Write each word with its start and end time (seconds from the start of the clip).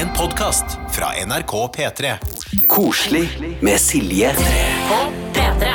En 0.00 0.08
podkast 0.16 0.64
fra 0.90 1.10
NRK 1.26 1.52
P3. 1.76 2.12
Koselig 2.68 3.58
med 3.60 3.80
Silje. 3.80 4.30
P3. 5.34 5.72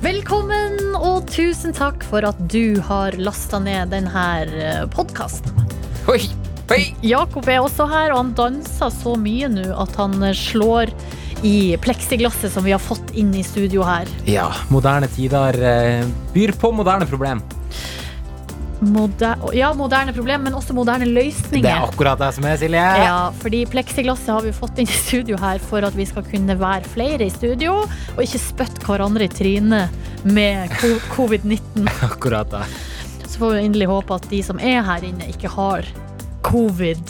Velkommen, 0.00 0.78
og 0.96 1.28
tusen 1.28 1.76
takk 1.76 2.06
for 2.08 2.24
at 2.24 2.40
du 2.48 2.80
har 2.86 3.18
lasta 3.20 3.60
ned 3.60 3.92
denne 3.92 4.86
podkasten. 4.94 5.60
Oi, 6.08 6.22
oi. 6.72 6.80
Jakob 7.04 7.52
er 7.52 7.60
også 7.60 7.84
her, 7.92 8.14
og 8.14 8.22
han 8.22 8.32
danser 8.40 8.96
så 8.96 9.12
mye 9.20 9.52
nå 9.52 9.68
at 9.84 10.00
han 10.00 10.16
slår 10.32 10.94
i 11.44 11.76
pleksiglasset 11.84 12.56
som 12.56 12.64
vi 12.64 12.72
har 12.72 12.80
fått 12.80 13.12
inn 13.12 13.36
i 13.36 13.44
studio 13.44 13.84
her. 13.84 14.08
Ja, 14.24 14.48
moderne 14.72 15.12
tider 15.12 15.60
eh, 15.60 16.08
byr 16.32 16.56
på 16.56 16.72
moderne 16.80 17.12
problem. 17.12 17.44
Moder 18.78 19.40
ja, 19.56 19.72
moderne 19.74 20.12
problem, 20.14 20.44
men 20.46 20.54
også 20.54 20.74
moderne 20.76 21.08
løsninger. 21.08 21.64
Det 21.64 21.72
er 21.72 21.86
akkurat 21.88 22.20
det 22.20 22.28
som 22.36 22.46
er, 22.46 22.58
Silje. 22.60 22.82
Ja, 23.02 23.16
fordi 23.42 23.64
pleksiglasset 23.70 24.30
har 24.30 24.44
vi 24.46 24.52
fått 24.54 24.78
inn 24.78 24.90
i 24.90 24.98
studio 24.98 25.38
her 25.42 25.58
for 25.62 25.86
at 25.86 25.96
vi 25.98 26.06
skal 26.06 26.26
kunne 26.28 26.54
være 26.60 26.86
flere 26.86 27.26
i 27.26 27.32
studio, 27.34 27.80
og 28.14 28.20
ikke 28.22 28.42
spytte 28.42 28.86
hverandre 28.86 29.26
i 29.26 29.32
trynet 29.32 30.22
med 30.28 30.76
covid-19. 31.14 31.88
Akkurat 32.10 32.54
det. 32.54 32.62
Så 33.24 33.40
får 33.40 33.56
vi 33.56 33.64
inderlig 33.66 33.90
håpe 33.90 34.20
at 34.20 34.30
de 34.30 34.42
som 34.46 34.62
er 34.62 34.84
her 34.86 35.10
inne, 35.10 35.26
ikke 35.34 35.50
har 35.52 35.88
covid. 36.46 37.02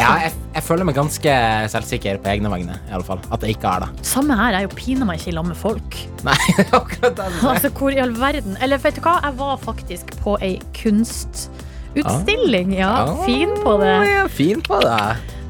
Ja, 0.00 0.10
jeg, 0.24 0.32
jeg 0.56 0.64
føler 0.66 0.88
meg 0.88 0.96
ganske 0.98 1.34
selvsikker 1.72 2.20
på 2.24 2.32
egne 2.32 2.50
vegne, 2.52 2.76
i 2.88 2.94
alle 2.96 3.06
fall. 3.06 3.20
At 3.30 3.44
jeg 3.44 3.56
ikke 3.56 3.72
har 3.74 3.84
det. 3.86 4.06
Samme 4.06 4.36
her, 4.38 4.56
jeg 4.56 4.68
er 4.68 4.68
jo 4.68 5.06
meg 5.06 5.20
ikke 5.20 5.32
i 5.32 5.36
lag 5.36 5.48
med 5.48 5.58
folk. 5.60 5.98
Nei, 6.26 6.36
akkurat 6.80 7.16
det. 7.16 7.26
som 7.36 7.48
er. 7.48 7.50
Altså, 7.54 7.72
hvor 7.78 7.94
i 7.96 8.00
all 8.02 8.12
verden 8.18 8.56
Eller 8.60 8.80
vet 8.82 8.98
du 8.98 9.02
hva, 9.04 9.18
jeg 9.24 9.36
var 9.40 9.60
faktisk 9.62 10.14
på 10.24 10.36
ei 10.44 10.54
kunstutstilling. 10.76 12.74
Ja, 12.78 12.90
Ah, 13.10 13.24
fin 13.26 13.52
på 13.64 13.76
det. 13.80 13.94
Ja, 14.10 14.24
fin 14.28 14.62
på 14.62 14.80
det. 14.82 15.00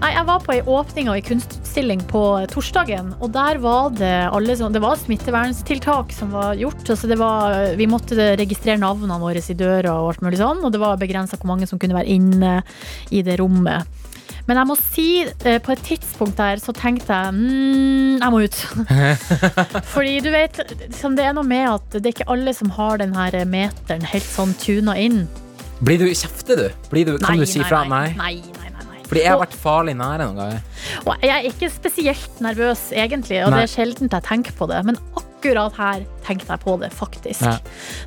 Nei, 0.01 0.15
jeg 0.15 0.25
var 0.25 0.41
på 0.41 0.55
ei 0.55 0.61
åpning 0.65 1.11
av 1.13 1.19
ei 1.19 1.23
kunstutstilling 1.25 2.01
på 2.09 2.23
torsdagen, 2.49 3.11
og 3.21 3.35
der 3.35 3.59
var 3.61 3.91
det 3.93 4.15
alle 4.33 4.55
sånn 4.57 4.73
Det 4.73 4.81
var 4.81 4.97
smitteverntiltak 4.97 6.15
som 6.17 6.33
var 6.33 6.55
gjort. 6.57 6.87
Altså 6.89 7.11
det 7.11 7.19
var, 7.21 7.75
vi 7.77 7.89
måtte 7.91 8.17
registrere 8.41 8.81
navnene 8.81 9.21
våre 9.21 9.43
i 9.45 9.57
døra 9.59 9.99
og 10.01 10.15
alt 10.15 10.25
mulig 10.25 10.41
sånn, 10.41 10.65
og 10.65 10.73
det 10.73 10.81
var 10.81 10.97
begrensa 11.01 11.37
hvor 11.37 11.53
mange 11.53 11.69
som 11.69 11.79
kunne 11.79 11.99
være 11.99 12.17
inne 12.17 12.63
i 13.13 13.21
det 13.27 13.37
rommet. 13.43 14.00
Men 14.49 14.59
jeg 14.61 14.69
må 14.71 14.77
si, 14.79 15.09
eh, 15.25 15.59
på 15.63 15.75
et 15.75 15.83
tidspunkt 15.87 16.41
der 16.41 16.61
så 16.63 16.75
tenkte 16.77 17.15
jeg 17.15 17.37
mm, 17.37 18.19
jeg 18.21 18.33
må 18.35 18.41
ut. 18.45 18.59
Fordi 19.95 20.17
du 20.25 20.31
vet, 20.35 20.61
det 20.67 21.25
er 21.25 21.37
noe 21.37 21.47
med 21.47 21.67
at 21.71 21.99
det 21.99 22.05
er 22.05 22.17
ikke 22.17 22.31
alle 22.33 22.55
som 22.57 22.73
har 22.77 23.01
den 23.03 23.15
her 23.17 23.37
meteren 23.49 24.05
helt 24.11 24.27
sånn 24.27 24.57
tuna 24.61 24.97
inn. 25.01 25.25
Blir 25.81 26.03
du 26.03 26.09
kjefter, 26.13 26.59
du? 26.59 26.89
Blir 26.93 27.09
du, 27.09 27.15
kan 27.21 27.39
Nei, 27.39 27.47
du 27.47 27.49
si 27.49 27.63
fra? 27.65 27.85
Nei. 27.89 28.11
Nei, 28.19 28.35
nei, 28.59 28.73
nei, 28.75 28.85
nei. 28.91 28.99
Fordi 29.07 29.23
jeg 29.23 29.33
har 29.33 29.41
vært 29.41 29.57
farlig 29.59 29.95
nære 29.99 30.27
noen 30.29 30.43
ganger. 30.43 30.67
Og 31.07 31.25
jeg 31.25 31.33
er 31.37 31.49
ikke 31.49 31.71
spesielt 31.73 32.43
nervøs, 32.45 32.91
egentlig, 32.93 33.41
og 33.47 33.55
det 33.57 33.65
er 33.65 33.73
sjelden 33.73 34.13
jeg 34.13 34.27
tenker 34.29 34.55
på 34.59 34.69
det. 34.71 34.83
Men 34.87 35.01
akkurat 35.19 35.79
her 35.81 36.05
tenkte 36.27 36.53
jeg 36.53 36.63
på 36.67 36.77
det, 36.83 36.93
faktisk. 36.95 37.47
Ja. 37.47 37.57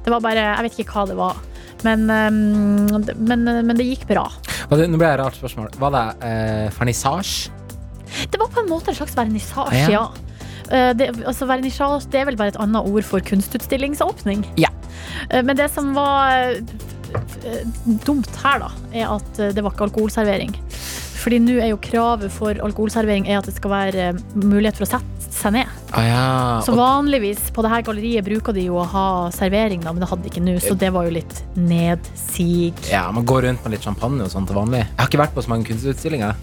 Det 0.06 0.14
var 0.14 0.22
bare 0.24 0.46
Jeg 0.52 0.68
vet 0.68 0.80
ikke 0.84 1.00
hva 1.00 1.08
det 1.10 1.18
var. 1.18 1.42
Men, 1.84 2.06
um, 2.08 3.04
men, 3.20 3.44
men 3.44 3.76
det 3.80 3.90
gikk 3.90 4.06
bra. 4.14 4.28
Det, 4.70 4.88
nå 4.90 4.98
ble 4.98 5.08
det 5.08 5.14
et 5.18 5.22
rart 5.22 5.38
spørsmål. 5.40 5.72
Var 5.82 5.92
det 5.96 6.04
eh, 6.30 6.70
vernissasje? 6.78 7.52
Det 8.30 8.40
var 8.40 8.50
på 8.54 8.62
en 8.64 8.70
måte 8.70 8.92
en 8.94 8.98
slags 9.00 9.16
vernissasje, 9.18 9.88
Ja. 9.90 9.90
ja. 9.90 10.06
Eh, 10.72 10.94
Det, 10.98 11.10
altså, 11.28 11.48
vernissasje 11.50 12.10
det 12.14 12.22
er 12.22 12.26
vel 12.32 12.38
bare 12.40 12.54
et 12.54 12.60
annet 12.62 12.86
ord 12.88 13.04
for 13.08 13.20
kunstutstillingsåpning. 13.20 14.46
Ja. 14.62 14.70
Eh, 15.30 15.42
Men 15.44 15.58
det 15.60 15.70
som 15.74 15.94
var 15.98 16.32
eh, 16.56 17.64
dumt 18.06 18.30
her, 18.44 18.60
da, 18.64 18.72
er 18.94 19.10
at 19.18 19.42
det 19.56 19.64
var 19.64 19.74
ikke 19.76 19.90
alkoholservering. 19.90 20.56
Fordi 21.24 21.40
nå 21.40 21.60
er 21.64 21.70
jo 21.72 21.78
kravet 21.80 22.32
for 22.36 22.58
alkoholservering 22.66 23.28
er 23.32 23.38
at 23.40 23.46
det 23.48 23.56
skal 23.56 23.72
være 23.72 24.10
mulighet 24.36 24.76
for 24.80 24.88
å 24.88 24.92
sette 24.98 25.32
seg 25.34 25.54
ned. 25.60 25.80
Ah, 25.96 26.06
ja. 26.08 26.62
Så 26.66 26.74
vanligvis 26.74 27.52
på 27.54 27.62
det 27.62 27.70
her 27.70 27.84
galleriet 27.86 28.26
bruker 28.26 28.56
de 28.56 28.64
jo 28.66 28.80
å 28.82 28.86
ha 28.90 29.06
servering, 29.36 29.84
da, 29.86 29.92
men 29.94 30.02
det 30.02 30.08
hadde 30.10 30.26
de 30.26 30.32
ikke 30.32 30.42
nå, 30.42 30.56
så 30.64 30.74
det 30.74 30.90
var 30.96 31.06
jo 31.06 31.12
litt 31.20 31.36
nedsig. 31.54 32.74
ja, 32.90 33.04
man 33.14 33.28
går 33.30 33.46
rundt 33.46 33.62
med 33.62 33.76
litt 33.76 33.86
champagne 33.86 34.26
og 34.26 34.32
sånn 34.34 34.48
til 34.50 34.58
vanlig. 34.58 34.82
Jeg 34.88 34.98
har 35.04 35.12
ikke 35.12 35.22
vært 35.22 35.36
på 35.38 35.44
så 35.46 35.54
mange 35.54 35.70
kunstutstillinger. 35.70 36.34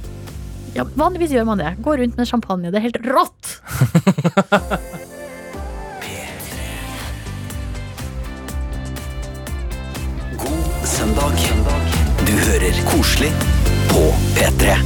Ja, 0.77 0.85
vanligvis 0.95 1.35
gjør 1.35 1.49
man 1.51 1.59
det. 1.59 1.73
Går 1.83 1.99
rundt 2.05 2.15
med 2.21 2.31
champagne. 2.31 2.71
Det 2.71 2.79
er 2.79 2.87
helt 2.87 3.03
rått! 3.11 3.59
God 10.39 10.87
søndag. 10.87 11.33
Du 12.27 12.33
hører 12.39 12.83
Koselig 12.87 13.33
på 13.91 14.07
P3. 14.39 14.79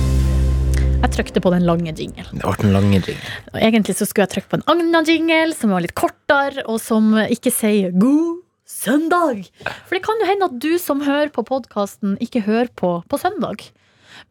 Jeg 1.04 1.12
trykte 1.18 1.40
på 1.44 1.50
den 1.52 1.66
lange 1.68 1.92
jingelen. 1.92 2.40
Det 2.40 2.40
ble 2.40 2.54
den 2.62 2.72
lange 2.72 2.96
jingle. 2.96 3.32
Og 3.52 3.58
Egentlig 3.60 3.92
så 3.98 4.06
skulle 4.08 4.24
jeg 4.24 4.32
trykke 4.38 4.52
på 4.54 4.58
en 4.62 4.68
annen 4.72 5.04
jingle 5.04 5.52
som 5.52 5.74
var 5.74 5.84
litt 5.84 5.92
kortere, 6.00 6.64
og 6.64 6.78
som 6.80 7.12
ikke 7.20 7.52
sier 7.52 7.92
'god 7.92 8.40
søndag'. 8.64 9.50
For 9.84 9.98
det 9.98 10.00
kan 10.06 10.22
jo 10.22 10.30
hende 10.30 10.48
at 10.48 10.56
du 10.64 10.78
som 10.80 11.04
hører 11.04 11.28
på 11.28 11.44
podkasten, 11.44 12.16
ikke 12.24 12.40
hører 12.48 12.72
på 12.72 13.04
på 13.04 13.20
søndag. 13.20 13.68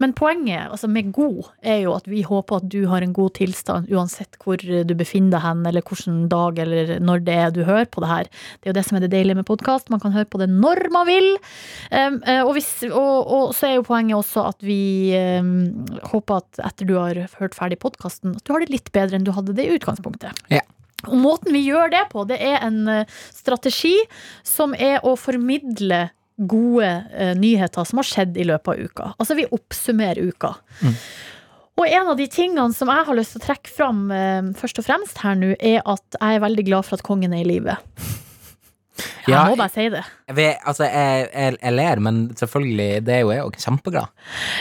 Men 0.02 0.16
poenget 0.18 0.72
altså 0.72 0.90
med 0.92 1.12
god 1.16 1.52
er 1.62 1.84
jo 1.84 1.94
at 1.98 2.08
vi 2.10 2.24
håper 2.26 2.62
at 2.62 2.70
du 2.72 2.86
har 2.92 3.06
en 3.06 3.14
god 3.16 3.36
tilstand 3.38 3.92
uansett 3.94 4.38
hvor 4.44 4.58
du 4.60 4.94
befinner 4.98 5.36
deg 5.36 5.46
hen, 5.46 5.64
eller 5.70 5.86
hvilken 5.86 6.26
dag 6.32 6.60
eller 6.64 6.96
når 7.04 7.24
det 7.28 7.38
er 7.46 7.54
du 7.54 7.64
hører 7.68 7.90
på 7.92 8.04
det 8.04 8.12
her. 8.12 8.30
Det 8.60 8.70
er 8.70 8.74
jo 8.74 8.78
det 8.80 8.86
som 8.88 9.00
er 9.00 9.06
det 9.06 9.14
deilige 9.14 9.40
med 9.40 9.48
podkast. 9.50 9.92
Man 9.94 10.02
kan 10.04 10.16
høre 10.16 10.30
på 10.30 10.42
det 10.42 10.50
når 10.52 10.86
man 10.94 11.08
vil. 11.10 11.30
Um, 11.92 12.20
og, 12.48 12.54
hvis, 12.58 12.72
og, 12.90 13.16
og 13.24 13.56
så 13.58 13.70
er 13.70 13.76
jo 13.78 13.88
poenget 13.88 14.20
også 14.20 14.48
at 14.54 14.66
vi 14.66 15.14
um, 15.40 15.86
håper 16.12 16.42
at 16.42 16.64
etter 16.72 16.90
du 16.90 16.96
har 16.98 17.20
hørt 17.40 17.58
ferdig 17.58 17.80
podkasten, 17.84 18.38
at 18.38 18.46
du 18.46 18.56
har 18.56 18.64
det 18.64 18.74
litt 18.74 18.94
bedre 18.96 19.20
enn 19.20 19.28
du 19.28 19.34
hadde 19.36 19.56
det 19.58 19.68
i 19.68 19.78
utgangspunktet. 19.78 20.46
Ja. 20.54 20.64
Og 21.10 21.18
måten 21.20 21.52
vi 21.56 21.66
gjør 21.68 21.92
det 21.92 22.06
på, 22.14 22.24
det 22.30 22.38
er 22.40 22.62
en 22.64 22.86
eh, 22.88 23.16
strategi 23.36 23.96
som 24.48 24.76
er 24.78 25.04
å 25.04 25.18
formidle 25.20 26.06
gode 26.38 26.88
eh, 27.14 27.34
nyheter 27.38 27.86
som 27.86 28.02
har 28.02 28.08
skjedd 28.10 28.38
i 28.42 28.48
løpet 28.50 28.74
av 28.74 28.82
uka. 28.88 29.12
Altså 29.20 29.36
vi 29.38 29.46
oppsummerer 29.54 30.32
uka. 30.34 30.54
Og 31.78 31.88
en 31.90 32.10
av 32.12 32.18
de 32.20 32.28
tingene 32.30 32.74
som 32.78 32.90
jeg 32.92 33.06
har 33.08 33.18
lyst 33.18 33.34
til 33.36 33.42
å 33.42 33.46
trekke 33.48 33.72
fram 33.74 34.04
eh, 34.14 34.42
først 34.60 34.82
og 34.82 34.86
fremst 34.88 35.22
her 35.26 35.38
nå, 35.40 35.54
er 35.60 35.82
at 35.86 36.18
jeg 36.20 36.38
er 36.40 36.44
veldig 36.44 36.66
glad 36.70 36.86
for 36.90 36.98
at 37.00 37.06
kongen 37.06 37.34
er 37.34 37.42
i 37.46 37.50
live. 37.50 37.78
Jeg 39.26 39.32
Ja, 39.34 39.46
må 39.50 39.56
bare 39.58 39.72
si 39.74 39.88
det. 39.90 40.04
Jeg, 40.34 40.58
altså, 40.66 40.88
jeg, 40.88 41.28
jeg, 41.34 41.58
jeg 41.60 41.76
ler, 41.76 42.02
men 42.04 42.22
selvfølgelig, 42.40 43.04
det 43.08 43.16
er 43.16 43.22
jo 43.24 43.32
jeg 43.34 43.46
òg 43.46 43.58
kjempeglad. 43.62 44.12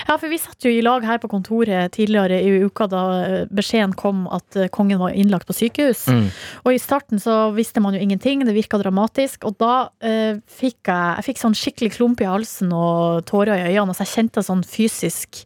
Ja, 0.08 0.16
for 0.16 0.28
vi 0.32 0.40
satt 0.40 0.66
jo 0.66 0.72
i 0.72 0.82
lag 0.84 1.06
her 1.06 1.20
på 1.22 1.30
kontoret 1.32 1.94
tidligere 1.96 2.40
i 2.42 2.62
uka 2.66 2.88
da 2.90 3.02
eh, 3.22 3.38
beskjeden 3.52 3.94
kom 3.98 4.24
at 4.32 4.58
eh, 4.58 4.70
kongen 4.72 5.00
var 5.02 5.16
innlagt 5.16 5.48
på 5.48 5.56
sykehus. 5.56 6.04
Mm. 6.12 6.28
Og 6.64 6.70
i 6.74 6.80
starten 6.82 7.22
så 7.22 7.36
visste 7.56 7.82
man 7.84 7.96
jo 7.96 8.02
ingenting, 8.02 8.44
det 8.46 8.56
virka 8.56 8.80
dramatisk. 8.82 9.46
Og 9.48 9.56
da 9.62 9.74
eh, 10.04 10.40
fikk 10.50 10.90
jeg, 10.90 11.18
jeg 11.18 11.28
fikk 11.30 11.42
sånn 11.42 11.58
skikkelig 11.58 11.94
klump 11.96 12.22
i 12.22 12.30
halsen 12.30 12.72
og 12.76 13.24
tårer 13.30 13.56
i 13.56 13.72
øynene. 13.72 13.92
Altså 13.92 14.06
jeg 14.06 14.14
kjente 14.16 14.46
sånn 14.46 14.64
fysisk 14.66 15.44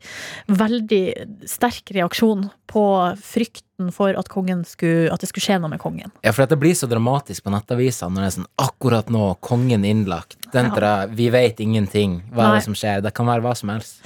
veldig 0.51 1.05
sterk 1.49 1.95
reaksjon 1.97 2.49
på 2.67 2.85
frykten 3.23 3.93
for 3.95 4.17
at, 4.17 4.31
skulle, 4.67 5.13
at 5.13 5.21
det 5.23 5.29
skulle 5.31 5.45
skje 5.45 5.59
noe 5.61 5.71
med 5.71 5.81
kongen. 5.83 6.13
Ja, 6.25 6.33
for 6.35 6.49
det 6.49 6.59
blir 6.61 6.75
så 6.75 6.89
dramatisk 6.91 7.45
på 7.45 7.53
nettavisene 7.55 8.15
når 8.15 8.25
det 8.25 8.29
er 8.29 8.37
sånn 8.39 8.49
akkurat 8.63 9.13
nå, 9.13 9.37
kongen 9.45 9.85
innlagt. 9.87 10.16
Den 10.53 10.67
Ja. 10.71 10.75
der, 10.79 11.07
vi 11.09 11.29
vet 11.31 11.59
ingenting. 11.61 12.23
Hva 12.33 12.47
er 12.51 12.55
det 12.57 12.65
som 12.65 12.75
skjer? 12.75 13.03
Det 13.03 13.13
kan 13.15 13.27
være 13.27 13.43
hva 13.43 13.55
som 13.57 13.69
helst. 13.69 13.99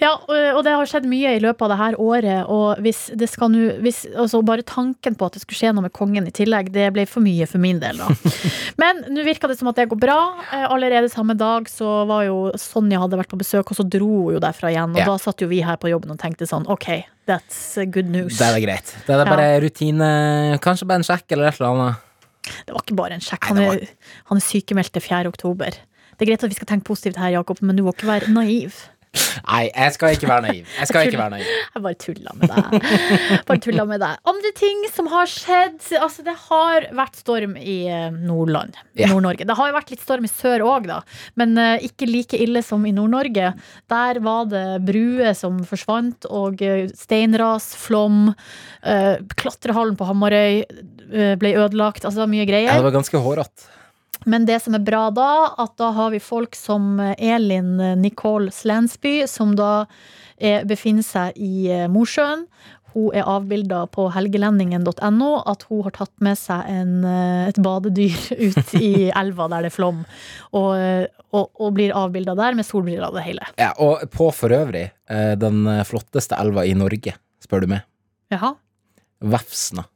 Ja, 0.00 0.12
og, 0.28 0.62
det 0.64 0.72
har 0.76 0.84
skjedd 0.86 1.06
mye 1.08 1.32
i 1.36 1.40
løpet 1.40 1.62
av 1.62 1.68
det 1.72 1.78
her 1.80 1.94
året, 1.98 2.44
og 2.52 2.78
hvis 2.84 3.10
det 3.16 3.28
skal 3.32 3.48
nå 3.50 3.70
altså 3.80 4.42
Bare 4.44 4.62
tanken 4.62 5.16
på 5.16 5.26
at 5.26 5.32
det 5.32 5.42
skulle 5.42 5.58
skje 5.58 5.72
noe 5.74 5.82
med 5.88 5.92
kongen 5.96 6.26
i 6.28 6.30
tillegg, 6.30 6.70
det 6.72 6.92
ble 6.92 7.06
for 7.06 7.20
mye 7.24 7.46
for 7.48 7.58
min 7.58 7.80
del, 7.80 7.96
da. 7.96 8.06
Men 8.82 9.02
nå 9.10 9.24
virker 9.24 9.48
det 9.48 9.58
som 9.58 9.68
at 9.72 9.76
det 9.80 9.88
går 9.88 9.98
bra. 9.98 10.18
Eh, 10.52 10.66
Allerede 10.70 11.08
samme 11.10 11.34
dag 11.36 11.66
så 11.72 12.04
var 12.06 12.24
jo 12.28 12.52
Sonja 12.60 13.00
hadde 13.00 13.16
vært 13.18 13.32
på 13.32 13.38
besøk, 13.40 13.70
og 13.72 13.76
så 13.80 13.88
dro 13.88 14.26
hun 14.28 14.34
jo 14.36 14.40
derfra 14.44 14.70
igjen. 14.70 14.92
Og 14.94 15.00
Ja. 15.00 15.06
da 15.06 15.16
satt 15.18 15.40
jo 15.40 15.48
vi 15.48 15.62
her 15.62 15.76
på 15.76 15.88
jobben 15.90 16.10
og 16.12 16.18
tenkte 16.18 16.46
sånn 16.46 16.66
OK, 16.68 17.04
that's 17.26 17.74
good 17.90 18.06
news. 18.06 18.36
Det 18.38 18.46
er 18.46 18.60
greit. 18.60 18.94
Det 19.06 19.16
er 19.16 19.24
bare 19.24 19.60
rutine, 19.64 20.58
kanskje 20.60 20.86
bare 20.86 21.00
en 21.02 21.08
sjekk 21.08 21.24
eller 21.32 21.48
et 21.48 21.60
eller 21.60 21.72
annet. 21.74 22.02
Det 22.66 22.74
var 22.74 22.84
ikke 22.84 22.98
bare 22.98 23.18
en 23.18 23.24
sjekk. 23.24 23.52
Han 23.52 23.62
han 24.30 24.40
er 24.40 24.44
sykemeldt 24.44 24.94
til 24.96 25.04
4. 25.04 25.26
oktober. 25.30 25.78
Det 26.16 26.24
er 26.24 26.32
greit 26.32 26.44
at 26.44 26.52
vi 26.52 26.56
skal 26.56 26.70
tenke 26.70 26.88
positivt 26.88 27.18
her, 27.20 27.34
Jakob, 27.36 27.60
men 27.60 27.76
du 27.76 27.84
må 27.84 27.92
ikke 27.92 28.08
være 28.08 28.32
naiv. 28.32 28.76
Nei, 29.46 29.66
jeg 29.70 29.94
skal 29.94 30.14
ikke 30.16 30.28
være 30.28 30.44
naiv. 30.46 30.72
Jeg 30.80 30.88
skal 30.90 31.08
ikke 31.08 31.20
være 31.20 31.34
naiv. 31.36 31.50
Jeg 31.74 31.82
bare 31.84 31.98
tulla 32.00 32.34
med 32.36 32.52
deg. 32.52 32.88
Bare 33.48 33.62
tulla 33.64 33.84
med 33.88 34.02
deg. 34.02 34.20
Andre 34.32 34.52
ting 34.58 34.82
som 34.92 35.08
har 35.12 35.30
skjedd 35.30 35.78
Altså, 36.00 36.24
det 36.26 36.34
har 36.46 36.88
vært 36.96 37.18
storm 37.20 37.56
i 37.60 37.76
eh, 37.92 38.08
Nordland. 38.12 38.76
Yeah. 38.96 39.12
Nord-Norge. 39.12 39.46
Det 39.48 39.56
har 39.58 39.70
jo 39.70 39.76
vært 39.76 39.92
litt 39.94 40.04
storm 40.04 40.26
i 40.26 40.32
sør 40.32 40.66
òg, 40.66 40.88
da. 40.90 41.00
Men 41.40 41.56
uh, 41.60 41.76
ikke 41.84 42.08
like 42.08 42.40
ille 42.42 42.62
som 42.64 42.84
i 42.88 42.94
Nord-Norge. 42.96 43.52
Der 43.92 44.20
var 44.24 44.50
det 44.50 44.64
bruer 44.86 45.36
som 45.38 45.62
forsvant, 45.68 46.28
og 46.28 46.62
eh, 46.64 46.86
steinras, 46.96 47.72
flom. 47.80 48.32
Uh, 48.84 49.16
klatrehallen 49.38 49.96
på 49.98 50.08
Hamarøy 50.08 50.64
ble 51.10 51.54
ødelagt. 51.56 52.04
Altså, 52.04 52.18
det 52.18 52.24
var 52.24 52.32
mye 52.32 52.46
Ja, 52.46 52.76
det 52.76 52.86
var 52.86 52.94
ganske 52.98 53.22
hårete. 53.22 53.72
Men 54.26 54.46
det 54.48 54.58
som 54.64 54.74
er 54.74 54.82
bra 54.82 55.10
da, 55.14 55.30
at 55.62 55.76
da 55.78 55.92
har 55.94 56.10
vi 56.10 56.18
folk 56.22 56.56
som 56.58 56.98
Elin 56.98 57.76
Nicole 58.00 58.50
Slansby, 58.50 59.20
som 59.30 59.54
da 59.58 59.86
er, 60.38 60.64
befinner 60.68 61.04
seg 61.06 61.36
i 61.38 61.68
eh, 61.72 61.86
Mosjøen. 61.92 62.46
Hun 62.96 63.12
er 63.12 63.28
avbilda 63.28 63.82
på 63.92 64.06
helgelendingen.no 64.14 65.30
at 65.44 65.66
hun 65.68 65.82
har 65.84 65.94
tatt 65.98 66.14
med 66.24 66.38
seg 66.40 66.68
en, 66.72 66.94
eh, 67.04 67.48
et 67.50 67.60
badedyr 67.60 68.16
ut 68.48 68.76
i 68.80 69.10
elva 69.10 69.50
der 69.52 69.66
det 69.66 69.72
er 69.72 69.76
flom, 69.76 70.04
og, 70.56 70.70
eh, 70.80 71.04
og, 71.36 71.50
og 71.60 71.74
blir 71.76 71.96
avbilda 71.96 72.36
der 72.38 72.56
med 72.56 72.68
solbriller 72.68 73.10
og 73.10 73.18
det 73.18 73.26
hele. 73.26 73.50
Ja, 73.60 73.74
og 73.82 74.06
på 74.14 74.30
for 74.36 74.54
øvrig 74.56 74.86
eh, 74.88 75.34
den 75.40 75.66
flotteste 75.88 76.38
elva 76.40 76.64
i 76.64 76.72
Norge, 76.78 77.16
spør 77.44 77.66
du 77.66 77.74
meg. 77.76 77.84
Jaha. 78.32 78.54
Vefsna. 79.20 79.86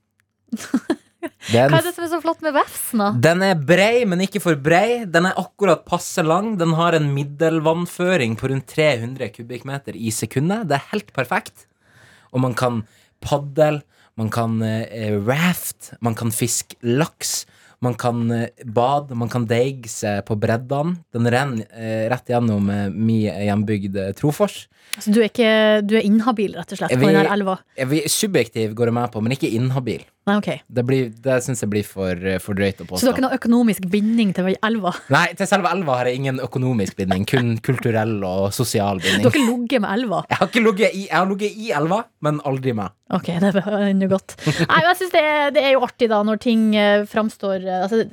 Det 1.50 1.66
Hva 1.68 1.80
er 1.80 1.84
det 1.84 1.92
som 1.92 2.04
er 2.06 2.10
så 2.12 2.20
flott 2.22 2.40
med 2.44 2.54
vefsna? 2.56 3.10
Den 3.20 3.42
er 3.44 3.58
brei, 3.58 4.06
men 4.08 4.22
ikke 4.24 4.40
for 4.40 4.56
brei. 4.56 5.04
Den 5.04 5.28
er 5.28 5.36
akkurat 5.40 5.84
passe 5.88 6.24
lang. 6.24 6.54
Den 6.60 6.72
har 6.78 6.96
en 6.96 7.10
middelvannføring 7.12 8.38
på 8.40 8.48
rundt 8.52 8.70
300 8.72 9.28
kubikkmeter 9.34 9.98
i 9.98 10.12
sekundet. 10.14 10.68
Det 10.70 10.78
er 10.78 10.90
helt 10.94 11.12
perfekt. 11.16 11.66
Og 12.32 12.40
man 12.44 12.56
kan 12.56 12.82
padle, 13.24 13.82
man 14.20 14.30
kan 14.32 14.60
eh, 14.64 15.16
raft, 15.26 15.92
man 16.00 16.16
kan 16.16 16.32
fiske 16.32 16.78
laks. 16.86 17.44
Man 17.82 17.94
kan 17.94 18.30
eh, 18.30 18.48
bade, 18.64 19.14
man 19.16 19.30
kan 19.32 19.46
deige 19.48 19.88
seg 19.88 20.20
på 20.28 20.36
breddene. 20.36 20.98
Den 21.16 21.28
renner 21.32 21.64
eh, 21.72 22.10
rett 22.12 22.28
gjennom 22.28 22.68
eh, 22.68 22.90
min 22.92 23.22
hjembygd 23.24 23.96
Trofors. 24.20 24.66
Så 25.00 25.12
du 25.14 25.20
er, 25.22 25.28
ikke, 25.30 25.50
du 25.86 25.94
er 25.96 26.04
inhabil, 26.04 26.56
rett 26.58 26.72
og 26.74 26.80
slett, 26.80 26.92
på 26.92 26.98
Vi- 27.00 27.12
den 27.12 27.20
her 27.22 27.30
elva? 27.32 27.58
Subjektiv 28.10 28.72
går 28.76 28.90
jeg 28.90 28.96
med 28.96 29.12
på, 29.14 29.20
men 29.22 29.32
ikke 29.36 29.48
inhabil. 29.54 30.02
Nei, 30.28 30.34
okay. 30.36 30.58
Det, 30.68 30.82
blir- 30.84 31.12
det 31.24 31.38
syns 31.44 31.62
jeg 31.62 31.70
blir 31.72 31.86
for, 31.86 32.18
for 32.44 32.58
drøyt 32.58 32.82
å 32.84 32.98
Så 32.98 33.06
du 33.06 33.10
har 33.10 33.14
ikke 33.16 33.22
noe 33.24 33.36
økonomisk 33.38 33.86
binding 33.90 34.34
til 34.36 34.50
elva? 34.66 34.92
Nei, 35.14 35.28
til 35.38 35.48
selve 35.48 35.70
elva 35.72 35.96
har 36.00 36.10
jeg 36.10 36.18
ingen 36.20 36.40
økonomisk 36.44 36.98
binding, 36.98 37.24
kun 37.30 37.54
kulturell 37.66 38.18
og 38.26 38.50
sosial 38.56 39.00
Du 39.00 39.06
binding. 39.06 39.24
har 39.24 39.32
ikke 39.38 39.46
ligget 39.54 39.84
med 39.86 39.94
elva? 39.94 40.20
Jeg 40.28 40.40
har 40.42 40.50
ikke 40.50 40.64
ligget 40.66 40.98
i, 41.54 41.64
i 41.68 41.70
elva, 41.80 42.02
men 42.26 42.42
aldri 42.50 42.74
med. 42.76 42.92
Ok, 43.14 43.30
det 43.42 43.54
er 43.54 43.88
jo 43.94 44.10
godt. 44.12 44.36
Nei, 44.46 44.80
men 44.82 44.90
jeg 44.90 44.98
synes 45.00 45.14
det, 45.16 45.24
det 45.56 45.64
er 45.66 45.72
jo 45.78 45.84
artig, 45.86 46.10
da, 46.12 46.20
når 46.26 46.42
ting 46.44 46.66
framstår 47.10 47.64
altså, 47.84 48.04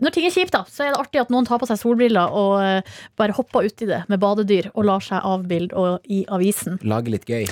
Når 0.00 0.14
ting 0.14 0.26
er 0.28 0.34
kjipt, 0.34 0.54
da, 0.54 0.62
så 0.70 0.86
er 0.86 0.94
det 0.94 1.00
artig 1.00 1.22
at 1.22 1.32
noen 1.32 1.48
tar 1.48 1.60
på 1.60 1.68
seg 1.68 1.80
solbriller 1.80 2.34
og 2.36 2.54
eh, 2.64 2.96
bare 3.20 3.34
hopper 3.36 3.68
uti 3.68 3.88
det 3.88 4.02
med 4.10 4.20
badedyr 4.22 4.70
og 4.74 4.86
lar 4.88 5.04
seg 5.04 5.24
avbilde 5.26 5.96
i 6.10 6.22
avisen. 6.32 6.78
Lage 6.86 7.12
litt 7.12 7.28
gøy. 7.28 7.46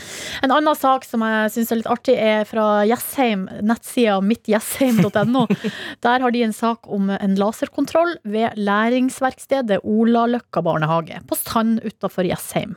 En 0.45 0.55
annen 0.55 0.79
sak 0.79 1.07
som 1.09 1.25
jeg 1.27 1.53
syns 1.55 1.73
er 1.73 1.81
litt 1.81 1.91
artig, 1.91 2.17
er 2.19 2.45
fra 2.49 2.85
Jessheim, 2.89 3.47
nettsida 3.65 4.19
mittjessheim.no. 4.25 5.47
Der 6.07 6.25
har 6.25 6.35
de 6.35 6.45
en 6.47 6.57
sak 6.57 6.89
om 6.91 7.11
en 7.15 7.39
laserkontroll 7.39 8.17
ved 8.29 8.59
læringsverkstedet 8.59 9.81
Olaløkka 9.85 10.63
barnehage 10.65 11.23
på 11.29 11.39
Sand 11.39 11.83
utafor 11.87 12.29
Jessheim. 12.29 12.77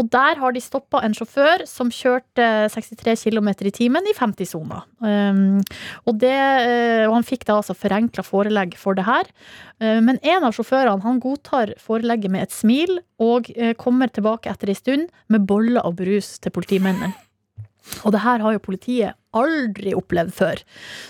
Og 0.00 0.08
der 0.12 0.38
har 0.40 0.54
de 0.54 0.62
stoppa 0.62 1.02
en 1.04 1.14
sjåfør 1.16 1.64
som 1.68 1.90
kjørte 1.92 2.46
63 2.72 3.26
km 3.26 3.50
i 3.66 3.72
timen 3.74 4.06
i 4.08 4.14
50-sona. 4.16 4.82
Um, 5.00 5.60
og, 6.06 6.14
det, 6.22 6.32
eh, 6.32 7.04
og 7.08 7.16
han 7.18 7.26
fikk 7.26 7.46
da 7.48 7.58
altså 7.60 7.76
forenkla 7.76 8.09
forelegg 8.18 8.74
for 8.76 8.94
det 8.94 9.04
her. 9.06 9.24
Eh, 9.80 10.00
Men 10.00 10.18
en 10.22 10.44
av 10.44 10.52
sjåførene 10.52 11.02
han 11.02 11.20
godtar 11.20 11.74
forelegget 11.78 12.30
med 12.30 12.42
et 12.42 12.50
smil, 12.50 12.98
og 13.18 13.50
eh, 13.56 13.72
kommer 13.74 14.08
tilbake 14.08 14.50
etter 14.50 14.68
ei 14.68 14.74
stund 14.74 15.08
med 15.28 15.46
boller 15.46 15.84
og 15.86 15.96
brus 15.96 16.38
til 16.40 16.50
politimennene. 16.50 17.14
Og 18.04 18.12
det 18.12 18.20
her 18.20 18.38
har 18.44 18.52
jo 18.52 18.58
politiet 18.62 19.14
aldri 19.34 19.94
opplevd 19.96 20.32
før. 20.34 20.58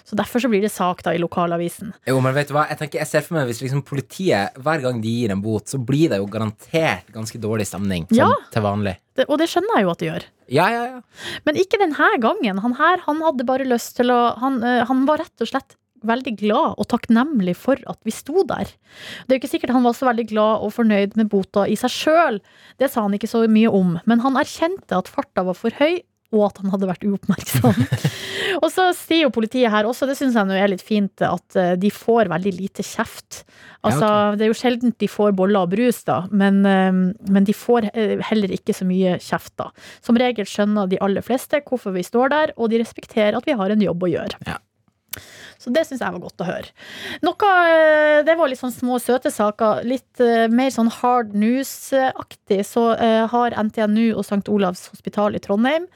Så 0.07 0.15
derfor 0.17 0.41
så 0.41 0.49
blir 0.49 0.61
det 0.63 0.71
sak 0.73 1.03
da 1.03 1.11
i 1.13 1.19
lokalavisen. 1.21 1.93
Jo, 2.07 2.21
men 2.21 2.33
vet 2.37 2.49
du 2.49 2.55
hva? 2.55 2.67
Jeg 2.71 2.79
tenker, 2.79 2.99
jeg 3.01 3.09
ser 3.09 3.25
for 3.27 3.35
meg 3.37 3.49
Hvis 3.49 3.61
liksom 3.65 3.83
politiet 3.85 4.55
hver 4.61 4.81
gang 4.85 5.01
de 5.03 5.09
gir 5.09 5.33
en 5.35 5.41
bot, 5.43 5.67
så 5.69 5.81
blir 5.83 6.09
det 6.13 6.19
jo 6.21 6.27
garantert 6.31 7.09
ganske 7.13 7.41
dårlig 7.43 7.67
stemning. 7.69 8.07
Sånn 8.09 8.17
Ja. 8.23 8.31
til 8.53 8.63
vanlig. 8.63 8.97
Det, 9.17 9.27
og 9.29 9.39
det 9.39 9.49
skjønner 9.51 9.77
jeg 9.77 9.85
jo 9.85 9.91
at 9.91 9.99
det 9.99 10.09
gjør. 10.11 10.25
Ja, 10.51 10.69
ja, 10.71 10.85
ja. 10.85 11.01
Men 11.47 11.57
ikke 11.57 11.79
denne 11.81 12.11
gangen. 12.21 12.59
Han 12.59 12.73
her 12.75 12.99
han 13.07 13.21
hadde 13.23 13.45
bare 13.47 13.65
lyst 13.67 13.97
til 13.97 14.11
å 14.11 14.37
Han, 14.39 14.63
eh, 14.63 14.85
han 14.85 15.05
var 15.07 15.19
rett 15.19 15.41
og 15.41 15.49
slett 15.49 15.77
veldig 16.07 16.35
glad 16.41 16.77
og 16.81 16.89
takknemlig 16.93 17.57
for 17.59 17.81
at 17.91 18.01
vi 18.07 18.15
sto 18.15 18.45
der. 18.49 18.71
Det 19.27 19.35
er 19.35 19.39
jo 19.39 19.43
ikke 19.43 19.55
sikkert 19.55 19.75
han 19.77 19.87
var 19.87 19.97
så 19.99 20.09
veldig 20.11 20.29
glad 20.33 20.67
og 20.67 20.75
fornøyd 20.77 21.17
med 21.21 21.31
bota 21.33 21.67
i 21.69 21.79
seg 21.79 21.95
sjøl. 21.95 22.41
Det 22.81 22.91
sa 22.91 23.05
han 23.07 23.17
ikke 23.17 23.31
så 23.31 23.45
mye 23.51 23.73
om. 23.73 23.99
Men 24.11 24.25
han 24.25 24.39
erkjente 24.41 24.97
at 24.97 25.11
farta 25.11 25.45
var 25.47 25.59
for 25.59 25.75
høy, 25.81 26.01
og 26.31 26.45
at 26.47 26.61
han 26.63 26.71
hadde 26.71 26.87
vært 26.87 27.05
uoppmerksom. 27.07 27.79
og 28.63 28.69
så 28.71 28.87
sier 28.95 29.25
jo 29.25 29.33
politiet 29.35 29.73
her 29.73 29.89
også, 29.89 30.07
det 30.07 30.17
syns 30.19 30.37
jeg 30.39 30.47
nå 30.47 30.55
er 30.55 30.71
litt 30.71 30.85
fint, 30.85 31.25
at 31.27 31.59
eh, 31.59 31.73
de 31.81 31.91
får 31.91 32.31
veldig 32.31 32.53
lite 32.55 32.87
kjeft. 32.87 33.43
Altså, 33.83 34.07
Ja, 34.07 34.37
Det 34.39 34.47
er 34.47 34.53
jo 34.53 34.59
sjelden 34.59 34.95
de 35.01 35.09
får 35.11 35.35
boller 35.39 35.67
og 35.67 35.75
brus, 35.75 36.03
da, 36.07 36.23
men, 36.31 36.63
eh, 36.69 37.03
men 37.35 37.49
de 37.49 37.57
får 37.57 37.91
eh, 37.91 38.17
heller 38.31 38.55
ikke 38.55 38.77
så 38.77 38.87
mye 38.87 39.19
kjeft, 39.19 39.57
da. 39.59 39.71
Som 40.07 40.21
regel 40.23 40.47
skjønner 40.47 40.91
de 40.91 41.01
aller 41.03 41.27
fleste 41.27 41.63
hvorfor 41.67 41.97
vi 41.99 42.07
står 42.07 42.35
der, 42.35 42.55
og 42.57 42.71
de 42.71 42.83
respekterer 42.85 43.39
at 43.39 43.49
vi 43.49 43.59
har 43.59 43.75
en 43.75 43.87
jobb 43.89 44.07
å 44.07 44.15
gjøre. 44.15 44.43
Ja. 44.47 44.61
Så 45.61 45.73
det 45.75 45.85
syns 45.87 46.01
jeg 46.01 46.15
var 46.15 46.23
godt 46.23 46.41
å 46.41 46.49
høre. 46.49 46.71
Noe, 47.27 47.51
eh, 47.69 48.23
Det 48.25 48.37
var 48.39 48.49
litt 48.49 48.61
sånn 48.61 48.75
små, 48.75 49.01
søte 49.03 49.33
saker. 49.33 49.83
Litt 49.85 50.23
eh, 50.23 50.47
mer 50.49 50.71
sånn 50.71 50.91
hard 51.01 51.35
news-aktig. 51.35 52.63
Så 52.69 52.93
eh, 52.97 53.27
har 53.29 53.57
NTNU 53.57 54.15
og 54.15 54.25
St. 54.25 54.47
Olavs 54.49 54.89
hospital 54.95 55.37
i 55.37 55.43
Trondheim 55.43 55.87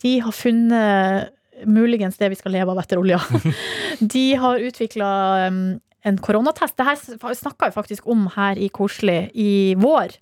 De 0.00 0.18
har 0.24 0.32
funnet 0.32 1.36
muligens 1.68 2.16
det 2.16 2.30
vi 2.32 2.38
skal 2.38 2.54
leve 2.56 2.72
av 2.72 2.78
etter 2.80 2.96
olja. 2.96 3.18
De 4.14 4.26
har 4.40 4.62
utvikla 4.64 5.10
en 5.50 6.18
koronatest. 6.24 6.78
Det 6.78 6.86
her 6.86 7.34
snakka 7.36 7.68
vi 7.68 7.76
faktisk 7.76 8.06
om 8.08 8.30
her 8.32 8.56
i 8.56 8.70
Koselig 8.72 9.28
i 9.36 9.74
vår. 9.76 10.16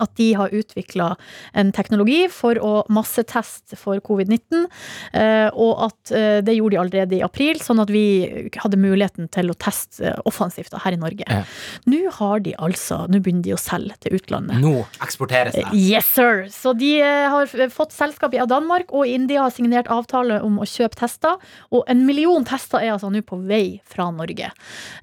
At 0.00 0.14
de 0.16 0.32
har 0.38 0.52
utvikla 0.54 1.16
en 1.54 1.72
teknologi 1.72 2.26
for 2.32 2.58
å 2.62 2.72
masseteste 2.92 3.76
for 3.78 4.00
covid-19. 4.04 4.66
eh, 5.12 5.48
Og 5.54 5.82
at 5.88 6.12
eh, 6.12 6.40
det 6.44 6.56
gjorde 6.56 6.76
de 6.76 6.80
allerede 6.82 7.16
i 7.18 7.22
april, 7.24 7.60
sånn 7.62 7.80
at 7.82 7.90
vi 7.92 8.50
hadde 8.56 8.78
muligheten 8.80 9.28
til 9.32 9.50
å 9.52 9.56
teste 9.58 10.14
offensivt 10.28 10.74
her 10.84 10.92
i 10.96 11.00
Norge. 11.00 11.26
Ja. 11.28 11.42
Nå 11.86 12.10
har 12.18 12.40
de 12.40 12.54
altså 12.58 13.02
Nå 13.08 13.20
begynner 13.22 13.42
de 13.42 13.54
å 13.56 13.60
selge 13.60 13.96
til 14.04 14.16
utlandet. 14.18 14.60
Nå 14.62 14.84
eksporteres 15.02 15.54
det. 15.56 15.64
Yes, 15.76 16.06
sir! 16.14 16.46
Så 16.52 16.72
de 16.78 16.94
eh, 17.02 17.28
har 17.32 17.46
fått 17.72 17.92
selskap 17.96 18.34
i 18.34 18.40
Danmark, 18.48 18.92
og 18.92 19.06
India 19.08 19.42
har 19.44 19.50
signert 19.54 19.90
avtale 19.92 20.40
om 20.44 20.58
å 20.62 20.66
kjøpe 20.68 20.98
tester. 20.98 21.38
Og 21.72 21.84
en 21.90 22.04
million 22.06 22.44
tester 22.48 22.80
er 22.82 22.94
altså 22.94 23.10
nå 23.12 23.22
på 23.26 23.38
vei 23.48 23.80
fra 23.88 24.10
Norge. 24.14 24.50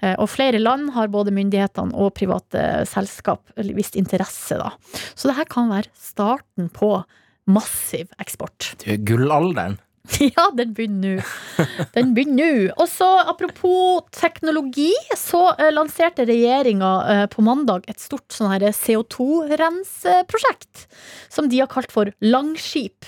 Eh, 0.02 0.16
Og 0.20 0.30
flere 0.30 0.60
land 0.60 0.92
har 0.96 1.08
både 1.12 1.32
myndighetene 1.36 1.94
og 1.96 2.14
private 2.18 2.86
selskap 2.90 3.42
vist 3.58 3.96
interesse, 4.00 4.58
da. 4.60 4.69
Så 5.16 5.30
det 5.30 5.38
her 5.40 5.50
kan 5.50 5.72
være 5.72 5.90
starten 5.98 6.70
på 6.74 7.00
massiv 7.50 8.12
eksport. 8.22 8.74
Du, 8.84 8.92
Gullalderen. 9.06 9.80
Ja, 10.36 10.50
den 10.56 10.74
begynner 10.74 11.20
nå. 11.20 11.24
Den 11.94 12.14
begynner 12.16 12.40
nå. 12.40 12.72
Og 12.82 12.88
så, 12.92 13.08
apropos 13.30 14.02
teknologi, 14.16 14.94
så 15.18 15.56
eh, 15.56 15.72
lanserte 15.74 16.26
regjeringa 16.30 16.92
eh, 17.14 17.26
på 17.32 17.42
mandag 17.46 17.82
et 17.92 18.00
stort 18.02 18.34
sånn 18.34 18.52
CO2-renseprosjekt. 18.76 20.88
Som 21.30 21.50
de 21.52 21.60
har 21.62 21.70
kalt 21.72 21.92
for 21.94 22.06
Langskip. 22.26 23.06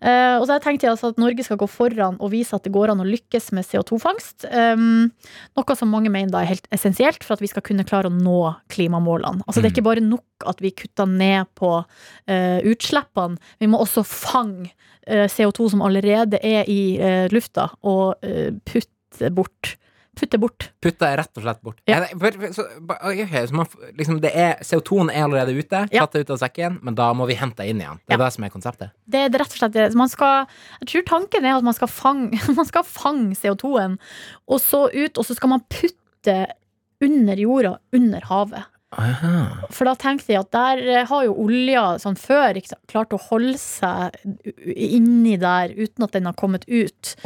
Eh, 0.00 0.36
og 0.36 0.46
så 0.48 0.58
tenkte 0.62 0.86
jeg 0.86 0.94
altså 0.94 1.10
at 1.12 1.20
Norge 1.20 1.44
skal 1.46 1.58
gå 1.60 1.68
foran 1.70 2.18
og 2.20 2.32
vise 2.34 2.56
at 2.56 2.66
det 2.66 2.72
går 2.74 2.92
an 2.92 3.02
å 3.02 3.08
lykkes 3.08 3.50
med 3.56 3.66
CO2-fangst. 3.68 4.48
Um, 4.50 5.08
noe 5.56 5.76
som 5.78 5.92
mange 5.92 6.12
mener 6.12 6.36
er 6.40 6.50
helt 6.50 6.68
essensielt 6.74 7.24
for 7.24 7.36
at 7.36 7.44
vi 7.44 7.50
skal 7.50 7.64
kunne 7.66 7.86
klare 7.88 8.10
å 8.10 8.14
nå 8.14 8.40
klimamålene. 8.72 9.46
Altså 9.46 9.62
Det 9.62 9.70
er 9.70 9.76
ikke 9.76 9.88
bare 9.88 10.04
nok 10.04 10.48
at 10.50 10.60
vi 10.64 10.74
kutter 10.76 11.08
ned 11.08 11.48
på 11.58 11.72
eh, 12.28 12.60
utslippene, 12.66 13.40
vi 13.62 13.70
må 13.70 13.80
også 13.80 14.04
fange 14.06 14.70
eh, 15.06 15.26
CO2 15.32 15.70
som 15.72 15.84
allerede 15.86 16.40
er 16.44 16.68
i 16.70 16.98
lufta, 17.32 17.70
og 17.86 18.22
putte 18.68 19.30
bort. 19.34 19.76
Putte 20.16 20.38
bort. 20.40 20.70
Putta 20.80 21.10
jeg 21.10 21.18
rett 21.20 21.38
og 21.38 21.44
slett 21.44 21.58
bort. 21.66 21.80
Ja. 21.84 21.98
Liksom, 22.08 24.20
det 24.22 24.30
er, 24.32 24.62
CO2-en 24.64 25.10
er 25.12 25.26
allerede 25.26 25.52
ute, 25.56 25.82
Ja. 25.92 26.06
tatt 26.06 26.16
det 26.16 26.24
ut 26.24 26.32
av 26.32 26.40
sekken, 26.40 26.78
men 26.82 26.96
da 26.96 27.10
må 27.12 27.26
vi 27.28 27.36
hente 27.36 27.62
det 27.62 27.68
inn 27.70 27.82
igjen. 27.82 28.00
Det 28.08 28.16
er 28.16 28.22
det 28.24 28.30
som 28.32 28.44
er 28.44 28.54
konseptet. 28.54 28.94
Det 29.04 29.26
er 29.26 29.36
rett 29.36 29.52
og 29.52 29.60
slett 29.60 29.76
det. 29.76 29.90
Man 29.94 30.08
skal, 30.08 30.46
jeg 30.80 30.88
tror 30.92 31.04
tanken 31.12 31.44
er 31.44 31.58
at 31.58 31.66
man 31.66 31.76
skal 31.76 31.92
fange, 31.92 32.40
man 32.58 32.68
skal 32.68 32.86
fange 32.88 33.36
CO2-en, 33.36 33.98
og 34.48 34.64
så 34.64 34.86
ut, 34.88 35.18
og 35.18 35.28
så 35.28 35.36
skal 35.36 35.52
man 35.52 35.66
putte 35.68 36.38
under 37.04 37.36
jorda, 37.36 37.76
under 37.92 38.24
havet. 38.30 38.64
Aha. 38.96 39.66
For 39.74 39.88
da 39.88 39.96
tenkte 39.98 40.30
jeg 40.32 40.40
at 40.40 40.52
der 40.54 40.78
eh, 40.80 41.06
har 41.10 41.24
jo 41.26 41.34
olja 41.42 41.82
sånn 42.00 42.14
før 42.16 42.56
sant, 42.64 42.80
klart 42.88 43.12
å 43.12 43.18
holde 43.20 43.58
seg 43.60 44.14
inni 44.62 45.34
der 45.42 45.74
uten 45.74 46.06
at 46.06 46.14
den 46.14 46.28
har 46.30 46.36
kommet 46.38 46.64
ut. 46.70 47.16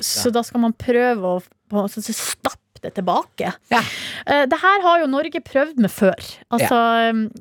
Så 0.00 0.30
da 0.32 0.44
skal 0.46 0.62
man 0.62 0.72
prøve 0.78 1.34
å 1.36 1.42
på- 1.72 1.88
så- 1.90 2.04
så 2.04 2.12
stappe 2.14 2.58
det 2.82 2.94
tilbake. 2.96 3.52
Ja. 3.70 3.78
Uh, 4.26 4.44
det 4.50 4.58
her 4.58 4.82
har 4.82 5.00
jo 5.00 5.06
Norge 5.06 5.38
prøvd 5.46 5.76
med 5.78 5.90
før. 5.94 6.18
Altså, 6.50 6.78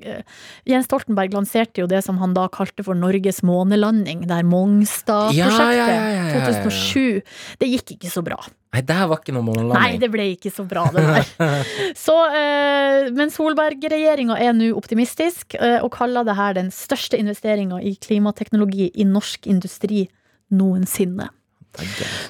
eh, 0.06 0.22
Jens 0.70 0.86
Stoltenberg 0.86 1.34
lanserte 1.34 1.82
jo 1.82 1.88
det 1.90 2.04
som 2.06 2.20
han 2.22 2.36
da 2.38 2.44
kalte 2.54 2.84
for 2.86 2.94
Norges 2.94 3.42
månelanding. 3.42 4.22
Det 4.28 4.36
her 4.38 4.44
Mongstad-prosjektet. 4.46 5.34
Ja, 5.34 5.72
ja, 5.72 5.72
ja, 5.72 5.88
ja, 5.88 6.12
ja, 6.14 6.26
ja. 6.30 6.46
2007. 6.46 7.24
Det 7.58 7.72
gikk 7.72 7.96
ikke 7.98 8.12
så 8.14 8.22
bra. 8.24 8.38
Nei, 8.72 8.82
det 8.86 8.96
her 8.96 9.08
var 9.10 9.18
ikke 9.18 9.34
noe 9.34 9.44
månelanding. 9.50 9.82
Nei, 9.82 9.98
det 9.98 10.12
ble 10.14 10.30
ikke 10.38 10.54
så 10.54 10.64
bra, 10.70 10.86
det 10.94 11.02
der. 11.10 11.66
Så, 12.06 12.14
uh, 12.14 13.10
men 13.18 13.34
Solberg-regjeringa 13.34 14.38
er 14.40 14.54
nå 14.54 14.70
optimistisk 14.78 15.58
og 15.82 15.90
kaller 15.98 16.24
det 16.24 16.38
her 16.38 16.54
den 16.54 16.70
største 16.72 17.18
investeringa 17.20 17.82
i 17.82 17.96
klimateknologi 18.00 18.92
i 18.96 19.04
norsk 19.10 19.48
industri 19.50 20.06
noensinne. 20.54 21.30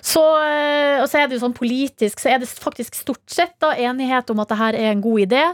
Så, 0.06 0.22
eh, 0.22 1.02
og 1.02 1.08
så 1.10 1.22
er 1.22 1.30
det 1.30 1.38
jo 1.38 1.42
sånn 1.42 1.56
politisk 1.58 2.22
Så 2.22 2.30
er 2.30 2.42
det 2.42 2.50
faktisk 2.52 2.94
stort 2.94 3.24
sett 3.32 3.56
da 3.64 3.72
enighet 3.74 4.30
om 4.30 4.42
at 4.44 4.52
det 4.52 4.58
her 4.60 4.78
er 4.78 4.92
en 4.92 5.02
god 5.02 5.24
idé. 5.24 5.46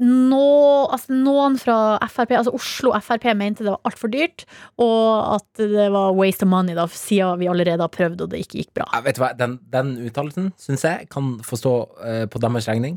Nå, 0.00 0.44
altså 0.88 1.12
noen 1.12 1.58
fra 1.60 1.98
Frp, 2.08 2.32
altså 2.38 2.54
Oslo 2.56 2.94
Frp 3.04 3.26
mente 3.36 3.66
det 3.66 3.74
var 3.74 3.82
altfor 3.84 4.08
dyrt, 4.12 4.46
og 4.80 5.36
at 5.36 5.60
det 5.60 5.90
var 5.92 6.14
waste 6.16 6.46
of 6.46 6.52
money, 6.52 6.72
da, 6.76 6.86
siden 6.88 7.42
vi 7.42 7.50
allerede 7.52 7.84
har 7.84 7.92
prøvd 7.92 8.24
og 8.24 8.30
det 8.32 8.40
ikke 8.46 8.62
gikk 8.62 8.70
bra. 8.80 8.86
Ja, 8.94 9.02
vet 9.04 9.18
du 9.18 9.24
hva, 9.24 9.34
Den, 9.36 9.58
den 9.72 9.98
uttalelsen 10.08 10.54
syns 10.60 10.86
jeg 10.88 11.10
kan 11.12 11.34
få 11.44 11.60
stå 11.60 11.74
uh, 12.00 12.24
på 12.32 12.40
deres 12.40 12.70
regning. 12.70 12.96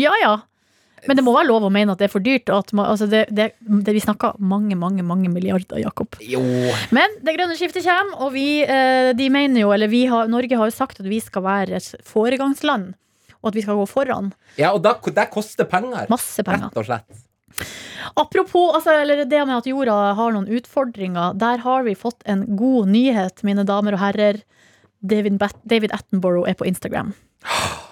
Ja, 0.00 0.10
ja. 0.18 0.40
Men 1.08 1.18
det 1.18 1.24
må 1.26 1.34
være 1.34 1.48
lov 1.48 1.66
å 1.66 1.72
mene 1.72 1.94
at 1.94 2.00
det 2.00 2.06
er 2.06 2.12
for 2.12 2.22
dyrt. 2.22 2.50
Man, 2.72 2.86
altså 2.86 3.08
det, 3.10 3.24
det, 3.34 3.48
det, 3.58 3.94
vi 3.96 4.02
snakker 4.02 4.36
mange, 4.38 4.76
mange 4.78 5.02
mange 5.06 5.30
milliarder, 5.32 5.80
Jakob. 5.82 6.14
Jo 6.22 6.42
Men 6.94 7.18
det 7.26 7.34
grønne 7.36 7.56
skiftet 7.58 7.86
kommer, 7.88 8.20
og 8.22 8.34
vi, 8.36 8.62
eh, 8.62 9.10
de 9.18 9.28
mener 9.32 9.64
jo, 9.64 9.72
eller 9.74 9.90
vi 9.90 10.04
har, 10.10 10.30
Norge 10.30 10.58
har 10.58 10.70
jo 10.70 10.76
sagt 10.76 11.02
at 11.02 11.08
vi 11.10 11.18
skal 11.22 11.46
være 11.46 11.80
et 11.80 12.06
foregangsland. 12.06 12.92
Og 13.42 13.50
at 13.50 13.58
vi 13.58 13.64
skal 13.64 13.80
gå 13.80 13.88
foran. 13.90 14.30
Ja, 14.54 14.70
og 14.70 14.84
da, 14.84 14.94
det 15.02 15.26
koster 15.34 15.66
penger. 15.66 16.06
Masse 16.12 16.44
penger. 16.46 16.70
Rett 16.70 16.78
og 16.78 16.86
slett. 16.86 17.22
Apropos 18.18 18.76
altså, 18.76 18.94
eller 19.02 19.24
det 19.24 19.40
med 19.46 19.56
at 19.56 19.66
jorda 19.68 19.96
har 20.18 20.34
noen 20.34 20.46
utfordringer. 20.46 21.34
Der 21.38 21.62
har 21.64 21.82
vi 21.86 21.96
fått 21.98 22.22
en 22.30 22.44
god 22.56 22.90
nyhet, 22.94 23.42
mine 23.46 23.66
damer 23.68 23.98
og 23.98 24.02
herrer. 24.04 24.42
David, 25.02 25.42
David 25.66 25.94
Attenborough 25.94 26.48
er 26.48 26.54
på 26.58 26.68
Instagram. 26.68 27.14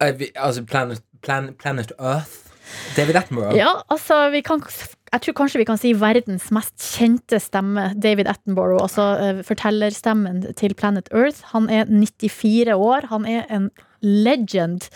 Vi, 0.00 0.30
altså 0.32 0.62
Planet, 0.64 1.02
plan, 1.22 1.52
Planet 1.58 1.92
Earth. 1.98 2.50
David 2.96 3.16
Attenborough. 3.16 3.56
Ja, 3.56 3.82
altså 3.90 4.30
vi 4.30 4.42
kan 4.46 4.62
Jeg 5.10 5.20
tror 5.24 5.34
kanskje 5.40 5.58
vi 5.58 5.66
kan 5.66 5.78
si 5.80 5.90
verdens 5.98 6.50
mest 6.54 6.76
kjente 6.78 7.40
stemme, 7.42 7.88
David 7.98 8.28
Attenborough. 8.30 8.82
Altså 8.84 9.06
uh, 9.18 9.40
fortellerstemmen 9.42 10.44
til 10.54 10.74
Planet 10.78 11.08
Earth. 11.10 11.42
Han 11.50 11.66
er 11.70 11.90
94 11.90 12.76
år. 12.76 13.08
Han 13.10 13.26
er 13.26 13.42
en 13.50 13.70
legend 14.06 14.86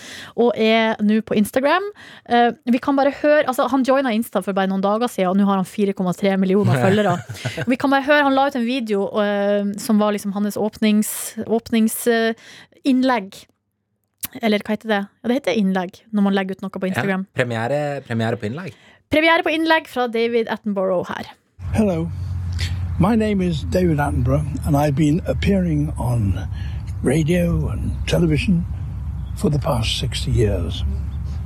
og 0.41 0.55
er 0.57 0.95
nå 1.03 1.19
på 1.27 1.35
Instagram. 1.37 1.83
Uh, 2.31 2.55
vi 2.71 2.79
kan 2.79 2.97
bare 2.97 3.13
høre 3.23 3.45
altså 3.51 3.67
Han 3.73 3.85
joina 3.85 4.15
Insta 4.15 4.41
for 4.41 4.57
bare 4.57 4.71
noen 4.71 4.85
dager 4.85 5.11
siden, 5.11 5.33
og 5.33 5.37
nå 5.41 5.49
har 5.49 5.59
han 5.61 5.67
4,3 5.67 6.37
millioner 6.41 6.79
følgere. 6.87 7.17
Vi 7.67 7.77
kan 7.81 7.91
bare 7.91 8.07
høre 8.07 8.29
Han 8.29 8.39
la 8.39 8.47
ut 8.49 8.61
en 8.61 8.69
video 8.69 9.11
uh, 9.19 9.75
som 9.83 9.99
var 9.99 10.15
liksom 10.15 10.33
hans 10.39 10.57
åpnings, 10.57 11.11
åpningsinnlegg. 11.47 13.43
Eller 14.43 14.63
hva 14.65 14.75
heter 14.75 14.91
det? 14.91 15.01
Ja, 15.23 15.29
det 15.29 15.39
heter 15.39 15.59
innlegg 15.59 16.03
når 16.11 16.27
man 16.27 16.35
legger 16.35 16.57
ut 16.57 16.63
noe 16.65 16.71
på 16.75 16.89
Instagram. 16.91 17.27
Ja, 17.29 17.39
premiere, 17.39 17.81
premiere 18.07 18.39
på 18.41 18.49
innlegg. 18.49 18.75
Premiere 19.11 19.47
på 19.47 19.53
innlegg 19.55 19.89
fra 19.89 20.07
David 20.11 20.51
Attenborough 20.51 21.07
her. 21.09 21.31
Hello. 21.75 22.11
My 22.99 23.17
name 23.17 23.41
is 23.41 23.65
David 23.65 23.99
Attenborough, 23.99 24.47
and 24.67 24.77
I've 24.77 24.95
been 24.97 25.21
appearing 25.27 25.93
on 25.99 26.49
radio 27.03 27.69
and 27.69 27.93
television 28.07 28.65
for 29.37 29.51
the 29.51 29.59
past 29.59 29.99
60 29.99 30.31
years. 30.31 30.85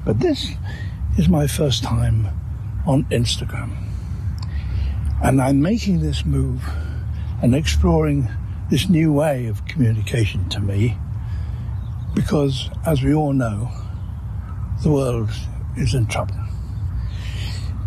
But 0.05 0.21
this 0.21 0.51
is 1.19 1.29
my 1.29 1.47
first 1.47 1.83
time 1.83 2.29
on 2.87 3.05
Instagram. 3.11 3.71
And 5.23 5.41
I'm 5.43 5.61
making 5.61 6.01
this 6.01 6.25
move 6.25 6.63
and 7.43 7.55
exploring 7.55 8.29
this 8.71 8.89
new 8.89 9.13
way 9.13 9.47
of 9.47 9.65
communication 9.67 10.49
to 10.51 10.61
me 10.61 10.97
because, 12.19 12.69
as 12.85 13.01
we 13.01 13.15
all 13.15 13.33
know, 13.33 13.71
the 14.83 14.91
world 14.91 15.31
is 15.77 15.95
in 15.95 16.05
trouble. 16.07 16.35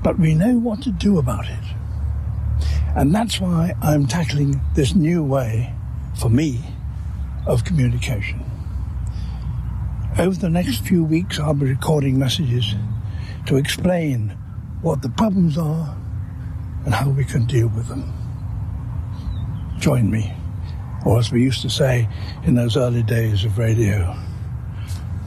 But 0.01 0.17
we 0.17 0.35
know 0.35 0.57
what 0.57 0.81
to 0.83 0.89
do 0.89 1.19
about 1.19 1.49
it. 1.49 1.65
And 2.95 3.13
that's 3.13 3.41
why 3.41 3.73
I'm 3.81 4.07
tackling 4.07 4.61
this 4.73 4.95
new 4.95 5.21
way, 5.21 5.73
for 6.17 6.29
me, 6.29 6.63
of 7.45 7.65
communication. 7.65 8.41
Over 10.17 10.37
the 10.37 10.49
next 10.49 10.85
few 10.85 11.03
weeks, 11.03 11.37
I'll 11.37 11.53
be 11.53 11.65
recording 11.65 12.17
messages 12.17 12.73
to 13.47 13.57
explain 13.57 14.29
what 14.81 15.01
the 15.01 15.09
problems 15.09 15.57
are 15.57 15.93
and 16.85 16.93
how 16.93 17.09
we 17.09 17.25
can 17.25 17.47
deal 17.47 17.67
with 17.67 17.89
them. 17.89 18.13
Join 19.77 20.09
me, 20.09 20.33
or 21.05 21.19
as 21.19 21.31
we 21.31 21.41
used 21.41 21.61
to 21.61 21.69
say 21.69 22.07
in 22.45 22.55
those 22.55 22.77
early 22.77 23.03
days 23.03 23.45
of 23.45 23.57
radio, 23.57 24.15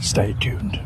stay 0.01 0.35
tuned. 0.41 0.79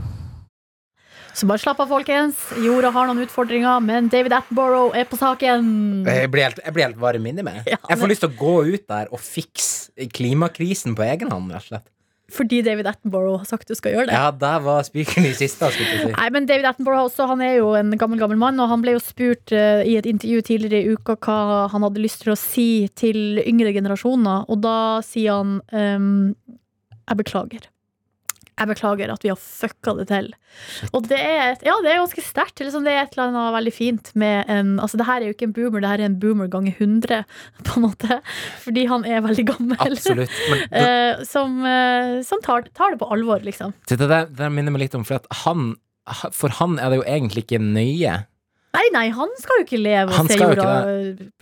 Så 1.38 1.47
bare 1.47 1.61
slapp 1.62 1.78
av, 1.78 1.87
folkens. 1.87 2.40
Jorda 2.59 2.90
har 2.90 3.07
noen 3.07 3.23
utfordringer, 3.23 3.78
men 3.85 4.09
David 4.11 4.33
Attenborough 4.35 4.97
er 4.99 5.04
på 5.07 5.14
saken. 5.21 5.68
Jeg 6.09 6.30
blir 6.35 6.49
helt, 6.49 6.59
jeg 6.64 6.75
blir 6.75 6.88
helt 6.88 6.99
varm 6.99 7.28
inni 7.30 7.45
meg. 7.47 7.61
Ja, 7.68 7.78
Jeg 7.92 8.00
får 8.00 8.11
lyst 8.11 8.25
til 8.25 8.33
å 8.33 8.38
gå 8.40 8.54
ut 8.75 8.88
der 8.90 9.12
og 9.14 9.23
fikse 9.23 10.09
klimakrisen 10.18 10.99
på 10.99 11.07
egen 11.07 11.30
hånd, 11.30 11.52
rett 11.54 11.62
og 11.68 11.71
slett. 11.76 11.87
Fordi 12.29 12.61
David 12.61 12.87
Attenborough 12.91 13.41
har 13.41 13.49
sagt 13.49 13.71
du 13.71 13.75
skal 13.77 13.95
gjøre 13.95 14.11
det. 14.11 14.17
Ja, 14.19 14.29
der 14.37 14.61
var 14.61 14.83
spikeren 14.85 15.31
i 15.31 15.33
siste. 15.37 15.71
si. 15.73 16.11
Nei, 16.13 16.29
men 16.35 16.49
David 16.49 16.69
Attenborough 16.69 17.07
også, 17.07 17.25
han 17.31 17.41
er 17.41 17.55
jo 17.57 17.71
en 17.79 17.95
gammel 17.97 18.21
gammel 18.21 18.37
mann, 18.41 18.61
og 18.61 18.69
han 18.69 18.85
ble 18.85 18.99
jo 18.99 19.01
spurt 19.03 19.55
uh, 19.57 19.81
i 19.81 19.97
et 19.97 20.09
intervju 20.09 20.45
tidligere 20.51 20.83
i 20.83 20.93
uka 20.93 21.17
hva 21.25 21.67
han 21.73 21.87
hadde 21.87 22.05
lyst 22.05 22.27
til 22.27 22.35
å 22.35 22.39
si 22.39 22.69
til 23.01 23.41
yngre 23.41 23.73
generasjoner, 23.73 24.45
og 24.45 24.61
da 24.61 24.79
sier 25.07 25.41
han 25.41 25.59
um, 25.73 26.35
jeg 27.09 27.21
beklager. 27.23 27.69
Jeg 28.59 28.69
beklager 28.73 29.12
at 29.15 29.23
vi 29.25 29.31
har 29.31 29.38
fucka 29.38 29.95
det 30.00 30.07
til. 30.11 30.29
Og 30.93 31.07
det 31.09 31.19
er, 31.23 31.53
et, 31.55 31.62
ja, 31.67 31.75
det 31.85 31.93
er 31.93 32.00
ganske 32.00 32.25
sterkt. 32.27 32.59
Liksom 32.65 32.85
det 32.87 32.93
er 32.97 33.05
et 33.05 33.15
eller 33.17 33.29
annet 33.31 33.55
veldig 33.57 33.73
fint 33.77 34.11
med 34.19 34.50
en 34.50 34.73
Altså, 34.83 34.99
det 35.00 35.07
her 35.07 35.21
er 35.23 35.31
jo 35.31 35.35
ikke 35.37 35.47
en 35.49 35.55
boomer, 35.57 35.81
det 35.85 35.91
her 35.93 36.03
er 36.03 36.09
en 36.11 36.19
boomer 36.23 36.49
ganger 36.50 36.75
100, 36.79 37.21
på 37.69 37.77
en 37.79 37.85
måte. 37.87 38.19
Fordi 38.65 38.87
han 38.91 39.05
er 39.07 39.23
veldig 39.27 39.47
gammel. 39.53 39.77
Absolutt. 39.87 40.31
Det, 40.49 40.87
Eh, 40.88 41.23
som 41.29 41.61
eh, 41.67 42.19
som 42.27 42.41
tar, 42.45 42.67
tar 42.75 42.93
det 42.95 42.99
på 43.00 43.07
alvor, 43.15 43.41
liksom. 43.45 43.73
det, 43.88 43.99
det, 44.00 44.09
der- 44.11 44.27
det 44.29 44.37
der 44.41 44.50
minner 44.53 44.75
meg 44.75 44.83
litt 44.87 44.95
om, 44.99 45.05
for 45.07 45.23
han 45.45 45.77
For 46.33 46.49
han 46.59 46.79
er 46.81 46.91
det 46.93 46.99
jo 47.03 47.07
egentlig 47.07 47.45
ikke 47.47 47.59
nøye. 47.62 48.15
Nei, 48.77 48.85
nei, 48.95 49.07
han 49.12 49.31
skal 49.41 49.61
jo 49.61 49.65
ikke 49.67 49.81
leve 49.81 50.12
og 50.12 50.29
se 50.29 50.37
jorda 50.38 50.69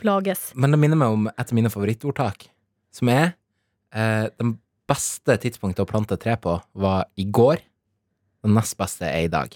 plages. 0.01 0.49
Men 0.55 0.75
det 0.75 0.79
minner 0.83 0.99
meg 1.01 1.15
om 1.15 1.27
et 1.33 1.43
av 1.51 1.55
mine 1.59 1.71
favorittordtak, 1.73 2.49
som 2.95 3.11
er 3.13 3.33
eh, 3.95 4.29
Den 4.39 4.57
beste 4.91 5.37
tidspunktet 5.43 5.85
å 5.85 5.91
plante 5.91 6.19
tre 6.21 6.37
på 6.41 6.57
var 6.79 7.07
i 7.19 7.27
går. 7.27 7.63
Det 8.43 8.53
nest 8.55 8.77
beste 8.79 9.09
er 9.09 9.27
i 9.27 9.33
dag. 9.33 9.55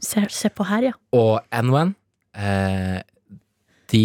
Se, 0.00 0.24
se 0.32 0.48
på 0.52 0.64
her, 0.64 0.90
ja. 0.90 0.94
Og 1.16 1.40
N1 1.52 1.92
eh, 2.40 3.00
de, 3.90 4.04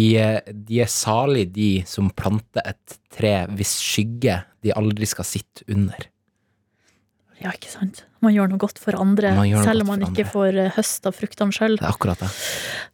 de 0.66 0.82
er 0.82 0.90
salig, 0.90 1.46
de 1.54 1.70
som 1.88 2.10
planter 2.10 2.66
et 2.66 2.98
tre 3.16 3.38
hvis 3.56 3.78
skygge 3.80 4.42
de 4.64 4.74
aldri 4.76 5.08
skal 5.08 5.28
sitte 5.28 5.64
under. 5.72 6.08
Ja, 7.36 7.52
ikke 7.52 7.68
sant? 7.68 8.02
Man 8.24 8.32
gjør 8.32 8.48
noe 8.50 8.60
godt 8.60 8.78
for 8.80 8.96
andre, 8.98 9.34
selv 9.62 9.84
om 9.84 9.92
man 9.92 10.04
ikke 10.06 10.24
andre. 10.24 10.32
får 10.32 10.58
høst 10.58 10.76
høsta 10.78 11.12
fruktene 11.14 11.54
sjøl. 11.54 11.76
Det 11.76 11.84
er 11.84 11.92
akkurat 11.92 12.22
det. 12.24 12.30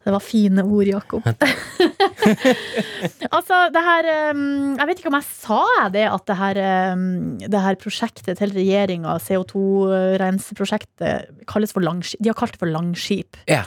Det 0.03 0.13
var 0.13 0.23
fine 0.23 0.65
ord, 0.67 0.89
Jakob. 0.89 1.23
altså, 3.35 3.55
det 3.73 3.81
her 3.83 4.03
um, 4.33 4.75
Jeg 4.79 4.87
vet 4.89 4.99
ikke 5.01 5.11
om 5.11 5.17
jeg 5.19 5.27
sa 5.29 5.61
det, 5.93 6.05
at 6.09 6.23
det 6.29 6.37
her, 6.39 6.55
um, 6.93 7.05
det 7.41 7.63
her 7.65 7.75
prosjektet 7.81 8.35
til 8.39 8.49
regjeringa, 8.55 9.11
CO2-renseprosjektet, 9.27 11.13
kalles 11.49 11.71
for 11.75 11.81
langskip. 11.85 12.19
De 12.23 12.29
har 12.31 12.37
kalt 12.39 12.53
det 12.55 12.61
for 12.63 12.71
Langskip. 12.73 13.31
Ja. 13.49 13.63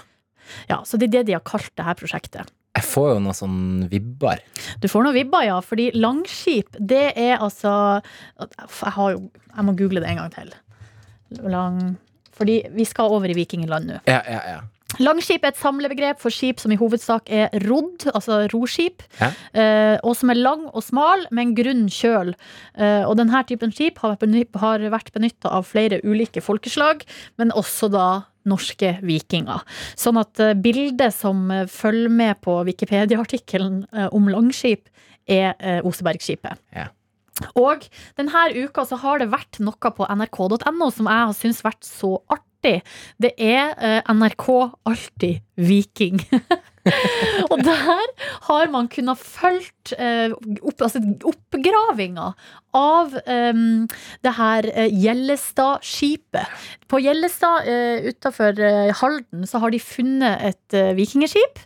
Ja, 0.70 0.78
så 0.86 0.92
det 0.98 1.04
er 1.08 1.12
det 1.18 1.25
de 1.30 1.36
har 1.36 1.44
kalt 1.46 1.72
det 1.76 1.84
her 1.86 1.96
prosjektet. 1.98 2.44
Jeg 2.76 2.84
får 2.84 3.06
jo 3.14 3.20
noen 3.25 3.36
sånn 3.36 3.60
vibber. 3.90 4.38
Du 4.82 4.86
får 4.90 5.06
noen 5.06 5.16
vibber, 5.16 5.46
ja. 5.48 5.56
Fordi 5.64 5.88
langskip, 5.96 6.68
det 6.76 7.06
er 7.16 7.38
altså 7.40 7.70
Jeg, 8.36 8.92
har 8.98 9.14
jo, 9.14 9.18
jeg 9.32 9.64
må 9.64 9.72
google 9.78 10.02
det 10.04 10.10
en 10.12 10.20
gang 10.20 10.34
til. 10.34 10.48
Lang 11.42 11.78
Fordi 12.36 12.56
vi 12.76 12.84
skal 12.86 13.12
over 13.16 13.32
i 13.32 13.38
vikingland 13.38 13.88
nå. 13.88 13.96
Ja, 14.08 14.20
ja, 14.28 14.40
ja. 14.52 14.60
Langskip 15.02 15.44
er 15.44 15.52
et 15.52 15.58
samlebegrep 15.60 16.20
for 16.22 16.30
skip 16.34 16.60
som 16.62 16.72
i 16.72 16.78
hovedsak 16.80 17.28
er 17.32 17.50
rodd, 17.66 18.06
altså 18.14 18.46
roskip, 18.52 19.02
Ja. 19.20 19.30
eh, 19.52 19.98
og 20.02 20.16
som 20.16 20.30
er 20.30 20.34
lang 20.40 20.66
og 20.72 20.82
smal, 20.82 21.26
med 21.30 21.46
en 21.48 21.54
grunn 21.54 21.86
kjøl. 21.88 22.34
Eh, 22.76 23.04
og 23.04 23.16
denne 23.16 23.42
typen 23.46 23.72
skip 23.72 23.98
har 23.98 24.16
vært 24.16 24.24
beny- 24.26 25.12
benytta 25.12 25.50
av 25.52 25.66
flere 25.66 26.00
ulike 26.04 26.40
folkeslag, 26.42 27.02
men 27.38 27.50
også 27.52 27.90
da 27.90 28.24
norske 28.46 29.00
vikinger. 29.02 29.62
Sånn 29.96 30.18
at 30.20 30.38
eh, 30.40 30.54
bildet 30.54 31.12
som 31.12 31.48
følger 31.68 32.08
med 32.10 32.40
på 32.40 32.64
Wikipedia-artikkelen 32.64 33.84
om 34.12 34.28
Langskip, 34.28 34.88
er 35.28 35.54
Osebergskipet. 35.82 36.56
Ja. 36.72 36.86
Og 37.58 37.82
denne 38.16 38.44
uka 38.54 38.84
så 38.86 38.96
har 39.02 39.18
det 39.18 39.28
vært 39.32 39.58
noe 39.60 39.74
på 39.90 40.06
nrk.no 40.08 40.90
som 40.94 41.06
jeg 41.10 41.26
har 41.26 41.34
syntes 41.34 41.62
vært 41.66 41.82
så 41.84 42.20
artig. 42.30 42.42
Det 43.23 43.32
er 43.38 43.75
eh, 43.78 44.12
NRK 44.12 44.46
Alltid 44.88 45.42
Viking. 45.56 46.20
og 47.50 47.62
der 47.66 48.04
har 48.49 48.70
man 48.73 48.90
kunnet 48.92 49.23
fulgt 49.23 49.94
eh, 49.99 50.35
opp, 50.61 50.82
altså 50.82 51.02
oppgravinga 51.26 52.32
av 52.76 53.16
um, 53.26 53.87
det 54.26 54.37
her 54.37 54.68
Gjellestadskipet. 54.92 55.56
Gjellestad-skipet. 55.56 56.47
På 56.87 57.00
Gjellestad 57.02 57.66
uh, 57.66 58.06
utafor 58.06 58.61
eh, 58.62 58.92
Halden 58.95 59.47
så 59.47 59.59
har 59.59 59.73
de 59.75 59.80
funnet 59.83 60.42
et 60.47 60.76
uh, 60.76 60.92
vikingskip. 60.95 61.59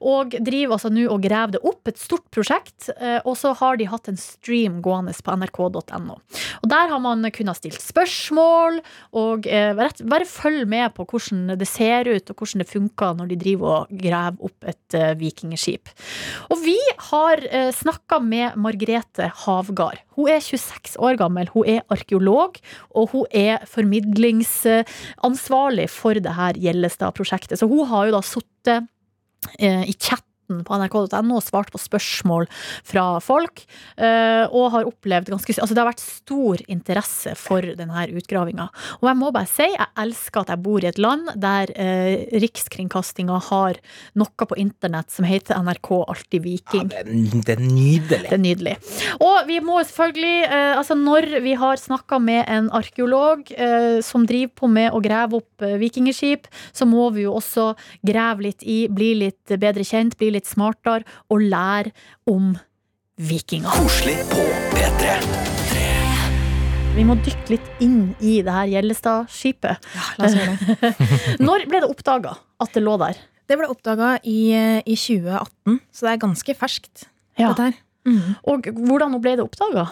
Og 0.00 0.32
driver 0.40 0.78
altså 0.78 0.88
nå 0.92 1.04
og 1.12 1.20
graver 1.24 1.58
det 1.58 1.62
opp, 1.68 1.82
et 1.90 2.00
stort 2.00 2.24
prosjekt. 2.32 2.88
Uh, 2.96 3.20
og 3.28 3.36
så 3.36 3.52
har 3.58 3.76
de 3.76 3.90
hatt 3.90 4.08
en 4.08 4.20
stream 4.20 4.80
gående 4.84 5.12
på 5.12 5.36
nrk.no. 5.36 6.16
Og 6.16 6.70
der 6.72 6.88
har 6.88 7.02
man 7.04 7.26
kunnet 7.34 7.60
stilt 7.60 7.82
spørsmål, 7.84 8.80
og 9.18 9.48
uh, 9.50 9.72
rett, 9.76 10.00
bare 10.08 10.28
følg 10.28 10.64
med 10.70 10.94
på 10.96 11.06
hvordan 11.10 11.58
det 11.60 11.68
ser 11.68 12.08
ut, 12.08 12.32
og 12.32 12.38
hvordan 12.38 12.64
det 12.64 12.70
funker 12.70 13.18
når 13.18 13.32
de 13.32 13.40
driver 13.44 13.76
og 13.82 13.92
graver 14.02 14.48
opp 14.48 14.68
et 14.68 14.96
eh, 14.96 15.12
vikingskip. 15.18 15.90
Og 16.52 16.60
vi 16.64 16.78
har 17.10 17.42
uh, 17.44 17.70
snakka 17.74 18.20
med 18.24 18.56
Margrethe 18.60 19.28
Havgard. 19.44 20.00
Hun 20.16 20.28
er 20.32 20.40
26 20.40 21.02
år 21.02 21.16
gammel, 21.20 21.48
hun 21.54 21.64
er 21.68 21.80
arkeolog, 21.92 22.52
og 22.90 23.08
hun 23.14 23.24
er 23.30 23.58
formidlingsansvarlig 23.70 25.90
for 25.92 26.12
det 26.14 26.34
her 26.36 26.52
Gjellestad-prosjektet. 26.58 27.58
Så 27.58 27.66
hun 27.70 27.86
har 27.90 28.02
jo 28.08 28.12
da 28.16 28.22
sittet 28.26 28.78
eh, 29.58 29.84
i 29.88 29.94
chat 29.96 30.24
på 30.48 30.78
nrk.no 30.78 31.36
og 31.38 31.44
svart 31.44 31.70
på 31.72 31.78
spørsmål 31.80 32.48
fra 32.84 33.18
folk. 33.24 33.64
eh, 33.96 34.44
Og 34.52 34.70
har 34.72 34.84
opplevd 34.88 35.30
ganske 35.32 35.52
Altså, 35.62 35.74
det 35.74 35.82
har 35.82 35.90
vært 35.92 36.00
stor 36.02 36.58
interesse 36.68 37.34
for 37.36 37.60
denne 37.62 38.06
utgravinga. 38.10 38.68
Og 39.00 39.06
jeg 39.08 39.16
må 39.20 39.30
bare 39.32 39.46
si, 39.46 39.66
jeg 39.68 39.86
elsker 40.00 40.40
at 40.42 40.48
jeg 40.54 40.62
bor 40.64 40.82
i 40.82 40.88
et 40.90 40.98
land 40.98 41.28
der 41.36 41.70
eh, 41.76 42.26
Rikskringkastinga 42.42 43.38
har 43.50 43.78
noe 44.18 44.46
på 44.48 44.56
internett 44.58 45.10
som 45.12 45.24
heter 45.28 45.60
NRK 45.62 45.90
Alltid 46.08 46.40
Ja, 46.40 46.42
Viking. 46.42 46.88
det, 46.90 46.98
er, 46.98 47.10
det 47.46 47.54
er 47.56 47.60
nydelig. 47.62 48.20
Det 48.28 48.32
er 48.32 48.42
nydelig. 48.42 48.74
Og 49.22 49.46
vi 49.48 49.60
må 49.64 49.78
selvfølgelig, 49.84 50.34
eh, 50.48 50.72
altså 50.78 50.96
når 50.98 51.28
vi 51.44 51.54
har 51.60 51.76
snakka 51.80 52.18
med 52.22 52.44
en 52.48 52.70
arkeolog 52.74 53.44
eh, 53.54 54.00
som 54.04 54.26
driver 54.26 54.54
på 54.62 54.70
med 54.72 54.90
å 54.96 55.00
grave 55.04 55.38
opp 55.38 55.62
eh, 55.66 55.76
vikingskip, 55.80 56.48
så 56.74 56.88
må 56.88 57.08
vi 57.14 57.26
jo 57.26 57.36
også 57.38 57.72
grave 58.06 58.48
litt 58.48 58.64
i, 58.66 58.86
bli 58.92 59.12
litt 59.22 59.54
bedre 59.60 59.84
kjent, 59.86 60.16
bli 60.18 60.31
litt 60.34 60.48
smartere 60.50 61.06
og 61.32 61.42
lære 61.44 61.92
om 62.30 62.52
vikinger. 63.22 63.70
Koselig 63.76 64.18
på 64.32 64.44
P3. 64.74 65.16
Vi 66.92 67.04
må 67.08 67.16
dykke 67.24 67.54
litt 67.54 67.68
inn 67.80 68.10
i 68.20 68.40
det 68.44 68.52
her 68.52 68.68
Gjellestad-skipet. 68.68 69.86
La 70.20 70.26
oss 70.28 70.34
gjøre 70.36 70.56
det. 70.58 70.90
Når 71.46 71.64
ble 71.70 71.80
det 71.80 71.88
oppdaga 71.88 72.34
at 72.60 72.74
det 72.76 72.82
lå 72.84 72.98
der? 73.00 73.16
Det 73.48 73.56
ble 73.58 73.68
oppdaga 73.72 74.10
i, 74.28 74.52
i 74.84 74.96
2018, 74.96 75.78
så 75.92 76.04
det 76.06 76.12
er 76.12 76.20
ganske 76.26 76.54
ferskt. 76.56 77.06
Ja. 77.40 77.48
Dette 77.54 77.70
her. 77.70 77.78
Mm. 78.08 78.34
Og 78.50 78.68
hvordan 78.76 79.16
ble 79.24 79.36
det 79.38 79.44
oppdaga? 79.46 79.86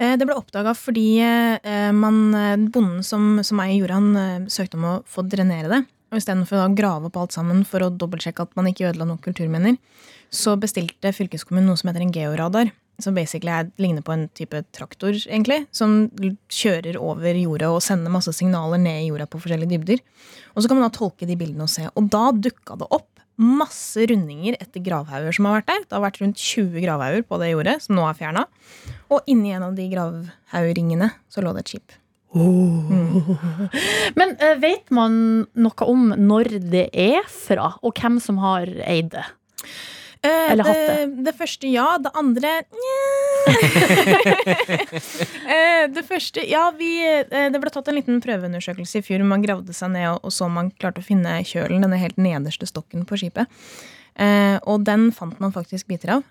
Eh, 0.00 0.16
Det 0.20 0.26
ble 0.28 0.36
oppdaga 0.36 0.74
fordi 0.76 1.06
eh, 1.22 1.90
man, 1.96 2.20
eh, 2.36 2.56
bonden 2.72 3.04
som, 3.06 3.40
som 3.46 3.60
eier 3.64 3.80
jorda, 3.80 3.98
han 4.00 4.48
søkte 4.52 4.76
om 4.80 4.86
å 4.90 4.94
få 5.08 5.24
drenere 5.28 5.72
det. 5.72 5.80
Og 6.10 6.18
istedenfor 6.18 6.58
å 6.64 6.74
grave 6.74 7.08
opp 7.08 7.18
alt 7.20 7.34
sammen 7.36 7.62
for 7.66 7.84
å 7.86 7.90
dobbeltsjekke 7.94 8.46
at 8.46 8.54
man 8.58 8.68
ikke 8.70 8.88
ødela 8.90 9.06
noen 9.06 9.22
kulturminner, 9.22 9.78
så 10.30 10.56
bestilte 10.58 11.12
fylkeskommunen 11.14 11.70
noe 11.70 11.78
som 11.78 11.90
heter 11.90 12.04
en 12.06 12.14
georadar. 12.14 12.72
Som 13.00 13.16
basically 13.16 13.52
er, 13.54 13.70
ligner 13.80 14.04
på 14.04 14.12
en 14.12 14.26
type 14.36 14.58
traktor, 14.76 15.14
egentlig. 15.22 15.62
Som 15.72 16.10
kjører 16.52 16.98
over 17.00 17.38
jorda 17.38 17.70
og 17.72 17.80
sender 17.84 18.12
masse 18.12 18.34
signaler 18.36 18.82
ned 18.82 19.06
i 19.06 19.08
jorda 19.08 19.28
på 19.30 19.40
forskjellige 19.40 19.72
dybder. 19.72 20.02
Og 20.52 20.60
så 20.60 20.68
kan 20.68 20.76
man 20.76 20.88
da 20.88 20.92
tolke 20.98 21.28
de 21.28 21.38
bildene 21.40 21.64
og 21.64 21.72
se. 21.72 21.86
Og 21.94 22.10
da 22.12 22.26
dukka 22.36 22.76
det 22.82 22.90
opp 22.90 23.08
masse 23.40 24.04
rundinger 24.10 24.58
etter 24.60 24.84
gravhauger 24.84 25.32
som 25.32 25.48
har 25.48 25.60
vært 25.60 25.70
der. 25.70 25.86
Det 25.86 25.96
har 25.96 26.04
vært 26.04 26.20
rundt 26.20 26.44
20 26.44 26.84
gravhauger 26.84 27.24
på 27.24 27.40
det 27.40 27.54
jordet, 27.54 27.78
som 27.86 27.96
nå 27.96 28.04
er 28.04 28.18
fjerna. 28.18 28.44
Og 29.08 29.32
inni 29.32 29.54
en 29.56 29.70
av 29.70 29.78
de 29.78 29.88
gravhaugringene 29.94 31.12
så 31.32 31.44
lå 31.44 31.54
det 31.56 31.64
et 31.64 31.74
skip. 31.76 31.99
Men 34.18 34.36
eh, 34.38 34.56
vet 34.62 34.90
man 34.94 35.14
noe 35.58 35.86
om 35.90 36.12
når 36.14 36.60
det 36.70 36.86
er 36.94 37.26
fra, 37.26 37.72
og 37.82 37.98
hvem 37.98 38.20
som 38.22 38.38
har 38.42 38.70
eid 38.86 39.10
det? 39.16 39.26
Eh, 40.22 40.52
Eller 40.52 40.66
hatt 40.68 40.76
det, 40.84 41.24
det 41.24 41.32
første 41.32 41.68
ja. 41.72 41.94
Det 41.96 42.10
andre 42.20 42.50
eh, 45.54 45.86
Det 45.88 46.04
første 46.04 46.44
Ja, 46.44 46.66
vi, 46.76 46.90
eh, 47.08 47.48
det 47.48 47.60
ble 47.62 47.72
tatt 47.72 47.88
en 47.88 47.96
liten 47.96 48.20
prøveundersøkelse 48.20 49.00
i 49.00 49.06
fjor. 49.06 49.24
Man 49.24 49.40
gravde 49.46 49.72
seg 49.76 49.94
ned 49.94 50.10
og, 50.10 50.20
og 50.28 50.34
så 50.36 50.50
man 50.52 50.68
klarte 50.76 51.00
å 51.00 51.06
finne 51.06 51.38
kjølen, 51.48 51.80
denne 51.86 52.00
helt 52.02 52.20
nederste 52.20 52.68
stokken 52.68 53.08
på 53.08 53.16
skipet. 53.22 53.48
Eh, 54.20 54.58
og 54.68 54.84
den 54.84 55.08
fant 55.16 55.40
man 55.40 55.56
faktisk 55.56 55.88
biter 55.88 56.18
av, 56.18 56.26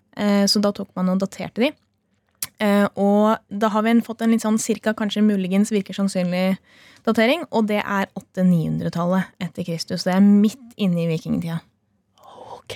så 0.51 0.59
da 0.61 0.69
tok 0.75 0.89
man 0.99 1.09
og 1.13 1.21
daterte 1.23 1.63
de. 1.63 1.69
Eh, 2.59 2.85
og 2.99 3.39
da 3.49 3.71
har 3.71 3.85
vi 3.85 3.95
fått 4.03 4.21
en 4.25 4.33
litt 4.35 4.43
sånn 4.43 4.59
cirka, 4.59 4.93
kanskje 4.97 5.23
muligens 5.23 5.71
virker 5.71 5.95
sannsynlig 5.95 6.57
datering, 7.07 7.45
og 7.55 7.69
det 7.71 7.79
er 7.79 8.09
800-900-tallet 8.19 9.31
etter 9.43 9.67
Kristus. 9.67 10.05
Det 10.07 10.15
er 10.15 10.23
midt 10.23 10.75
inne 10.79 11.05
i 11.05 11.09
vikingtida. 11.11 11.61
Ok. 12.69 12.75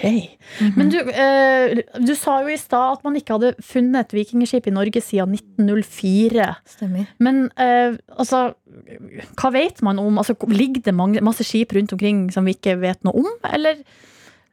Men 0.74 0.89
du, 0.89 0.98
eh, 0.98 1.84
du 2.02 2.15
sa 2.17 2.39
jo 2.41 2.50
i 2.50 2.58
stad 2.58 2.98
at 2.98 3.04
man 3.06 3.17
ikke 3.19 3.36
hadde 3.36 3.52
funnet 3.62 4.08
et 4.08 4.15
vikingskip 4.17 4.65
i 4.72 4.74
Norge 4.74 5.04
siden 5.06 5.36
1904. 5.38 6.48
Stemmer. 6.65 7.12
Men 7.22 7.46
eh, 7.62 8.00
altså, 8.10 8.56
hva 9.38 9.52
vet 9.54 9.84
man 9.86 10.02
om 10.02 10.17
altså, 10.17 10.34
Ligger 10.50 10.82
det 10.88 10.96
mange, 10.98 11.22
masse 11.22 11.46
skip 11.46 11.76
rundt 11.78 11.93
omkring 11.93 12.26
som 12.34 12.50
vi 12.50 12.56
ikke 12.58 12.80
vet 12.82 13.04
noe 13.06 13.22
om, 13.22 13.30
eller? 13.54 13.84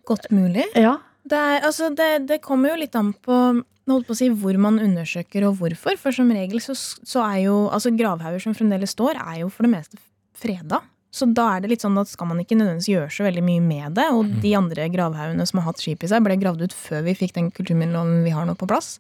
Godt 0.05 0.29
mulig. 0.35 0.67
Ja. 0.77 0.99
Det, 1.25 1.39
er, 1.39 1.65
altså, 1.65 1.89
det, 1.95 2.29
det 2.29 2.43
kommer 2.45 2.75
jo 2.75 2.83
litt 2.83 2.97
an 2.99 3.15
på 3.15 3.41
holdt 3.89 4.09
på 4.09 4.15
å 4.15 4.19
si, 4.21 4.29
hvor 4.43 4.57
man 4.61 4.81
undersøker 4.83 5.47
og 5.49 5.59
hvorfor. 5.61 5.97
For 6.01 6.15
som 6.15 6.31
regel 6.35 6.63
så, 6.63 6.77
så 6.77 7.25
er 7.25 7.45
jo 7.47 7.57
altså 7.73 7.95
gravhauger 7.97 8.43
som 8.45 8.57
fremdeles 8.57 8.95
står, 8.97 9.19
er 9.19 9.43
jo 9.43 9.51
for 9.53 9.67
det 9.67 9.73
meste 9.73 10.01
freda. 10.41 10.83
Så 11.11 11.27
da 11.35 11.49
er 11.57 11.63
det 11.63 11.73
litt 11.73 11.83
sånn 11.83 11.99
at 11.99 12.11
skal 12.11 12.29
man 12.31 12.39
ikke 12.39 12.55
nødvendigvis 12.59 12.93
gjøre 12.93 13.11
så 13.11 13.27
veldig 13.27 13.43
mye 13.43 13.63
med 13.65 13.97
det. 13.99 14.07
Og 14.15 14.31
de 14.45 14.55
andre 14.59 14.87
gravhaugene 14.93 15.47
som 15.49 15.59
har 15.59 15.73
hatt 15.73 15.83
skip 15.83 16.05
i 16.07 16.11
seg, 16.11 16.23
ble 16.27 16.39
gravd 16.39 16.69
ut 16.69 16.77
før 16.77 17.03
vi 17.09 17.17
fikk 17.19 17.35
den 17.39 17.51
kulturminneloven 17.55 18.23
vi 18.27 18.35
har 18.35 18.47
nå 18.47 18.55
på 18.59 18.69
plass. 18.71 18.99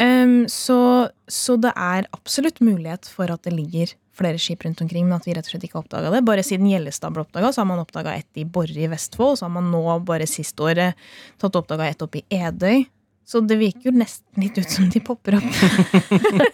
Um, 0.00 0.44
så, 0.48 1.08
så 1.28 1.56
det 1.60 1.72
er 1.76 2.08
absolutt 2.16 2.62
mulighet 2.64 3.08
for 3.12 3.32
at 3.32 3.44
det 3.44 3.52
ligger 3.56 3.92
flere 4.16 4.40
skip 4.40 4.64
rundt 4.64 4.80
omkring, 4.84 5.06
men 5.08 5.16
at 5.16 5.26
vi 5.28 5.34
rett 5.36 5.48
og 5.48 5.54
slett 5.54 5.64
ikke 5.66 5.78
har 5.78 5.86
oppdaga 5.86 6.12
det. 6.12 6.24
Bare 6.28 6.44
siden 6.44 6.68
Gjellestad 6.68 7.16
ble 7.16 7.24
oppdaga, 7.24 7.52
så 7.52 7.62
har 7.62 7.68
man 7.70 7.80
oppdaga 7.80 8.16
ett 8.20 8.40
i 8.40 8.44
Borre 8.44 8.76
i 8.76 8.90
Vestfold. 8.92 9.38
Så 9.40 9.48
har 9.48 9.54
man 9.54 9.70
nå 9.72 9.82
bare 10.04 10.28
sist 10.28 10.60
året 10.60 11.00
tatt 11.40 11.56
oppdaga 11.56 11.88
ett 11.88 12.04
oppe 12.04 12.20
i 12.20 12.42
Edøy. 12.42 12.84
Så 13.32 13.40
det 13.48 13.56
virker 13.56 13.88
jo 13.88 13.94
nesten 13.96 14.44
litt 14.44 14.58
ut 14.60 14.68
som 14.68 14.90
de 14.92 15.00
popper 15.00 15.38
opp. 15.38 15.54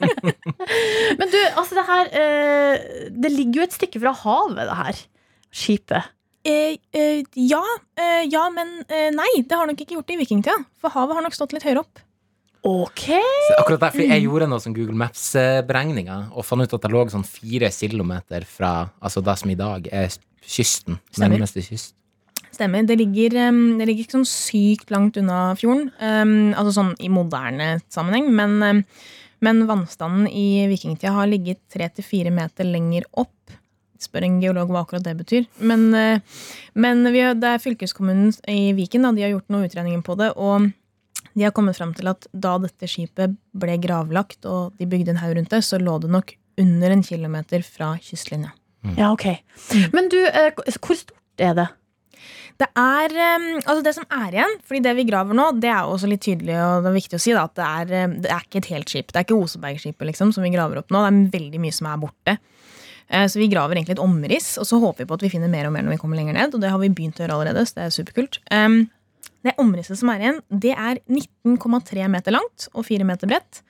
Men 1.18 1.32
du, 1.32 1.38
altså 1.58 1.74
det 1.74 1.84
her 1.88 2.10
eh, 2.20 2.84
Det 3.18 3.32
ligger 3.34 3.62
jo 3.62 3.66
et 3.66 3.74
stykke 3.74 4.02
fra 4.04 4.12
havet, 4.20 4.62
det 4.68 4.76
her 4.78 5.00
skipet. 5.58 6.12
Eh, 6.46 6.76
eh, 6.94 7.24
ja, 7.34 7.64
eh, 7.98 8.22
ja, 8.30 8.44
men 8.52 8.70
eh, 8.86 9.08
nei. 9.12 9.30
Det 9.42 9.56
har 9.58 9.66
nok 9.68 9.80
ikke 9.82 9.96
gjort 9.96 10.06
det 10.08 10.18
i 10.18 10.20
vikingtida. 10.22 10.54
For 10.78 10.94
havet 10.94 11.18
har 11.18 11.26
nok 11.26 11.36
stått 11.36 11.56
litt 11.56 11.66
høyere 11.66 11.82
opp. 11.82 12.04
Ok. 12.68 13.04
Så 13.08 13.58
akkurat 13.58 13.88
derfor 13.88 14.02
Jeg 14.02 14.24
gjorde 14.24 14.48
noe 14.50 14.62
som 14.62 14.74
Google 14.76 14.98
Maps-beregninger 14.98 16.30
og 16.34 16.46
fant 16.46 16.62
ut 16.62 16.74
at 16.74 16.84
det 16.84 16.90
lå 16.92 17.04
sånn 17.12 17.26
fire 17.26 17.70
kilometer 17.74 18.46
fra 18.48 18.72
altså 19.00 19.22
det 19.24 19.36
som 19.40 19.52
i 19.52 19.58
dag 19.58 19.88
er 19.90 20.14
kysten. 20.44 20.98
Stemmer. 21.10 21.38
Nærmeste 21.38 21.64
kyst. 21.64 21.97
Stemmer. 22.58 22.82
Det 22.88 22.96
ligger, 22.98 23.36
det 23.78 23.86
ligger 23.86 24.02
ikke 24.04 24.16
sånn 24.18 24.26
sykt 24.26 24.90
langt 24.90 25.16
unna 25.20 25.52
fjorden. 25.58 25.92
Um, 26.02 26.32
altså 26.58 26.72
sånn 26.80 26.92
i 26.98 27.08
moderne 27.12 27.76
sammenheng. 27.94 28.32
Men, 28.34 28.56
um, 28.66 28.80
men 29.46 29.60
vannstanden 29.68 30.26
i 30.26 30.64
vikingtida 30.66 31.12
har 31.14 31.30
ligget 31.30 31.60
tre 31.70 31.86
til 31.94 32.02
fire 32.06 32.32
meter 32.34 32.66
lenger 32.66 33.06
opp. 33.22 33.30
Spør 34.02 34.26
en 34.26 34.40
geolog 34.42 34.70
hva 34.74 34.82
akkurat 34.84 35.06
det 35.06 35.14
betyr. 35.20 35.46
Men, 35.70 35.86
uh, 35.94 36.18
men 36.74 37.06
vi, 37.14 37.22
har- 37.22 37.38
det 37.38 37.54
er 37.54 37.62
fylkeskommunen 37.62 38.34
i 38.50 38.72
Viken 38.74 39.06
da, 39.06 39.14
de 39.14 39.22
har 39.28 39.32
gjort 39.36 39.48
noen 39.54 39.66
utregninger 39.70 40.02
på 40.06 40.18
det. 40.18 40.32
Og 40.36 40.68
de 41.38 41.46
har 41.46 41.54
kommet 41.54 41.78
fram 41.78 41.94
til 41.94 42.10
at 42.10 42.26
da 42.34 42.56
dette 42.58 42.90
skipet 42.90 43.36
ble 43.54 43.78
gravlagt 43.82 44.46
og 44.50 44.74
de 44.78 44.86
bygde 44.90 45.14
en 45.14 45.22
haug 45.22 45.36
rundt 45.38 45.54
det, 45.54 45.62
så 45.62 45.78
lå 45.78 46.00
det 46.02 46.10
nok 46.10 46.34
under 46.58 46.90
en 46.90 47.02
kilometer 47.06 47.62
fra 47.62 47.92
kystlinja. 48.02 48.50
Ja, 48.98 49.12
ok. 49.14 49.28
Men 49.94 50.08
du, 50.10 50.18
eh, 50.26 50.50
hvor 50.82 50.98
stort 50.98 51.14
er 51.38 51.54
det? 51.54 51.68
Det 52.58 52.66
er 52.74 53.12
um, 53.38 53.44
altså 53.60 53.82
det 53.86 53.94
som 53.94 54.06
er 54.10 54.34
igjen, 54.34 54.54
fordi 54.66 54.80
det 54.82 54.94
vi 54.98 55.04
graver 55.06 55.36
nå, 55.38 55.44
det 55.62 55.70
er 55.70 55.86
også 55.86 56.08
litt 56.10 56.24
tydelig 56.26 56.56
og 56.58 56.82
det 56.82 56.90
er 56.90 56.96
viktig 56.96 57.18
å 57.20 57.22
si 57.22 57.34
da, 57.36 57.44
at 57.46 57.54
det 57.54 57.66
er, 57.68 58.08
um, 58.08 58.16
det 58.24 58.32
er 58.34 58.46
ikke 58.46 58.62
et 58.64 58.70
helt 58.72 58.90
skip. 58.90 59.12
Det 59.12 59.20
er 59.20 59.26
ikke 59.28 59.38
Osebergskipet 59.38 60.10
liksom, 60.10 60.32
som 60.34 60.42
vi 60.42 60.50
graver 60.54 60.80
opp 60.80 60.90
nå. 60.90 61.04
Det 61.04 61.12
er 61.12 61.36
veldig 61.38 61.60
mye 61.62 61.76
som 61.76 61.90
er 61.90 62.00
borte. 62.02 62.34
Eh, 63.08 63.26
Så 63.30 63.38
vi 63.40 63.48
graver 63.48 63.78
egentlig 63.78 63.96
et 63.96 64.02
omriss, 64.04 64.56
og 64.58 64.66
så 64.68 64.80
håper 64.82 65.04
vi 65.04 65.08
på 65.08 65.16
at 65.16 65.22
vi 65.24 65.30
finner 65.32 65.48
mer 65.48 65.68
og 65.68 65.72
mer 65.72 65.86
når 65.86 65.94
vi 65.96 66.00
kommer 66.02 66.18
lenger 66.18 66.34
ned. 66.36 66.54
Og 66.54 66.60
det 66.60 66.72
har 66.74 66.82
vi 66.82 66.90
begynt 66.90 67.20
å 67.20 67.24
gjøre 67.24 67.38
allerede, 67.38 67.64
så 67.64 67.78
det 67.78 67.86
er 67.86 67.94
superkult. 67.94 68.40
Um, 68.50 68.90
Det 69.46 69.54
omrisset 69.62 69.96
som 70.00 70.10
er 70.10 70.18
igjen, 70.24 70.40
det 70.50 70.72
er 70.74 70.98
19,3 71.06 72.08
meter 72.10 72.34
langt 72.34 72.66
og 72.74 72.84
4 72.84 73.04
meter 73.06 73.30
bredt. 73.30 73.62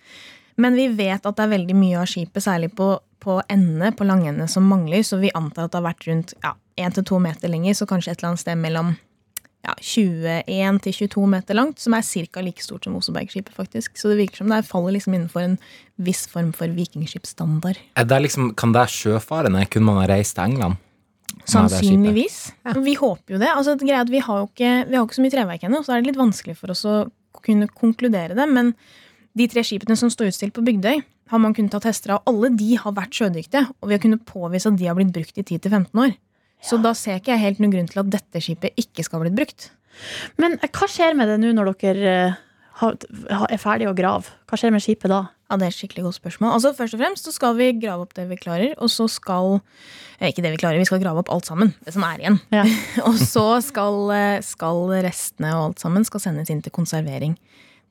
Men 0.57 0.74
vi 0.74 0.88
vet 0.88 1.27
at 1.29 1.37
det 1.37 1.44
er 1.44 1.53
veldig 1.53 1.77
mye 1.77 1.98
av 2.01 2.09
skipet, 2.09 2.40
særlig 2.42 2.70
på, 2.74 2.87
på 3.29 3.37
endene, 3.53 3.93
på 3.93 4.07
langende, 4.09 4.49
som 4.49 4.64
mangler. 4.69 5.05
Så 5.05 5.21
vi 5.21 5.33
antar 5.37 5.67
at 5.67 5.75
det 5.75 5.83
har 5.83 5.91
vært 5.91 6.09
rundt 6.09 6.33
ja, 6.45 6.55
1-2 6.81 7.21
meter 7.21 7.53
lenger, 7.53 7.77
så 7.77 7.88
kanskje 7.91 8.14
et 8.14 8.23
eller 8.23 8.33
annet 8.33 8.45
sted 8.47 8.59
mellom 8.61 8.95
ja, 9.67 9.75
21 9.75 10.81
til 10.87 10.97
22 11.03 11.27
meter 11.35 11.59
langt, 11.59 11.83
som 11.83 11.97
er 11.97 12.07
ca. 12.07 12.43
like 12.45 12.64
stort 12.64 12.87
som 12.87 12.97
Osebergskipet, 12.97 13.53
faktisk. 13.57 13.99
Så 13.99 14.12
det 14.12 14.21
virker 14.23 14.43
som 14.43 14.53
det 14.53 14.62
faller 14.69 14.97
liksom 14.97 15.17
innenfor 15.17 15.45
en 15.45 15.57
viss 15.97 16.27
form 16.31 16.53
for 16.57 16.73
vikingskipsstandard. 16.73 17.81
Er 17.99 18.21
liksom, 18.23 18.55
kan 18.55 18.73
det 18.77 18.87
sjøfarende? 18.95 19.67
Kunne 19.69 19.91
man 19.91 20.01
ha 20.03 20.07
reist 20.14 20.38
til 20.38 20.55
England? 20.55 20.79
Sannsynligvis. 21.49 22.38
Ja. 22.64 22.77
Vi 22.85 22.95
håper 22.99 23.37
jo 23.37 23.43
det. 23.43 23.51
Altså, 23.53 23.75
det 23.77 23.91
er 23.91 24.01
at 24.01 24.12
vi 24.12 24.23
har 24.25 24.43
jo 24.43 24.49
ikke, 24.49 24.73
vi 24.88 24.97
har 24.97 25.03
jo 25.03 25.09
ikke 25.09 25.19
så 25.19 25.27
mye 25.27 25.35
treverk 25.35 25.69
ennå, 25.69 25.83
så 25.85 25.95
er 25.95 26.01
det 26.01 26.12
litt 26.12 26.21
vanskelig 26.21 26.57
for 26.61 26.73
oss 26.73 26.87
å 26.88 26.97
kunne 27.45 27.69
konkludere 27.69 28.37
det. 28.38 28.49
Men 28.49 28.73
de 29.38 29.47
tre 29.51 29.64
skipene 29.67 29.97
som 29.99 30.11
står 30.12 30.33
utstilt 30.33 30.57
på 30.57 30.64
Bygdøy, 30.67 31.03
har 31.31 31.43
man 31.43 31.55
kunnet 31.57 31.73
ta 31.75 31.81
tester 31.85 32.14
av. 32.17 32.25
Alle 32.31 32.51
de 32.57 32.73
har 32.81 32.95
vært 32.97 33.17
sjødyktige, 33.17 33.67
og 33.81 33.91
vi 33.91 33.97
har 33.97 34.03
kunnet 34.03 34.25
påvise 34.29 34.71
at 34.71 34.79
de 34.81 34.88
har 34.88 34.97
blitt 34.99 35.12
brukt 35.14 35.41
i 35.41 35.45
10-15 35.45 36.05
år. 36.05 36.17
Så 36.64 36.79
da 36.83 36.95
ser 36.97 37.21
ikke 37.21 37.35
jeg 37.35 37.45
helt 37.45 37.62
noen 37.62 37.75
grunn 37.75 37.88
til 37.91 38.03
at 38.03 38.12
dette 38.12 38.43
skipet 38.43 38.79
ikke 38.81 39.05
skal 39.07 39.21
ha 39.21 39.27
blitt 39.27 39.38
brukt. 39.38 39.71
Men 40.41 40.59
eh, 40.59 40.71
hva 40.75 40.88
skjer 40.91 41.17
med 41.19 41.31
det 41.31 41.38
nå 41.43 41.55
når 41.55 41.73
dere 41.79 42.14
eh, 42.14 42.38
er 43.49 43.61
ferdige 43.62 43.93
å 43.93 43.97
grave? 43.99 44.35
Hva 44.49 44.59
skjer 44.59 44.75
med 44.75 44.83
skipet 44.85 45.12
da? 45.12 45.27
Ja, 45.49 45.57
Det 45.57 45.64
er 45.64 45.73
et 45.73 45.79
skikkelig 45.79 46.05
godt 46.05 46.19
spørsmål. 46.19 46.51
Altså 46.57 46.75
Først 46.77 46.97
og 46.97 47.01
fremst 47.01 47.29
så 47.29 47.33
skal 47.33 47.55
vi 47.57 47.71
grave 47.81 48.05
opp 48.05 48.12
det 48.19 48.27
vi 48.29 48.37
klarer, 48.41 48.75
og 48.77 48.91
så 48.93 49.07
skal 49.09 49.61
eh, 50.19 50.29
Ikke 50.29 50.45
det 50.45 50.53
vi 50.57 50.61
klarer, 50.61 50.83
vi 50.83 50.88
skal 50.88 51.03
grave 51.03 51.23
opp 51.23 51.33
alt 51.35 51.49
sammen. 51.49 51.73
Det 51.87 51.95
som 51.95 52.07
er 52.09 52.25
igjen. 52.25 52.41
Ja. 52.55 52.67
og 53.09 53.19
så 53.23 53.47
skal, 53.64 54.12
skal 54.47 54.85
restene 55.07 55.55
og 55.57 55.71
alt 55.71 55.85
sammen 55.85 56.07
skal 56.09 56.27
sendes 56.27 56.53
inn 56.53 56.64
til 56.64 56.75
konservering 56.75 57.38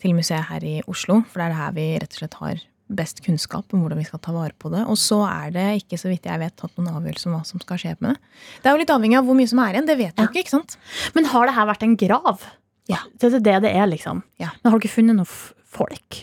til 0.04 0.13
museet 0.13 0.52
her 0.52 0.65
i 0.67 0.80
Oslo. 0.86 1.23
For 1.32 1.41
det 1.41 1.50
er 1.50 1.62
her 1.62 1.78
vi 1.78 1.93
rett 1.97 2.12
og 2.13 2.21
slett 2.21 2.41
har 2.43 2.65
best 2.88 3.19
kunnskap 3.26 3.73
om 3.76 3.84
hvordan 3.84 4.00
vi 4.00 4.06
skal 4.08 4.21
ta 4.23 4.34
vare 4.36 4.56
på 4.58 4.71
det. 4.73 4.86
Og 4.88 4.97
så 5.00 5.19
er 5.28 5.52
det 5.56 5.65
ikke, 5.82 6.00
så 6.00 6.12
vidt 6.12 6.28
jeg 6.30 6.41
vet, 6.41 6.56
tatt 6.60 6.73
noen 6.80 6.95
avgjørelse 7.00 7.30
om 7.30 7.36
hva 7.36 7.43
som 7.47 7.63
skal 7.63 7.82
skje 7.82 7.95
med 8.00 8.13
det. 8.13 8.34
Det 8.63 8.69
er 8.69 8.78
jo 8.78 8.84
litt 8.84 8.93
avhengig 8.93 9.19
av 9.19 9.28
hvor 9.28 9.38
mye 9.38 9.52
som 9.52 9.62
er 9.63 9.76
igjen. 9.76 9.89
Det 9.89 9.97
vet 10.00 10.15
du 10.15 10.23
ja. 10.23 10.30
ikke, 10.30 10.45
ikke 10.45 10.56
sant? 10.56 10.78
Men 11.17 11.30
har 11.34 11.50
det 11.50 11.56
her 11.58 11.69
vært 11.71 11.86
en 11.88 11.95
grav? 12.00 12.47
Ja. 12.88 13.04
Det 13.19 13.30
er 13.30 13.39
det 13.43 13.56
det 13.67 13.71
er, 13.76 13.88
liksom. 13.91 14.23
Ja. 14.41 14.54
Men 14.63 14.73
har 14.73 14.84
dere 14.84 14.93
funnet 14.93 15.19
noe 15.19 15.28
folk? 15.28 16.21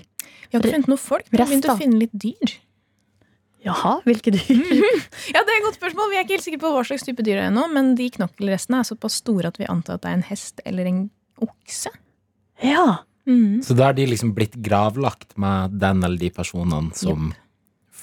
Vi 0.55 0.57
har 0.57 0.63
ikke 0.63 0.77
funnet 0.79 0.93
noe 0.93 1.03
folk. 1.03 1.27
Vi 1.31 1.41
har 1.41 1.51
begynt 1.51 1.69
å 1.69 1.77
finne 1.81 2.01
litt 2.01 2.15
dyr. 2.15 2.59
Jaha, 3.65 3.95
hvilke 4.05 4.33
dyr? 4.35 4.45
Ja, 5.33 5.41
det 5.41 5.49
er 5.49 5.57
et 5.57 5.65
godt 5.65 5.79
spørsmål. 5.79 6.11
Vi 6.13 6.19
er 6.19 6.27
ikke 6.27 6.37
helt 6.37 6.45
sikre 6.45 6.61
på 6.67 6.73
hva 6.75 6.85
slags 6.85 7.07
type 7.07 7.25
dyr 7.25 7.39
det 7.39 7.45
er 7.47 7.51
ennå, 7.51 7.65
men 7.73 7.95
de 7.99 8.11
knokkelrestene 8.13 8.83
er 8.83 8.89
såpass 8.89 9.17
store 9.23 9.51
at 9.53 9.61
vi 9.61 9.69
antar 9.73 9.97
at 9.97 10.05
det 10.05 10.11
er 10.11 10.19
en 10.19 10.27
hest 10.29 10.61
eller 10.69 10.89
en 10.91 11.01
okse. 11.45 11.93
Ja. 12.63 12.85
Så 13.65 13.77
da 13.77 13.89
har 13.89 13.97
de 13.97 14.07
liksom 14.11 14.35
blitt 14.37 14.59
gravlagt 14.61 15.37
med 15.41 15.79
den 15.81 16.05
eller 16.05 16.21
de 16.21 16.31
personene 16.35 16.93
som 16.99 17.33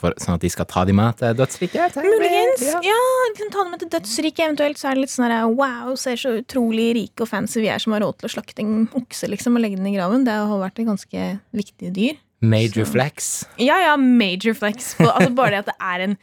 for, 0.01 0.15
Sånn 0.17 0.34
at 0.34 0.41
de 0.41 0.49
skal 0.49 0.65
ta 0.65 0.81
de 0.88 0.95
med 0.97 1.19
til 1.19 1.36
dødsriket? 1.38 1.99
Muligens. 2.01 2.63
Ja. 2.65 2.79
Ja, 2.86 3.01
kan 3.38 3.51
ta 3.53 3.62
dem 3.62 3.75
med 3.75 3.84
til 3.84 3.91
dødsriket. 3.93 4.41
Eventuelt 4.47 4.81
så 4.81 4.89
er 4.89 4.97
det 4.97 5.05
litt 5.05 5.13
sånn 5.13 5.27
her 5.29 5.45
wow, 5.45 5.93
ser 5.99 6.17
så 6.17 6.34
utrolig 6.39 6.88
rike 6.97 7.25
og 7.25 7.29
fancy 7.29 7.62
vi 7.62 7.69
er 7.69 7.81
som 7.84 7.93
har 7.95 8.01
råd 8.01 8.17
til 8.17 8.31
å 8.31 8.34
slakte 8.34 8.65
en 8.65 8.88
okse 8.97 9.29
liksom 9.29 9.60
og 9.60 9.65
legge 9.65 9.77
den 9.77 9.91
i 9.91 9.95
graven. 9.95 10.25
Det 10.25 10.34
har 10.34 10.63
vært 10.63 10.81
et 10.81 10.89
ganske 10.89 11.27
viktig 11.62 11.93
dyr. 11.93 12.19
Major 12.41 12.88
flex. 12.89 13.31
Ja, 13.62 13.77
ja, 13.84 13.93
major 14.01 14.57
flex. 14.57 14.95
Altså 15.05 15.29
bare 15.38 15.60
det 15.60 15.65
at 15.67 15.69
det 15.69 15.77
er 15.93 16.05
en 16.07 16.17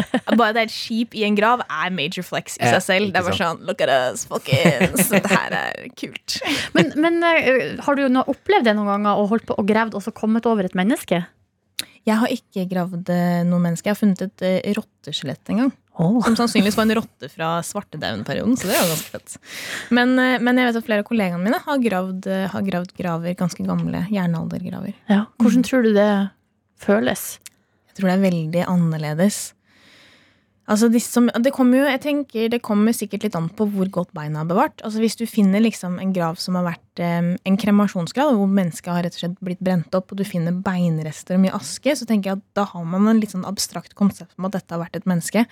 bare 0.38 0.54
det 0.54 0.64
er 0.64 0.68
et 0.68 0.74
skip 0.74 1.16
i 1.18 1.24
en 1.26 1.36
grav, 1.38 1.62
er 1.66 1.92
major 1.94 2.26
flex 2.26 2.56
i 2.58 2.70
seg 2.70 2.82
selv. 2.84 3.12
Det 3.12 3.20
er 3.20 3.28
bare 3.28 3.38
sånn 3.38 3.62
Look 3.68 3.82
at 3.84 3.92
us, 3.92 4.24
folkens. 4.30 5.08
Dette 5.12 5.30
her 5.32 5.58
er 5.58 5.92
kult. 5.98 6.38
Men, 6.76 6.92
men 7.00 7.20
eh, 7.28 7.76
har 7.82 7.98
du 7.98 8.06
opplevd 8.22 8.68
det 8.68 8.76
noen 8.78 8.90
ganger 8.94 9.20
og 9.20 9.30
holdt 9.34 9.46
på 9.50 9.58
og 9.58 9.68
gravd 9.68 9.98
og 9.98 10.04
så 10.04 10.14
kommet 10.14 10.48
over 10.48 10.68
et 10.68 10.76
menneske? 10.78 11.22
Jeg 12.02 12.18
har 12.18 12.32
ikke 12.34 12.66
gravd 12.70 13.12
eh, 13.14 13.42
noe 13.46 13.62
menneske. 13.62 13.88
Jeg 13.88 13.94
har 13.94 14.00
funnet 14.00 14.24
et 14.26 14.44
eh, 14.48 14.74
rotteskjelett 14.78 15.54
en 15.54 15.64
gang. 15.64 15.72
Som 15.92 16.34
sannsynligvis 16.38 16.78
var 16.78 16.86
en 16.88 16.96
rotte 16.96 17.28
fra 17.28 17.48
svartedauden-perioden. 17.68 18.56
Så 18.58 18.66
det 18.70 18.78
var 18.78 18.88
ganske 18.94 19.12
fett. 19.12 19.34
Men, 19.92 20.16
men 20.16 20.58
jeg 20.58 20.70
vet 20.70 20.78
at 20.80 20.86
flere 20.86 21.04
av 21.04 21.08
kollegaene 21.10 21.44
mine 21.44 21.60
har 21.62 21.82
gravd, 21.84 22.28
har 22.54 22.64
gravd 22.64 22.94
graver, 22.96 23.36
ganske 23.38 23.66
gamle 23.68 24.00
jernaldergraver. 24.10 24.96
Ja. 25.12 25.26
Hvordan 25.42 25.66
tror 25.68 25.84
du 25.84 25.92
det 25.94 26.08
føles? 26.80 27.26
Jeg 27.92 27.98
tror 27.98 28.08
det 28.08 28.14
er 28.16 28.24
veldig 28.24 28.62
annerledes. 28.72 29.42
Altså, 30.70 30.86
de 30.92 31.00
som, 31.02 31.26
det 31.42 31.50
kommer 31.54 31.80
jo, 31.80 31.86
jeg 31.90 32.00
tenker 32.04 32.50
det 32.52 32.60
kommer 32.62 32.94
sikkert 32.94 33.24
litt 33.26 33.36
an 33.38 33.48
på 33.50 33.66
hvor 33.72 33.88
godt 33.92 34.12
beina 34.14 34.44
er 34.44 34.50
bevart. 34.50 34.82
Altså, 34.86 35.00
hvis 35.02 35.18
du 35.18 35.24
finner 35.26 35.62
liksom 35.64 35.96
en 35.98 36.12
grav 36.14 36.38
som 36.40 36.54
har 36.58 36.68
vært 36.68 37.02
eh, 37.02 37.32
en 37.34 37.58
kremasjonsgrav, 37.58 38.36
hvor 38.38 38.50
mennesket 38.50 38.92
har 38.92 39.02
rett 39.06 39.18
og 39.18 39.24
slett 39.24 39.40
blitt 39.42 39.62
brent 39.64 39.94
opp, 39.98 40.14
og 40.14 40.20
du 40.20 40.26
finner 40.28 40.54
beinrester 40.54 41.36
og 41.36 41.42
mye 41.42 41.56
aske, 41.58 41.96
så 41.98 42.06
tenker 42.06 42.30
jeg 42.30 42.38
at 42.38 42.46
da 42.60 42.68
har 42.70 42.86
man 42.86 43.10
en 43.10 43.22
litt 43.22 43.34
sånn 43.34 43.48
abstrakt 43.48 43.96
konsept 43.98 44.38
om 44.38 44.46
at 44.46 44.54
dette 44.60 44.76
har 44.76 44.84
vært 44.84 45.00
et 45.00 45.10
menneske. 45.10 45.44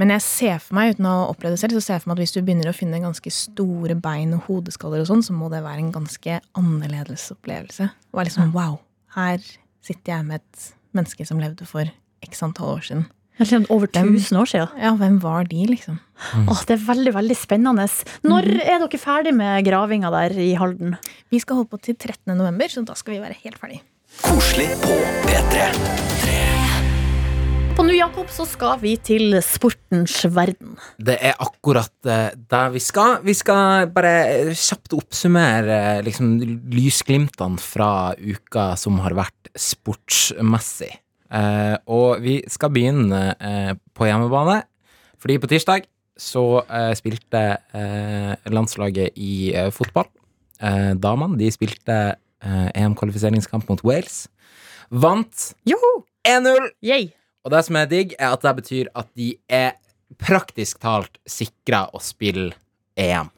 Men 0.00 0.10
jeg 0.14 0.24
ser 0.24 0.60
for 0.64 0.74
meg, 0.74 0.96
uten 0.96 1.06
å 1.06 1.14
ha 1.14 1.24
opplevd 1.30 1.54
det 1.54 1.62
selv, 1.62 1.78
så 1.78 1.84
ser 1.84 1.98
jeg 1.98 2.04
for 2.04 2.10
meg 2.10 2.18
at 2.18 2.24
hvis 2.24 2.34
du 2.34 2.40
begynner 2.42 2.70
å 2.70 2.74
finne 2.74 3.02
ganske 3.04 3.34
store 3.36 3.94
bein 4.02 4.34
og 4.34 4.46
hodeskaller 4.48 5.04
og 5.04 5.10
sånn, 5.10 5.22
så 5.22 5.36
må 5.36 5.52
det 5.52 5.62
være 5.62 5.84
en 5.84 5.94
ganske 5.94 6.38
annerledes 6.58 7.28
opplevelse. 7.36 7.90
Og 8.10 8.22
er 8.22 8.30
liksom 8.30 8.54
wow, 8.56 8.80
her 9.14 9.38
sitter 9.84 10.16
jeg 10.16 10.26
med 10.26 10.40
et 10.40 10.70
menneske 10.96 11.26
som 11.28 11.40
levde 11.42 11.68
for 11.68 11.86
x 12.24 12.42
antall 12.42 12.78
år 12.78 12.88
siden. 12.88 13.10
Over 13.40 13.88
Hvem- 13.88 14.14
1000 14.14 14.38
år 14.38 14.46
siden. 14.46 14.68
Ja, 14.78 14.92
hvem 14.94 15.18
var 15.20 15.44
de, 15.44 15.64
liksom? 15.66 15.98
Åh, 16.46 16.60
det 16.68 16.76
er 16.76 16.84
veldig 16.86 17.14
veldig 17.14 17.36
spennende. 17.36 17.88
Når 18.22 18.44
er 18.60 18.78
dere 18.84 19.00
ferdig 19.00 19.34
med 19.34 19.64
gravinga 19.64 20.10
der 20.12 20.36
i 20.38 20.54
Halden? 20.54 20.96
Vi 21.32 21.40
skal 21.40 21.56
holde 21.56 21.70
på 21.72 21.80
til 21.80 21.96
13. 21.96 22.36
november, 22.36 22.68
så 22.68 22.84
da 22.84 22.94
skal 22.94 23.14
vi 23.16 23.20
være 23.24 23.36
helt 23.42 23.58
ferdig. 23.58 23.80
Koselig 24.22 24.68
på 24.84 24.94
P3. 25.26 26.12
På 27.72 27.86
Nå, 27.86 27.94
Jakob, 27.96 28.28
så 28.28 28.44
skal 28.46 28.76
vi 28.82 28.98
til 29.00 29.32
sportens 29.40 30.18
verden. 30.28 30.76
Det 31.00 31.16
er 31.24 31.32
akkurat 31.40 31.88
eh, 32.04 32.34
der 32.36 32.68
vi 32.74 32.82
skal. 32.84 33.22
Vi 33.24 33.32
skal 33.32 33.88
bare 33.94 34.52
kjapt 34.52 34.92
oppsummere 34.92 35.78
eh, 35.96 36.02
liksom, 36.04 36.34
lysglimtene 36.68 37.56
fra 37.58 38.12
uka 38.20 38.74
som 38.76 39.00
har 39.00 39.16
vært 39.16 39.54
sportsmessig. 39.56 40.92
Eh, 41.32 41.76
og 41.88 42.20
vi 42.24 42.40
skal 42.52 42.72
begynne 42.74 43.22
eh, 43.40 43.72
på 43.96 44.08
hjemmebane, 44.08 44.60
fordi 45.22 45.38
på 45.40 45.48
tirsdag 45.50 45.86
så 46.18 46.62
eh, 46.66 46.92
spilte 46.98 47.42
eh, 47.72 48.34
landslaget 48.52 49.16
i 49.16 49.52
eh, 49.56 49.70
fotball. 49.72 50.10
Eh, 50.60 50.92
damene 51.00 51.40
de 51.40 51.48
spilte 51.54 52.02
EM-kvalifiseringskamp 52.42 53.68
mot 53.70 53.84
Wales. 53.86 54.24
Vant 54.90 55.52
1-0! 56.26 56.72
Og 57.46 57.54
det 57.54 57.60
som 57.66 57.78
er 57.78 57.86
digg, 57.90 58.16
er 58.18 58.34
at 58.34 58.42
det 58.42 58.52
betyr 58.58 58.90
at 58.98 59.08
de 59.18 59.28
er 59.50 59.76
praktisk 60.20 60.82
talt 60.82 61.16
sikra 61.26 61.86
å 61.94 62.02
spille 62.02 62.52
EM. 62.98 63.30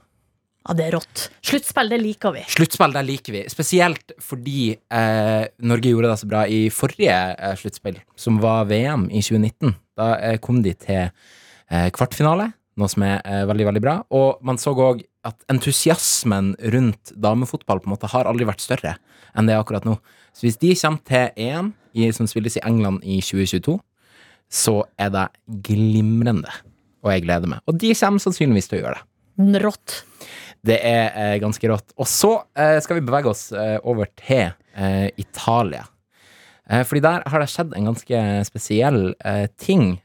Ja, 0.65 0.75
det 0.79 0.87
er 0.87 0.95
rått. 0.97 1.27
Sluttspill, 1.45 1.91
det 1.93 1.99
liker 2.01 2.33
vi. 2.33 2.43
Sluttspill, 2.49 2.95
det 2.97 3.05
liker 3.05 3.35
vi. 3.37 3.43
Spesielt 3.53 4.15
fordi 4.25 4.73
eh, 4.73 5.45
Norge 5.69 5.93
gjorde 5.93 6.09
det 6.09 6.21
så 6.23 6.29
bra 6.31 6.45
i 6.49 6.61
forrige 6.73 7.17
eh, 7.37 7.57
sluttspill, 7.61 7.99
som 8.17 8.39
var 8.41 8.65
VM 8.71 9.11
i 9.13 9.21
2019. 9.21 9.75
Da 10.01 10.15
eh, 10.17 10.39
kom 10.41 10.63
de 10.65 10.73
til 10.73 11.03
eh, 11.05 11.89
kvartfinale, 11.93 12.49
noe 12.81 12.89
som 12.91 13.05
er 13.05 13.21
eh, 13.29 13.45
veldig, 13.51 13.69
veldig 13.69 13.85
bra. 13.85 13.99
Og 14.17 14.41
man 14.47 14.61
så 14.61 14.73
òg 14.73 15.05
at 15.29 15.37
entusiasmen 15.53 16.55
rundt 16.73 17.13
damefotball 17.13 17.85
på 17.85 17.91
en 17.91 17.97
måte 17.97 18.11
har 18.13 18.29
aldri 18.29 18.49
vært 18.49 18.65
større 18.65 18.97
enn 19.35 19.49
det 19.49 19.57
er 19.57 19.61
akkurat 19.61 19.85
nå. 19.85 19.99
Så 20.33 20.47
hvis 20.47 20.61
de 20.63 20.73
kommer 20.79 21.05
til 21.09 21.45
EM, 21.45 21.73
i, 21.95 22.09
som 22.15 22.27
spilles 22.31 22.57
i 22.59 22.65
England 22.67 23.05
i 23.07 23.21
2022, 23.23 23.77
så 24.51 24.81
er 25.01 25.13
det 25.15 25.29
glimrende. 25.67 26.51
Og 27.05 27.13
jeg 27.13 27.25
gleder 27.27 27.51
meg. 27.51 27.63
Og 27.69 27.77
de 27.79 27.93
kommer 27.99 28.23
sannsynligvis 28.23 28.71
til 28.71 28.81
å 28.81 28.83
gjøre 28.83 28.99
det. 28.99 29.61
Rått. 29.63 30.01
Det 30.65 30.79
er 30.81 31.11
eh, 31.13 31.39
ganske 31.43 31.69
rått. 31.71 31.93
Og 32.01 32.09
så 32.09 32.33
eh, 32.57 32.79
skal 32.85 32.99
vi 32.99 33.07
bevege 33.07 33.31
oss 33.33 33.51
eh, 33.53 33.79
over 33.85 34.11
til 34.21 34.55
Italia. 35.21 35.85
Fordi 36.67 36.99
der 37.05 37.23
har 37.31 37.39
det 37.39 37.47
skjedd 37.53 37.77
en 37.77 37.85
ganske 37.93 38.21
spesiell 38.49 39.13
ting. 39.61 40.01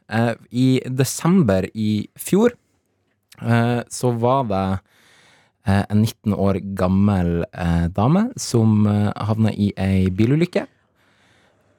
I 0.53 0.67
desember 0.85 1.65
i 1.73 2.03
fjor 2.13 2.53
så 3.89 4.11
var 4.21 4.43
det 4.51 4.61
en 5.89 6.03
19 6.03 6.35
år 6.35 6.59
gammel 6.77 7.31
dame 7.95 8.27
som 8.37 8.85
havna 8.85 9.55
i 9.55 9.71
ei 9.81 10.11
bilulykke. 10.13 10.67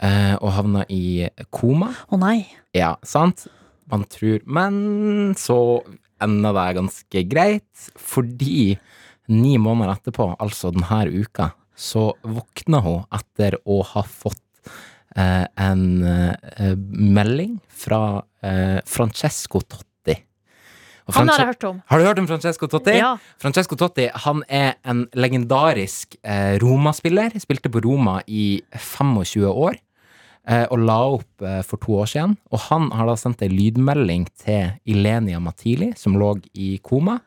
Eh, 0.00 0.34
og 0.40 0.54
havna 0.56 0.86
i 0.88 1.28
koma. 1.52 1.90
Å 2.08 2.18
nei. 2.20 2.46
Ja, 2.76 2.94
sant? 3.04 3.44
Man 3.90 4.06
tror 4.08 4.40
Men 4.46 5.34
så 5.36 5.82
ender 6.24 6.54
det 6.56 6.66
er 6.66 6.78
ganske 6.80 7.24
greit, 7.30 7.88
fordi 7.98 8.76
ni 9.30 9.56
måneder 9.62 9.94
etterpå, 9.96 10.32
altså 10.42 10.72
denne 10.74 11.22
uka, 11.22 11.52
så 11.78 12.10
våkna 12.26 12.82
hun 12.84 13.04
etter 13.16 13.56
å 13.64 13.80
ha 13.94 14.02
fått 14.04 14.42
eh, 15.16 15.46
en 15.56 15.84
eh, 16.04 16.74
melding 16.76 17.58
fra 17.70 18.20
eh, 18.44 18.80
Francesco 18.88 19.62
Totti. 19.62 20.16
Og 21.08 21.16
Han 21.16 21.30
har 21.32 21.42
jeg 21.42 21.50
hørt 21.54 21.66
om. 21.66 21.78
Har 21.90 21.98
du 21.98 22.06
hørt 22.06 22.20
om 22.22 22.28
Francesco 22.30 22.68
Totti? 22.70 22.94
Ja. 22.98 23.14
Francesco 23.42 23.78
Totti 23.78 24.10
han 24.26 24.44
er 24.46 24.76
en 24.86 25.06
legendarisk 25.18 26.18
eh, 26.22 26.58
Roma-spiller. 26.62 27.34
Spilte 27.42 27.72
på 27.72 27.82
Roma 27.86 28.20
i 28.28 28.60
25 28.76 29.48
år. 29.50 29.80
Eh, 30.50 30.66
og 30.68 30.82
la 30.82 30.98
opp 31.16 31.46
eh, 31.46 31.60
for 31.66 31.82
to 31.82 32.00
år 32.02 32.10
siden. 32.12 32.36
Og 32.50 32.64
han 32.68 32.90
har 32.96 33.10
da 33.10 33.16
sendt 33.18 33.44
ei 33.46 33.50
lydmelding 33.52 34.26
til 34.42 34.74
Ilenia 34.90 35.40
Matili, 35.42 35.92
som 35.98 36.18
lå 36.20 36.34
i 36.52 36.74
koma. 36.84 37.20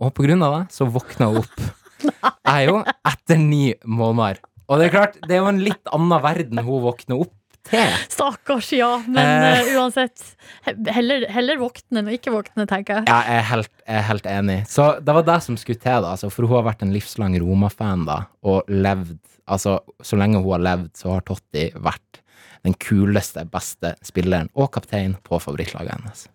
Og 0.00 0.14
på 0.16 0.24
grunn 0.24 0.44
av 0.46 0.56
det 0.56 0.76
så 0.76 0.88
våkna 0.88 1.32
hun 1.32 1.42
opp. 1.42 1.66
Jeg 2.00 2.66
jo 2.70 2.78
etter 2.86 3.42
ni 3.42 3.66
måneder. 3.84 4.40
Og 4.70 4.78
det 4.78 4.86
er 4.86 4.94
klart, 4.94 5.20
det 5.26 5.36
er 5.36 5.42
jo 5.42 5.50
en 5.50 5.62
litt 5.64 5.92
annen 5.92 6.22
verden 6.22 6.62
hun 6.62 6.84
våkner 6.86 7.20
opp 7.26 7.34
til. 7.68 7.96
Stakkars, 8.08 8.70
ja. 8.72 8.90
Men 9.10 9.58
uh, 9.58 9.72
uansett. 9.80 10.22
Heller, 10.64 11.26
heller 11.34 11.58
våkne 11.60 12.00
enn 12.00 12.08
å 12.08 12.14
ikke 12.14 12.32
våkne, 12.32 12.64
tenker 12.70 13.00
jeg. 13.00 13.10
Ja, 13.10 13.18
jeg 13.26 13.42
er 13.42 13.48
helt, 13.50 13.72
jeg 13.84 13.98
er 13.98 14.06
helt 14.06 14.30
enig. 14.30 14.58
Så 14.70 14.86
det 15.02 15.16
var 15.18 15.26
det 15.26 15.40
som 15.44 15.58
skulle 15.60 15.82
til, 15.82 16.06
da. 16.06 16.14
Altså, 16.14 16.30
for 16.32 16.48
hun 16.48 16.60
har 16.60 16.70
vært 16.70 16.86
en 16.86 16.94
livslang 16.94 17.36
Roma-fan, 17.42 18.06
da, 18.08 18.22
og 18.46 18.70
levd 18.70 19.18
Altså, 19.50 19.80
så 20.06 20.14
lenge 20.14 20.38
hun 20.38 20.52
har 20.52 20.62
levd, 20.62 20.90
så 20.94 21.16
har 21.16 21.24
Totti 21.26 21.64
vært 21.82 22.20
den 22.66 22.76
kuleste, 22.80 23.46
beste 23.50 23.94
spilleren 24.06 24.50
og 24.54 24.72
kaptein 24.76 25.16
på 25.26 25.40
favorittlaget 25.42 25.96
hennes. 25.96 26.28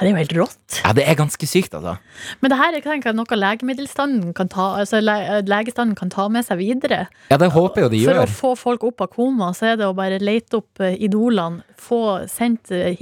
Ja, 0.00 0.06
det 0.06 0.08
er 0.08 0.14
jo 0.14 0.20
helt 0.22 0.32
rått. 0.38 0.76
Ja, 0.80 0.90
det 0.96 1.02
er 1.04 1.16
ganske 1.18 1.44
sykt, 1.44 1.74
altså. 1.76 1.98
Men 2.40 2.48
det 2.48 2.56
her 2.56 2.76
er 2.78 2.80
tenker 2.80 3.12
noe 3.12 3.36
legemiddelstanden 3.36 4.30
kan 4.32 4.48
ta, 4.48 4.70
altså 4.80 4.96
le, 5.04 5.16
legestanden 5.44 5.92
kan 5.98 6.08
ta 6.08 6.24
med 6.32 6.46
seg 6.46 6.56
videre. 6.62 7.02
Ja, 7.28 7.36
det 7.36 7.50
håper 7.52 7.84
jo 7.84 7.90
de 7.92 8.00
For 8.06 8.20
å 8.22 8.24
få 8.32 8.52
folk 8.56 8.86
opp 8.88 9.04
av 9.04 9.10
koma, 9.12 9.50
så 9.52 9.74
er 9.74 9.76
det 9.76 9.90
å 9.90 9.96
bare 9.98 10.16
lete 10.22 10.62
opp 10.62 10.80
eh, 10.80 10.96
idolene, 11.04 11.60
få 11.76 12.00
sendt 12.32 12.72
eh, 12.72 12.96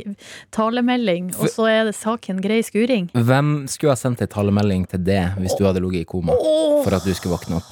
talemelding, 0.54 1.30
og 1.38 1.52
så 1.54 1.68
er 1.70 1.86
det 1.86 1.94
saken 1.94 2.42
grei 2.42 2.64
skuring. 2.66 3.06
Hvem 3.14 3.52
skulle 3.70 3.94
ha 3.94 4.00
sendt 4.00 4.24
ei 4.26 4.30
talemelding 4.34 4.88
til 4.90 5.06
det 5.06 5.22
hvis 5.38 5.54
du 5.54 5.68
hadde 5.68 5.84
ligget 5.84 6.02
i 6.02 6.10
koma? 6.10 6.34
For 6.82 6.98
at 6.98 7.06
du 7.06 7.14
skulle 7.14 7.38
våkne 7.38 7.60
opp? 7.62 7.70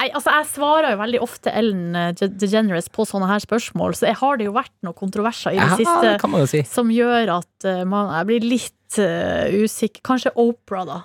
Nei, 0.00 0.08
altså 0.10 0.32
Jeg 0.34 0.46
svarer 0.50 0.94
jo 0.94 0.98
veldig 1.00 1.20
ofte 1.22 1.52
Ellen 1.54 1.94
eh, 1.98 2.10
DeGeneres 2.18 2.88
på 2.92 3.06
sånne 3.08 3.28
her 3.30 3.42
spørsmål, 3.44 3.94
så 3.94 4.08
jeg 4.10 4.18
har 4.20 4.40
det 4.40 4.48
jo 4.48 4.54
vært 4.56 4.74
noen 4.82 4.96
kontroverser 4.98 5.54
i 5.54 5.60
det 5.60 5.68
Ja, 5.70 5.78
siste 5.78 6.14
det 6.34 6.46
si. 6.50 6.62
som 6.66 6.90
gjør 6.92 7.36
at 7.38 7.68
eh, 7.70 7.84
man, 7.88 8.10
jeg 8.18 8.30
blir 8.30 8.48
litt 8.56 8.98
uh, 8.98 9.50
usikker. 9.64 10.02
Kanskje 10.06 10.34
Oprah, 10.38 10.84
da. 10.88 10.98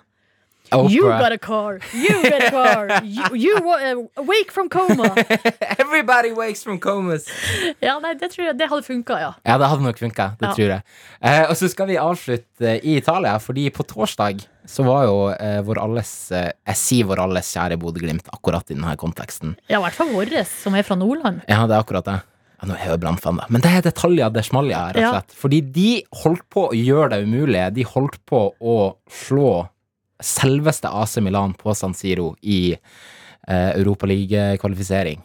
You 0.72 1.04
got 1.10 1.32
a 1.32 1.38
car! 1.38 1.80
You 1.94 2.22
got 2.24 2.42
a 2.44 2.52
car! 2.52 3.02
You, 3.04 3.24
you 3.36 3.56
uh, 3.58 4.24
wake 4.24 4.52
from 4.52 4.70
coma! 4.70 5.16
Everybody 5.80 6.32
wakes 6.32 6.64
from 6.64 6.80
comas. 6.80 7.26
Ja, 7.82 7.98
nei, 8.04 8.14
det 8.20 8.32
tror 8.34 8.50
jeg 8.52 8.58
det 8.60 8.68
hadde 8.70 8.86
funka, 8.86 9.18
ja. 9.20 9.32
Ja, 9.48 9.58
det 9.62 9.70
hadde 9.72 9.84
nok 9.88 9.98
funka. 10.02 10.30
Det 10.40 10.48
Ja. 10.50 10.54
tror 10.54 10.74
jeg. 10.76 10.82
Eh, 11.22 11.44
og 11.50 11.56
så 11.58 11.70
skal 11.72 11.88
vi 11.90 11.98
avslutte 11.98 12.76
i 12.84 12.98
Italia, 12.98 13.38
fordi 13.42 13.70
på 13.74 13.84
torsdag 13.84 14.46
så 14.70 14.86
var 14.86 15.06
jo 15.10 15.16
eh, 15.34 15.62
vår 15.66 15.80
alles 15.82 16.12
eh, 16.32 16.52
Jeg 16.68 16.78
sier 16.78 17.08
vår 17.10 17.24
alles 17.26 17.50
kjære 17.56 17.78
Bodø-Glimt 17.82 18.30
akkurat 18.34 18.70
i 18.70 18.76
denne 18.78 18.94
konteksten. 19.02 19.56
Ja, 19.70 19.80
i 19.80 19.84
hvert 19.88 19.98
fall 19.98 20.12
vår, 20.14 20.36
som 20.46 20.76
er 20.78 20.84
fra 20.86 20.96
Nordland. 21.00 21.42
Ja, 21.50 21.66
det 21.66 21.76
er 21.78 21.82
akkurat 21.82 22.06
det. 22.06 22.20
Ja, 22.60 22.68
nå 22.68 22.76
er 22.76 22.84
jeg 22.84 22.92
jo 22.92 23.00
brannfan, 23.06 23.38
da. 23.40 23.46
Men 23.50 23.62
det 23.64 23.72
er 23.72 23.84
detaljer 23.88 24.32
det 24.36 24.44
smaljer 24.46 24.76
her, 24.78 24.94
rett 24.98 25.08
og 25.08 25.16
Ja. 25.16 25.42
Fordi 25.42 25.62
de 25.80 25.90
holdt 26.24 26.44
på 26.52 26.66
å 26.70 26.76
gjøre 26.76 27.10
det 27.16 27.22
umulige. 27.24 27.70
De 27.74 27.86
holdt 27.88 28.18
på 28.28 28.42
å 28.60 28.76
slå 29.08 29.70
selveste 30.24 30.92
AC 30.92 31.18
Milan 31.24 31.56
på 31.58 31.74
San 31.78 31.96
Siro 31.98 32.34
i 32.42 32.74
eh, 32.74 33.72
Europaliga-kvalifisering. 33.76 35.22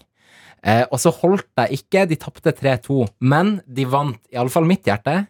Eh, 0.64 0.84
og 0.88 1.00
så 1.00 1.12
holdt 1.12 1.50
det 1.58 1.70
ikke. 1.76 2.06
De 2.08 2.18
tapte 2.20 2.54
3-2, 2.56 3.02
men 3.20 3.58
de 3.66 3.84
vant 3.88 4.20
iallfall 4.32 4.68
mitt 4.68 4.86
hjerte. 4.88 5.24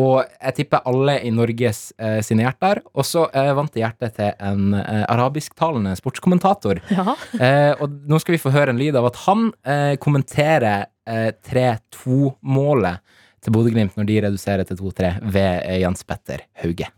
Og 0.00 0.22
jeg 0.22 0.56
tipper 0.56 0.86
alle 0.88 1.16
i 1.26 1.32
Norges 1.34 1.90
eh, 2.00 2.20
sine 2.24 2.46
hjerter. 2.46 2.80
Og 2.94 3.04
så 3.06 3.26
eh, 3.36 3.50
vant 3.56 3.72
de 3.74 3.82
hjertet 3.82 4.14
til 4.16 4.30
en 4.32 4.76
eh, 4.78 5.02
arabisktalende 5.10 5.96
sportskommentator. 6.00 6.82
Ja. 6.94 7.08
Eh, 7.40 7.72
og 7.80 7.92
nå 8.10 8.18
skal 8.20 8.34
vi 8.34 8.40
få 8.42 8.50
høre 8.52 8.74
en 8.74 8.80
lyd 8.80 8.96
av 8.98 9.06
at 9.08 9.18
han 9.22 9.46
eh, 9.64 9.94
kommenterer 10.02 10.90
eh, 11.08 11.30
3-2-målet 11.48 13.00
til 13.40 13.54
Bodø-Glimt 13.54 13.96
når 13.96 14.08
de 14.10 14.18
reduserer 14.26 14.68
til 14.68 14.76
2-3 14.82 15.12
ved 15.24 15.62
eh, 15.62 15.78
Jens 15.80 16.04
Petter 16.04 16.44
Hauge. 16.60 16.90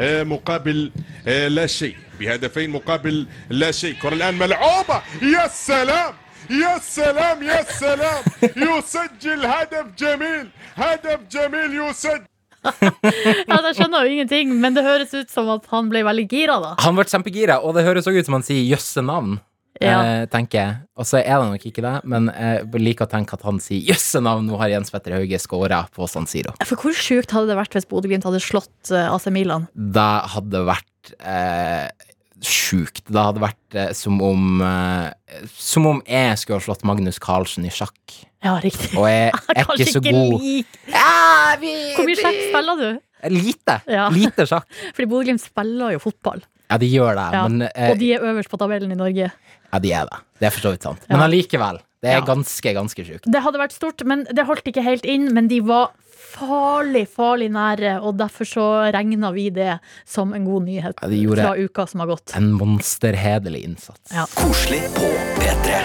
آه، 0.00 0.22
مقابل 0.22 0.90
آه، 1.28 1.48
لا 1.48 1.66
شيء 1.66 1.96
بهدفين 2.20 2.70
مقابل 2.70 3.26
لا 3.50 3.70
شيء 3.70 3.94
كرة 4.02 4.14
الآن 4.14 4.34
ملعوبة 4.34 5.02
يا 5.22 5.48
سلام 5.48 6.14
يا 6.50 6.78
سلام 6.78 7.42
يا 7.42 7.62
سلام 7.62 8.22
يسجل 8.56 9.46
هدف 9.46 9.86
جميل 9.98 10.48
هدف 10.76 11.20
جميل 11.30 11.80
يسجل 11.82 12.24
ja, 13.48 13.58
Jeg 13.66 13.76
skjønner 13.78 14.04
jo 14.04 14.14
ingenting, 14.14 14.50
men 14.60 14.74
det 14.76 14.82
høres 14.86 15.12
ut 15.14 15.30
som 15.30 15.48
at 15.54 15.68
han 15.70 15.90
ble 15.92 16.02
veldig 16.06 16.24
gira, 16.30 16.58
da. 16.62 16.72
Han 16.82 16.96
ble 16.98 17.06
kjempegira, 17.08 17.60
og 17.62 17.76
det 17.76 17.84
høres 17.86 18.08
også 18.08 18.18
ut 18.18 18.28
som 18.28 18.36
han 18.38 18.46
sier 18.46 18.64
'jøsse 18.66 19.04
navn'. 19.04 19.38
Ja. 19.81 20.21
Eh, 20.21 20.25
tenker 20.29 20.59
jeg. 20.59 20.75
Og 20.99 21.07
så 21.09 21.17
er 21.23 21.41
det 21.41 21.49
nok 21.49 21.65
ikke 21.65 21.81
det, 21.81 21.93
men 22.05 22.29
jeg 22.29 22.81
liker 22.83 23.07
å 23.07 23.09
tenke 23.09 23.33
at 23.33 23.41
han 23.47 23.57
sier 23.63 23.81
'jøsse 23.81 24.21
navn', 24.21 24.45
nå 24.45 24.57
har 24.61 24.69
Jens 24.69 24.93
Petter 24.93 25.15
Hauge 25.17 25.39
skåra 25.41 25.87
på 25.91 26.07
San 26.07 26.27
Siro. 26.29 26.53
For 26.63 26.77
hvor 26.77 26.93
sjukt 26.93 27.33
hadde 27.33 27.49
det 27.49 27.57
vært 27.57 27.73
hvis 27.73 27.89
Bodø-Glimt 27.89 28.27
hadde 28.27 28.41
slått 28.43 28.91
eh, 28.93 29.09
AC 29.09 29.27
Milan? 29.33 29.67
Det 29.73 30.11
hadde 30.35 30.61
vært 30.69 31.15
eh, 31.19 31.89
sjukt. 32.43 33.01
Det 33.09 33.17
hadde 33.17 33.41
vært 33.43 33.77
eh, 33.79 33.91
som 33.97 34.21
om 34.21 34.61
eh, 34.61 35.41
Som 35.49 35.87
om 35.89 36.01
jeg 36.05 36.37
skulle 36.37 36.59
ha 36.59 36.65
slått 36.67 36.85
Magnus 36.87 37.19
Carlsen 37.23 37.65
i 37.65 37.71
sjakk. 37.73 38.19
Ja, 38.43 38.59
riktig. 38.63 38.91
Og 38.99 39.07
jeg 39.09 39.31
er 39.55 39.63
ikke 39.65 39.89
så 39.89 40.03
god 40.03 40.37
lik. 40.43 40.67
ja, 40.91 41.55
vi, 41.61 41.73
Hvor 41.95 42.07
mye 42.09 42.19
sjakk 42.19 42.39
spiller 42.49 42.81
du? 42.83 42.89
Lite. 43.31 43.77
Ja. 43.87 44.09
Lite 44.11 44.45
sjakk. 44.49 44.67
Fordi 44.95 45.07
Bodø-Glimt 45.09 45.43
spiller 45.43 45.95
jo 45.95 46.01
fotball, 46.03 46.43
Ja, 46.73 46.77
de 46.81 46.87
gjør 46.89 47.13
det, 47.19 47.25
Ja, 47.37 47.41
men 47.47 47.67
eh, 47.69 47.91
og 47.93 47.99
de 48.01 48.07
er 48.17 48.23
øverst 48.25 48.49
på 48.49 48.57
tabellen 48.57 48.91
i 48.91 48.97
Norge. 48.97 49.29
Ja, 49.73 49.79
de 49.79 49.91
er 49.93 50.07
det. 50.09 50.17
Det 50.41 50.47
er 50.49 50.53
for 50.55 50.65
så 50.65 50.71
vidt 50.73 50.85
sant. 50.87 51.03
Men 51.09 51.21
allikevel. 51.21 51.77
Det 52.01 52.09
er 52.11 52.17
Ja. 52.19 52.25
ganske, 52.25 52.73
ganske 52.75 53.05
sjukt. 53.05 53.29
Det 53.31 53.41
hadde 53.45 53.59
vært 53.61 53.71
stort, 53.77 54.01
men 54.05 54.25
det 54.25 54.43
holdt 54.45 54.65
ikke 54.67 54.81
helt 54.83 55.05
inn. 55.05 55.29
Men 55.33 55.47
de 55.47 55.59
var 55.61 55.91
farlig, 56.33 57.05
farlig 57.13 57.51
nære, 57.53 58.01
og 58.01 58.17
derfor 58.17 58.45
så 58.49 58.65
regna 58.91 59.29
vi 59.31 59.49
det 59.53 59.79
som 60.05 60.33
en 60.33 60.43
god 60.45 60.63
nyhet 60.65 60.95
Ja, 61.01 61.07
de 61.07 61.21
gjorde- 61.21 61.45
fra 61.45 61.55
uka 61.55 61.85
som 61.87 61.99
har 62.01 62.07
gått. 62.07 62.35
En 62.35 62.51
monsterhederlig 62.57 63.63
innsats. 63.63 64.11
Ja. 64.11 64.25
Koselig 64.35 64.81
på 64.97 65.07
P3. 65.37 65.83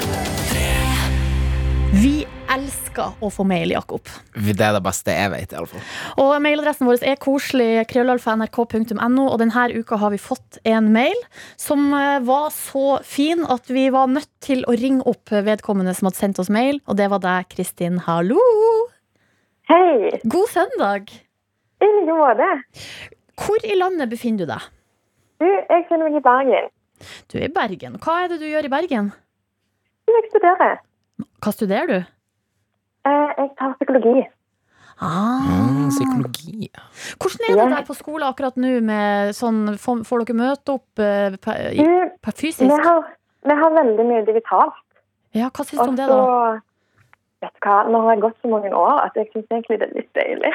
Vi 1.92 2.26
elsker 2.54 3.20
å 3.24 3.30
få 3.32 3.44
mail, 3.48 3.72
Jakob. 3.74 4.08
Det 4.34 4.56
er 4.56 4.74
det 4.76 4.82
beste 4.84 5.14
jeg 5.14 5.32
vet, 5.34 5.52
iallfall. 5.54 5.84
Og 6.22 6.32
mailadressen 6.44 6.88
vår 6.88 7.04
er 7.06 7.20
koselig 7.22 7.84
krøllalfa.nrk.no, 7.92 9.28
og 9.28 9.38
denne 9.42 9.68
uka 9.76 10.00
har 10.00 10.14
vi 10.14 10.22
fått 10.22 10.60
en 10.68 10.90
mail 10.94 11.18
som 11.60 11.86
eh, 11.96 12.18
var 12.26 12.50
så 12.56 12.98
fin 13.06 13.44
at 13.48 13.70
vi 13.72 13.88
var 13.94 14.10
nødt 14.12 14.32
til 14.44 14.64
å 14.66 14.76
ringe 14.78 15.06
opp 15.08 15.30
vedkommende 15.32 15.94
som 15.96 16.10
hadde 16.10 16.22
sendt 16.22 16.42
oss 16.42 16.52
mail, 16.52 16.82
og 16.86 16.98
det 17.00 17.10
var 17.12 17.24
deg, 17.24 17.48
Kristin. 17.54 18.02
Hallo! 18.08 18.42
Hei, 19.68 20.18
God 20.24 20.48
søndag! 20.48 21.18
i 21.80 21.86
like 21.86 22.16
måte. 22.18 22.50
Hvor 23.38 23.64
i 23.64 23.78
landet 23.78 24.10
befinner 24.10 24.44
du 24.44 24.50
deg? 24.50 24.68
Du, 25.38 25.46
jeg 25.46 25.86
finner 25.88 26.08
meg 26.08 26.18
i 26.18 26.24
Bergen. 26.24 26.70
Du 27.30 27.38
er 27.38 27.46
i 27.46 27.54
Bergen. 27.54 27.98
Hva 28.02 28.22
er 28.24 28.32
det 28.32 28.40
du 28.42 28.48
gjør 28.48 28.66
i 28.66 28.72
Bergen? 28.72 29.10
Jeg 30.10 30.30
studerer. 30.32 30.80
Hva 31.44 31.52
studerer 31.54 31.92
du? 31.92 31.98
Eh, 33.06 33.30
jeg 33.38 33.50
tar 33.58 33.74
psykologi. 33.78 34.26
Ah. 35.00 35.46
Mm, 35.46 35.88
psykologi. 35.94 36.70
Hvordan 37.22 37.44
er 37.48 37.54
det 37.54 37.58
Ja. 37.62 37.76
der 37.76 37.84
på 37.86 37.94
skole 37.94 38.26
akkurat 38.26 38.56
nå? 38.56 38.80
Med 38.82 39.30
sånn, 39.34 39.76
får, 39.78 40.02
får 40.04 40.24
dere 40.24 40.36
møte 40.40 40.68
opp 40.74 40.98
uh, 40.98 41.36
per, 41.38 41.70
i- 41.70 42.32
fysisk? 42.34 42.60
vi 42.66 42.80
har, 42.88 43.04
vi 43.46 43.54
har 43.54 43.70
veldig 43.70 44.06
mye 44.08 44.24
digitalt. 44.26 44.74
Ja, 45.34 45.50
hva 45.50 45.64
syns 45.64 45.82
du 45.82 45.88
om 45.88 45.96
det, 45.96 46.08
da? 46.08 46.58
vet 47.40 47.52
du 47.54 47.68
hva, 47.68 47.76
nå 47.86 48.00
har 48.02 48.14
jeg 48.16 48.20
gått 48.24 48.38
så 48.42 48.48
mange 48.50 48.70
år 48.74 48.96
at 49.04 49.14
jeg 49.14 49.28
syns 49.30 49.46
egentlig 49.54 49.78
det 49.78 49.86
er 49.86 49.94
litt 49.94 50.14
deilig. 50.18 50.52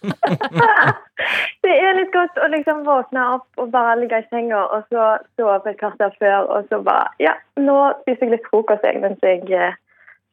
det 1.64 1.72
er 1.76 1.96
litt 1.96 2.12
godt 2.12 2.36
å 2.44 2.48
liksom 2.52 2.82
våkne 2.84 3.22
opp 3.36 3.60
og 3.62 3.70
bare 3.72 3.96
ligge 4.00 4.20
i 4.20 4.26
senga, 4.28 4.60
og 4.76 4.84
så 4.92 5.06
sove 5.38 5.56
et 5.72 5.78
kvarter 5.80 6.12
før, 6.20 6.50
og 6.52 6.68
så 6.68 6.82
bare 6.84 7.08
Ja, 7.22 7.32
nå 7.56 7.78
spiser 8.02 8.26
jeg 8.28 8.34
litt 8.36 8.48
frokost 8.50 8.84
jeg, 8.84 9.00
mens 9.00 9.24
jeg 9.24 9.44
eh, 9.56 9.72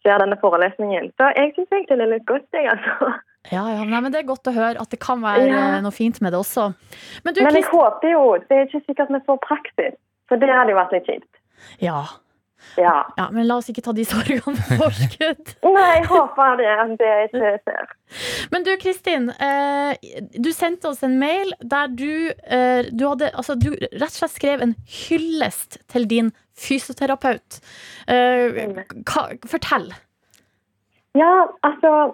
ser 0.05 0.19
denne 0.23 0.37
forelesningen. 0.41 1.11
Så 1.17 1.31
jeg 1.35 1.53
syns 1.55 1.71
egentlig 1.71 1.97
det 1.97 2.05
er 2.07 2.13
litt 2.17 2.27
godt, 2.29 2.47
jeg, 2.53 2.69
altså. 2.75 3.13
Ja, 3.51 3.63
ja, 3.71 3.83
nei, 3.87 4.01
men 4.03 4.11
Det 4.11 4.19
er 4.19 4.27
godt 4.27 4.47
å 4.49 4.51
høre 4.51 4.81
at 4.81 4.89
det 4.91 4.99
kan 4.99 5.21
være 5.23 5.45
Ja. 5.47 5.59
eh, 5.77 5.81
noe 5.85 5.91
fint 5.95 6.19
med 6.21 6.33
det 6.35 6.39
også. 6.41 6.73
Men 7.23 7.33
du, 7.33 7.41
Men 7.43 7.55
jeg 7.55 7.63
Christ... 7.63 7.75
håper 7.77 8.11
jo 8.11 8.23
Det 8.49 8.57
er 8.57 8.65
ikke 8.67 8.81
sikkert 8.89 9.09
vi 9.15 9.21
får 9.29 9.37
praksis, 9.45 9.95
for 10.27 10.35
det 10.41 10.49
hadde 10.51 10.73
jo 10.73 10.79
vært 10.81 10.91
litt 10.97 11.07
kjipt. 11.07 11.33
ja, 11.81 12.01
Ja. 12.77 13.13
ja, 13.17 13.27
men 13.31 13.47
la 13.47 13.57
oss 13.57 13.69
ikke 13.71 13.81
ta 13.85 13.93
de 13.95 14.03
sorgene 14.05 14.41
på 14.41 14.77
forskudd. 14.81 15.53
Nei, 15.77 15.85
jeg 15.95 16.07
håper 16.11 16.57
det 16.59 16.73
det 16.99 17.13
ikke 17.27 17.53
ser. 17.65 17.93
Men 18.53 18.65
du, 18.65 18.71
Kristin. 18.81 19.29
Eh, 19.43 19.93
du 20.37 20.51
sendte 20.55 20.91
oss 20.91 21.03
en 21.05 21.17
mail 21.21 21.53
der 21.61 21.89
du, 21.89 22.11
eh, 22.45 22.89
du 22.91 23.07
hadde 23.07 23.31
Altså, 23.33 23.57
du 23.59 23.71
rett 23.73 24.09
og 24.09 24.17
slett 24.19 24.35
skrev 24.35 24.63
en 24.63 24.75
hyllest 24.87 25.79
til 25.91 26.07
din 26.09 26.31
fysioterapeut. 26.57 27.59
Eh, 28.09 28.61
hva, 29.05 29.27
fortell. 29.49 29.91
Ja, 31.17 31.33
altså 31.65 32.13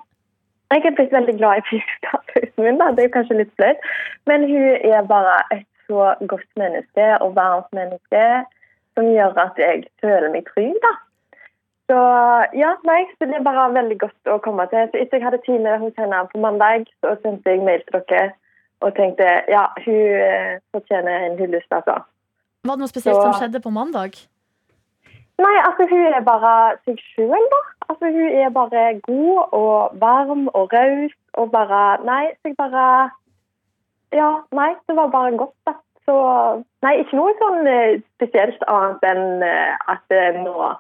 Jeg 0.73 0.87
er 0.89 0.95
blitt 0.97 1.11
veldig 1.13 1.35
glad 1.37 1.59
i 1.59 1.67
fysioterapeuten 1.69 2.65
min. 2.65 2.79
da. 2.81 2.89
Det 2.91 3.03
er 3.03 3.09
jo 3.09 3.15
kanskje 3.19 3.39
litt 3.43 3.53
flaut. 3.59 3.83
Men 4.25 4.47
hun 4.49 4.65
er 4.89 5.05
bare 5.05 5.35
et 5.53 5.67
så 5.85 6.13
godt 6.31 6.49
menneske 6.57 7.05
og 7.21 7.35
varmt 7.35 7.69
menneske 7.77 8.23
som 8.95 9.09
gjør 9.09 9.37
at 9.45 9.57
jeg 9.57 9.83
føler 10.01 10.29
meg 10.33 10.45
trygg. 10.51 10.77
da. 10.83 10.93
Så 11.91 11.97
ja, 12.55 12.69
nei, 12.87 13.01
så 13.19 13.25
det 13.27 13.35
er 13.39 13.43
bare 13.45 13.67
veldig 13.75 13.97
godt 13.99 14.29
å 14.31 14.37
komme 14.43 14.65
til. 14.71 14.87
Så 14.91 15.01
etter 15.01 15.17
jeg 15.19 15.25
hadde 15.25 15.41
time 15.45 15.77
hos 15.81 15.97
henne 15.99 16.21
på 16.31 16.39
mandag, 16.39 16.85
så 17.03 17.15
sendte 17.21 17.51
jeg 17.51 17.63
mail 17.65 17.81
til 17.89 17.99
dere 18.09 18.31
og 18.83 18.95
tenkte 18.95 19.27
ja, 19.51 19.65
hun 19.85 19.99
eh, 20.27 20.59
fortjener 20.75 21.27
en 21.29 21.37
hyllest, 21.39 21.69
altså. 21.71 22.01
Var 22.63 22.75
det 22.77 22.79
noe 22.83 22.91
spesielt 22.91 23.15
Så- 23.15 23.25
som 23.27 23.33
skjedde 23.41 23.61
på 23.63 23.71
mandag? 23.71 24.15
Nei, 25.43 25.55
altså 25.65 25.87
hun 25.89 26.13
er 26.13 26.21
bare 26.23 26.77
seg 26.85 26.99
sjøl, 27.13 27.45
da. 27.53 27.61
Altså 27.89 28.05
Hun 28.15 28.29
er 28.43 28.49
bare 28.49 28.99
god 29.03 29.49
og 29.51 29.95
varm 29.99 30.47
og 30.53 30.71
raus 30.73 31.11
og 31.33 31.51
bare 31.51 31.97
Nei, 32.05 32.31
så 32.41 32.51
jeg 32.51 32.55
bare 32.57 33.09
Ja, 34.13 34.29
nei, 34.53 34.69
det 34.87 34.95
var 34.95 35.07
bare 35.09 35.37
godt, 35.37 35.55
da. 35.67 35.73
Så 36.07 36.15
Nei, 36.83 36.97
ikke 36.99 37.17
noe 37.17 37.33
sånn 37.39 37.67
eh, 37.69 37.99
spesielt 38.17 38.63
annet 38.67 39.05
enn 39.07 39.43
eh, 39.47 39.91
at 39.93 40.15
eh, 40.15 40.39
nå 40.43 40.71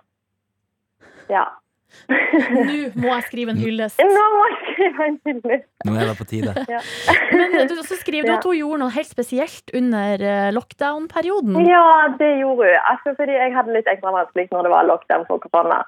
Ja. 1.31 1.45
Nå 2.09 2.63
må 2.97 3.11
jeg 3.11 3.23
skrive 3.27 3.53
en 3.53 3.59
hyllest. 3.61 3.99
Nå 4.01 4.21
må 4.33 4.45
jeg 4.49 4.55
skrive 4.63 5.05
en 5.05 5.17
hyllest. 5.29 5.67
Nå 5.85 5.93
er 5.93 6.07
det 6.09 6.15
på 6.17 6.25
tide. 6.25 6.53
Men 7.37 7.69
du, 7.69 7.75
så 7.85 7.99
skriver 7.99 8.25
du 8.25 8.33
at 8.33 8.47
hun 8.49 8.57
gjorde 8.57 8.79
noe 8.81 8.95
helt 8.95 9.11
spesielt 9.11 9.69
under 9.77 10.23
lockdown-perioden. 10.57 11.59
Ja, 11.69 12.09
det 12.17 12.31
gjorde 12.41 12.71
hun. 12.71 12.79
Altså, 12.89 13.13
fordi 13.19 13.37
jeg 13.37 13.53
hadde 13.53 13.77
litt 13.77 13.91
ekstra 13.93 14.15
vanskelig 14.17 14.49
når 14.49 14.65
det 14.65 14.73
var 14.73 14.89
lockdown 14.89 15.27
for 15.29 15.45
korona. 15.45 15.83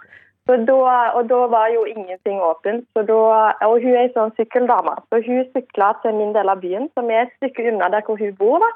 Så 0.45 0.59
da, 0.61 0.75
og 1.17 1.25
da 1.25 1.41
var 1.49 1.73
jo 1.73 1.87
ingenting 1.89 2.37
åpent. 2.37 2.85
Så 2.93 3.01
da, 3.09 3.21
og 3.65 3.79
hun 3.81 3.95
er 3.95 4.03
ei 4.05 4.13
sånn 4.13 4.33
sykkeldame. 4.37 4.93
Så 5.09 5.23
hun 5.25 5.41
sykla 5.55 5.95
til 6.03 6.13
min 6.21 6.35
del 6.37 6.53
av 6.53 6.61
byen, 6.61 6.85
som 6.93 7.09
er 7.09 7.25
et 7.25 7.33
stykke 7.39 7.65
unna 7.71 7.89
der 7.89 8.05
hvor 8.05 8.21
hun 8.21 8.35
bor. 8.37 8.61
da. 8.61 8.69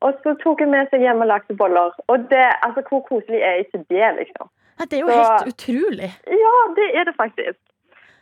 Og 0.00 0.14
så 0.22 0.34
tok 0.42 0.62
hun 0.64 0.70
med 0.74 0.88
seg 0.90 1.02
hjem 1.04 1.20
og 1.24 1.28
lagde 1.32 1.56
boller. 1.56 1.90
Og 2.12 2.18
det, 2.30 2.46
altså, 2.66 2.82
hvor 2.88 3.02
koselig 3.08 3.40
er 3.44 3.60
ikke 3.64 3.82
det, 3.92 4.06
liksom? 4.20 4.48
Ja, 4.80 4.84
Det 4.84 4.96
er 4.98 5.02
jo 5.04 5.08
Så- 5.08 5.18
helt 5.20 5.48
utrolig. 5.54 6.10
Ja, 6.44 6.54
det 6.78 6.86
er 6.98 7.04
det 7.04 7.14
faktisk. 7.16 7.58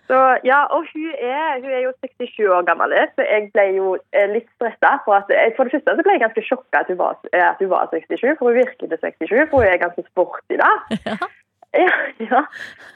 Så 0.09 0.19
ja, 0.45 0.61
Og 0.75 0.81
hun 0.93 1.11
er, 1.21 1.61
hun 1.63 1.71
er 1.71 1.83
jo 1.87 1.93
67 2.01 2.39
år 2.57 2.63
gammel, 2.69 2.93
så 3.15 3.23
jeg 3.35 3.51
ble 3.53 3.65
jo 3.77 3.97
eh, 4.13 4.29
litt 4.35 4.49
stressa. 4.57 4.91
For, 5.05 5.15
at, 5.21 5.29
eh, 5.31 5.53
for 5.57 5.65
det 5.65 5.73
første 5.75 5.97
så 5.99 6.03
ble 6.07 6.15
jeg 6.17 6.23
ganske 6.25 6.45
sjokka 6.49 6.81
at 6.81 6.91
eh, 6.91 7.49
at 7.51 7.59
hun 7.61 7.71
var 7.71 7.89
67, 7.93 8.39
for 8.39 8.49
hun 8.49 8.57
virker 8.57 8.87
til 8.89 8.99
67, 8.99 9.51
for 9.51 9.57
hun 9.61 9.69
er 9.69 9.85
ganske 9.85 10.05
sporty 10.11 10.57
da. 10.57 10.73
Ja, 11.77 11.93
ja. 12.19 12.39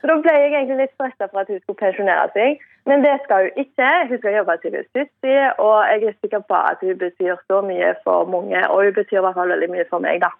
Så 0.01 0.09
da 0.09 0.15
ble 0.25 0.33
jeg 0.33 0.53
egentlig 0.53 0.77
litt 0.79 0.95
stressa 0.97 1.29
for 1.29 1.43
at 1.43 1.51
hun 1.53 1.61
skulle 1.61 1.77
pensjonere 1.77 2.31
seg. 2.33 2.63
Men 2.87 3.05
det 3.05 3.15
skal 3.25 3.47
hun 3.47 3.63
ikke. 3.65 3.91
Hun 4.09 4.19
skal 4.19 4.35
jobbe 4.39 4.57
til 4.63 4.71
hun 4.71 4.81
er 4.81 4.89
70, 4.99 5.53
og 5.59 5.77
jeg 5.91 6.09
er 6.11 6.21
sikker 6.21 6.43
på 6.49 6.55
at 6.71 6.79
hun 6.81 6.99
betyr 6.99 7.37
så 7.47 7.61
mye 7.69 7.95
for 8.05 8.25
mange, 8.35 8.71
og 8.71 8.85
hun 8.85 8.95
betyr 8.95 9.21
i 9.21 9.25
hvert 9.27 9.39
fall 9.39 9.55
veldig 9.55 9.71
mye 9.71 9.87
for 9.91 10.03
meg, 10.03 10.21
da. 10.25 10.33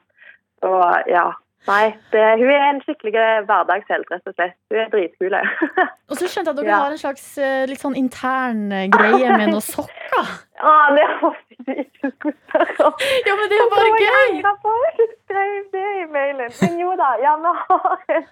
Så 0.63 0.73
ja. 1.09 1.27
Nei, 1.69 1.93
det, 2.11 2.23
hun 2.41 2.51
er 2.51 2.65
en 2.73 2.81
skikkelig 2.83 3.13
hverdagshelt, 3.47 4.09
rett 4.11 4.27
og 4.27 4.35
slett. 4.35 4.57
Hun 4.73 4.81
er 4.83 4.89
dritkul. 4.91 5.37
Og 6.11 6.19
så 6.19 6.27
skjønte 6.27 6.51
jeg 6.51 6.57
at 6.57 6.59
dere 6.59 6.73
Ja. 6.73 6.81
har 6.83 6.97
en 6.97 6.99
slags 7.03 7.27
eh, 7.39 7.63
litt 7.71 7.83
sånn 7.83 7.95
intern 7.99 8.65
eh, 8.75 8.89
greie 8.91 9.31
med 9.37 9.53
noen 9.53 9.63
sokker. 9.63 10.33
Ja, 10.59 10.75
det 10.97 11.07
håper 11.21 11.71
jeg 11.71 11.87
ikke 11.87 12.11
skulle 12.17 12.35
spørre 12.49 12.89
om. 12.89 13.07
Ja, 13.29 13.37
men 13.39 13.53
det 13.53 13.59
er 13.59 13.63
jo 13.63 13.71
bare 13.77 13.91
gøy! 14.03 14.43
skrev 15.23 15.55
det 15.73 15.87
i 16.03 16.07
mailen. 16.13 16.51
Men 16.61 16.79
jo 16.83 16.93
da, 16.99 17.13
ja, 17.23 17.37
vi 17.41 17.53
har 17.71 18.03
en 18.17 18.27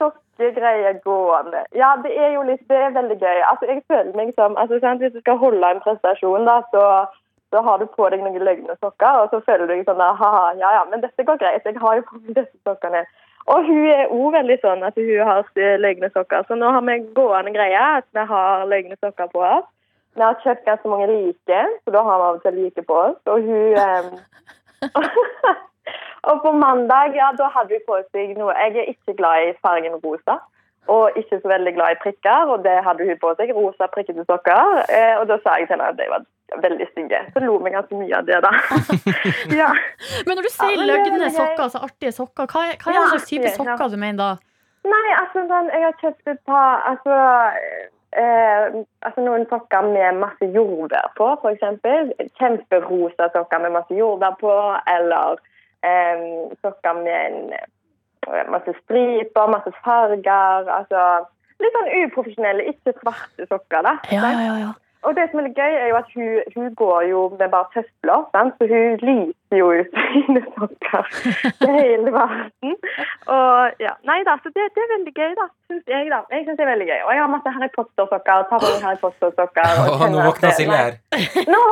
sokkegreie 0.00 0.92
gående. 1.04 1.64
Ja, 1.76 1.92
det 2.02 2.12
er 2.16 2.32
jo 2.36 2.42
litt, 2.48 2.64
det 2.72 2.78
er 2.86 2.96
veldig 2.96 3.18
gøy. 3.20 3.40
Altså, 3.50 3.68
jeg 3.70 3.82
føler 3.88 4.16
meg 4.18 4.32
som, 4.38 4.56
altså, 4.56 4.80
sant, 4.82 5.04
hvis 5.04 5.14
du 5.14 5.20
skal 5.22 5.38
holde 5.42 5.70
en 5.76 5.82
prestasjon 5.84 6.48
da, 6.48 6.58
så, 6.74 6.86
så 7.52 7.60
har 7.66 7.78
du 7.78 7.86
på 7.92 8.08
deg 8.12 8.22
noen 8.24 8.46
løgne 8.46 8.76
sokker, 8.80 9.18
og 9.22 9.32
så 9.32 9.42
føler 9.44 9.66
du 9.66 9.74
deg 9.74 9.84
sånn, 9.84 10.00
da, 10.00 10.12
haha, 10.16 10.46
ja, 10.60 10.70
ja, 10.78 10.86
men 10.88 11.04
dette 11.04 11.26
går 11.28 11.40
greit, 11.42 11.66
jeg 11.68 11.80
har 11.82 11.98
jo 11.98 12.06
på 12.08 12.20
meg 12.20 12.38
disse 12.38 12.56
sokkene. 12.68 13.04
Og 13.52 13.66
hun 13.66 13.86
er 13.90 14.06
også 14.06 14.30
veldig 14.36 14.56
sånn 14.62 14.84
at 14.86 14.98
hun 15.00 15.28
har 15.28 15.44
løgne 15.84 16.10
sokker, 16.14 16.46
så 16.48 16.56
nå 16.58 16.70
har 16.76 16.84
vi 16.86 16.98
gående 17.16 17.52
greie 17.56 17.82
at 17.98 18.08
vi 18.16 18.24
har 18.32 18.64
løgne 18.70 18.96
sokker 19.02 19.28
på 19.34 19.42
oss. 19.44 19.68
Vi 20.16 20.24
har 20.24 20.40
kjøpt 20.44 20.66
ganske 20.68 20.88
mange 20.92 21.08
like, 21.10 21.60
så 21.84 21.94
da 21.94 22.04
har 22.06 22.20
vi 22.20 22.28
av 22.28 22.38
og 22.38 22.46
til 22.46 22.58
like 22.60 22.86
på 22.88 23.02
oss, 23.08 23.20
og 23.26 23.48
hun... 23.48 23.76
um... 23.82 24.16
og 26.30 26.42
på 26.44 26.52
mandag, 26.56 27.16
ja, 27.18 27.32
da 27.38 27.48
hadde 27.52 27.74
vi 27.74 27.84
på 27.86 27.98
seg 28.14 28.34
noe. 28.38 28.54
Jeg 28.56 28.76
er 28.78 28.90
ikke 28.92 29.16
glad 29.18 29.48
i 29.48 29.54
fargen 29.64 29.98
rosa. 30.04 30.38
Og 30.90 31.18
ikke 31.18 31.38
så 31.38 31.48
veldig 31.48 31.72
glad 31.76 31.94
i 31.94 32.00
prikker, 32.02 32.50
og 32.52 32.64
det 32.64 32.80
hadde 32.86 33.06
hun 33.06 33.18
på 33.20 33.32
seg. 33.38 33.52
Rosa 33.54 33.86
prikkete 33.90 34.24
sokker. 34.26 34.82
Eh, 34.90 35.14
og 35.20 35.28
da 35.30 35.38
sa 35.42 35.58
jeg 35.58 35.68
til 35.68 35.76
henne 35.76 35.90
at 35.92 35.98
det 35.98 36.08
var 36.10 36.24
veldig 36.62 36.86
stygge. 36.92 37.18
Så 37.34 37.40
lo 37.44 37.58
vi 37.64 37.70
ganske 37.74 37.96
mye 37.96 38.16
av 38.18 38.26
det, 38.28 38.38
da. 38.44 38.50
ja. 39.62 39.70
Men 40.26 40.36
når 40.36 40.42
du 40.48 40.50
sier 40.52 40.76
Ja, 40.76 40.86
løgne 40.92 41.30
sokker, 41.32 41.62
altså 41.68 41.82
artige 41.86 42.12
sokker, 42.12 42.46
hva, 42.52 42.64
er- 42.72 42.78
hva 42.82 42.90
er 42.92 42.96
Ja, 42.98 43.04
det 43.06 43.10
slags 43.16 43.28
type 43.30 43.48
ja. 43.48 43.54
sokker 43.56 43.92
du 43.94 43.96
mener 44.02 44.18
da? 44.22 44.30
Nei, 44.82 45.04
altså 45.14 45.44
sånn, 45.46 45.68
jeg 45.70 45.84
har 45.86 45.98
kjøpt 46.00 46.30
et 46.32 46.40
par 46.48 46.82
altså, 46.90 47.18
eh, 48.18 48.80
altså 49.06 49.24
noen 49.24 49.44
sokker 49.50 49.86
med 49.92 50.18
masse 50.20 50.48
jordbær 50.54 51.12
på, 51.18 51.28
eksempel. 51.52 52.10
Kjemperosa 52.40 53.28
sokker 53.36 53.62
med 53.62 53.76
masse 53.78 53.94
jordbær 53.94 54.34
på, 54.40 54.56
eller 54.96 55.38
eh, 55.86 56.26
sokker 56.64 56.98
med 56.98 57.14
en, 57.20 57.52
eh, 57.54 58.42
masse 58.50 58.74
striper, 58.82 59.48
masse 59.54 59.70
farger. 59.86 60.66
Altså 60.80 61.06
litt 61.62 61.76
sånn 61.78 61.92
uprofesjonelle, 62.02 62.64
ikke 62.74 62.96
svarte 62.98 63.46
sokker, 63.46 63.84
da. 63.86 63.96
Ja, 64.10 64.32
ja, 64.34 64.54
ja. 64.66 64.72
Og 65.02 65.16
det 65.16 65.24
som 65.30 65.40
er 65.40 65.46
litt 65.48 65.58
gøy, 65.58 65.72
er 65.74 65.88
jo 65.90 65.96
at 65.98 66.10
hun, 66.14 66.28
hun 66.56 66.74
går 66.82 67.00
jo 67.10 67.20
med 67.38 67.48
bare 67.54 67.70
tøfler, 67.74 68.20
så 68.32 68.68
hun 68.72 69.00
lyser 69.08 69.32
jo 69.60 69.68
ut 69.76 69.98
sine 70.12 70.42
sokker 70.54 71.10
til 71.60 71.74
hele 71.76 72.12
verden. 72.14 72.76
Og 73.36 73.82
ja, 73.82 73.94
nei 74.08 74.18
da, 74.28 74.38
så 74.42 74.52
det, 74.54 74.68
det 74.76 74.84
er 74.84 74.90
veldig 74.96 75.14
gøy, 75.16 75.34
da, 75.38 75.46
syns 75.70 75.92
jeg. 75.94 76.08
da. 76.12 76.22
Jeg 76.32 76.46
synes 76.46 76.58
det 76.60 76.66
er 76.66 76.70
veldig 76.72 76.88
gøy. 76.88 77.00
Og 77.06 77.12
jeg 77.14 77.22
har 77.24 77.32
masse 77.34 77.54
Harry 77.58 77.70
Potter-sokker. 77.76 78.46
tar 78.50 78.64
på 78.64 78.72
Harry 78.86 79.00
Potter-sokker. 79.02 79.84
og 79.92 80.06
nå 80.14 80.24
våkna 80.28 80.54
Silje 80.58 80.80
her. 80.82 80.98
Nå 81.52 81.62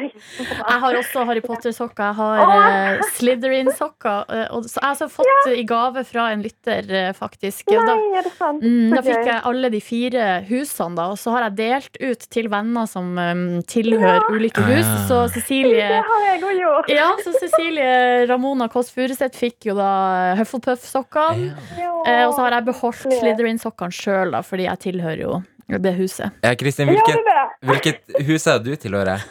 Silje. 0.00 0.12
Jeg 0.56 0.80
har 0.86 1.00
også 1.02 1.24
Harry 1.28 1.44
Potter-sokker. 1.44 2.04
Jeg 2.06 2.18
har 2.20 2.96
uh, 2.96 3.06
Slytherin-sokker. 3.18 4.26
Uh, 4.32 4.62
så 4.64 4.80
jeg 4.80 4.88
har 4.88 5.10
fått 5.12 5.26
fått 5.26 5.58
i 5.58 5.64
gave 5.66 6.04
fra 6.04 6.30
en 6.32 6.42
lytter, 6.44 6.86
uh, 7.08 7.12
faktisk. 7.16 7.66
Ja, 7.72 7.82
da, 7.86 7.94
Nei, 7.96 8.18
er 8.18 8.26
det 8.26 8.32
sant? 8.36 8.62
mm, 8.62 8.94
da 8.94 9.02
fikk 9.04 9.28
jeg 9.28 9.40
alle 9.50 9.70
de 9.72 9.80
fire 9.84 10.26
husene, 10.48 10.96
da, 10.98 11.08
og 11.12 11.18
så 11.20 11.34
har 11.36 11.46
jeg 11.48 11.56
delt 11.60 12.00
ut 12.00 12.26
til 12.32 12.50
venner 12.52 12.88
som 12.90 13.12
um, 13.18 13.44
tilhører 13.68 14.26
ulike 14.32 14.64
hus. 14.66 14.86
Ah. 14.86 15.02
Så 15.08 15.20
Cecilie 15.36 15.86
Det 15.90 16.02
har 16.10 16.26
jeg 16.26 16.42
òg 16.42 16.60
gjort. 16.60 16.90
ja, 16.92 17.08
så 17.26 17.32
Cecilie 17.40 18.26
Ramona 18.30 18.68
Kåss 18.72 18.92
Furuseth 18.94 19.36
fikk 19.40 19.66
jo 19.68 19.74
da 19.78 19.90
Hufflepuff-sokkene. 20.38 21.50
Ja. 21.80 21.92
Eh, 22.06 22.22
og 22.28 22.34
så 22.36 22.44
har 22.46 22.56
jeg 22.58 22.66
beholdt 22.70 23.18
Slytherin-sokkene 23.18 23.94
sjøl, 23.94 24.38
fordi 24.46 24.68
jeg 24.68 24.82
tilhører 24.86 25.22
jo 25.24 25.42
det 25.82 25.92
huset. 25.98 26.30
Ja, 26.46 26.54
Kristin, 26.58 26.88
hvilket, 26.92 27.34
hvilket 27.66 28.16
hus 28.28 28.46
er 28.46 28.62
du 28.62 28.72
tilhører? 28.78 29.24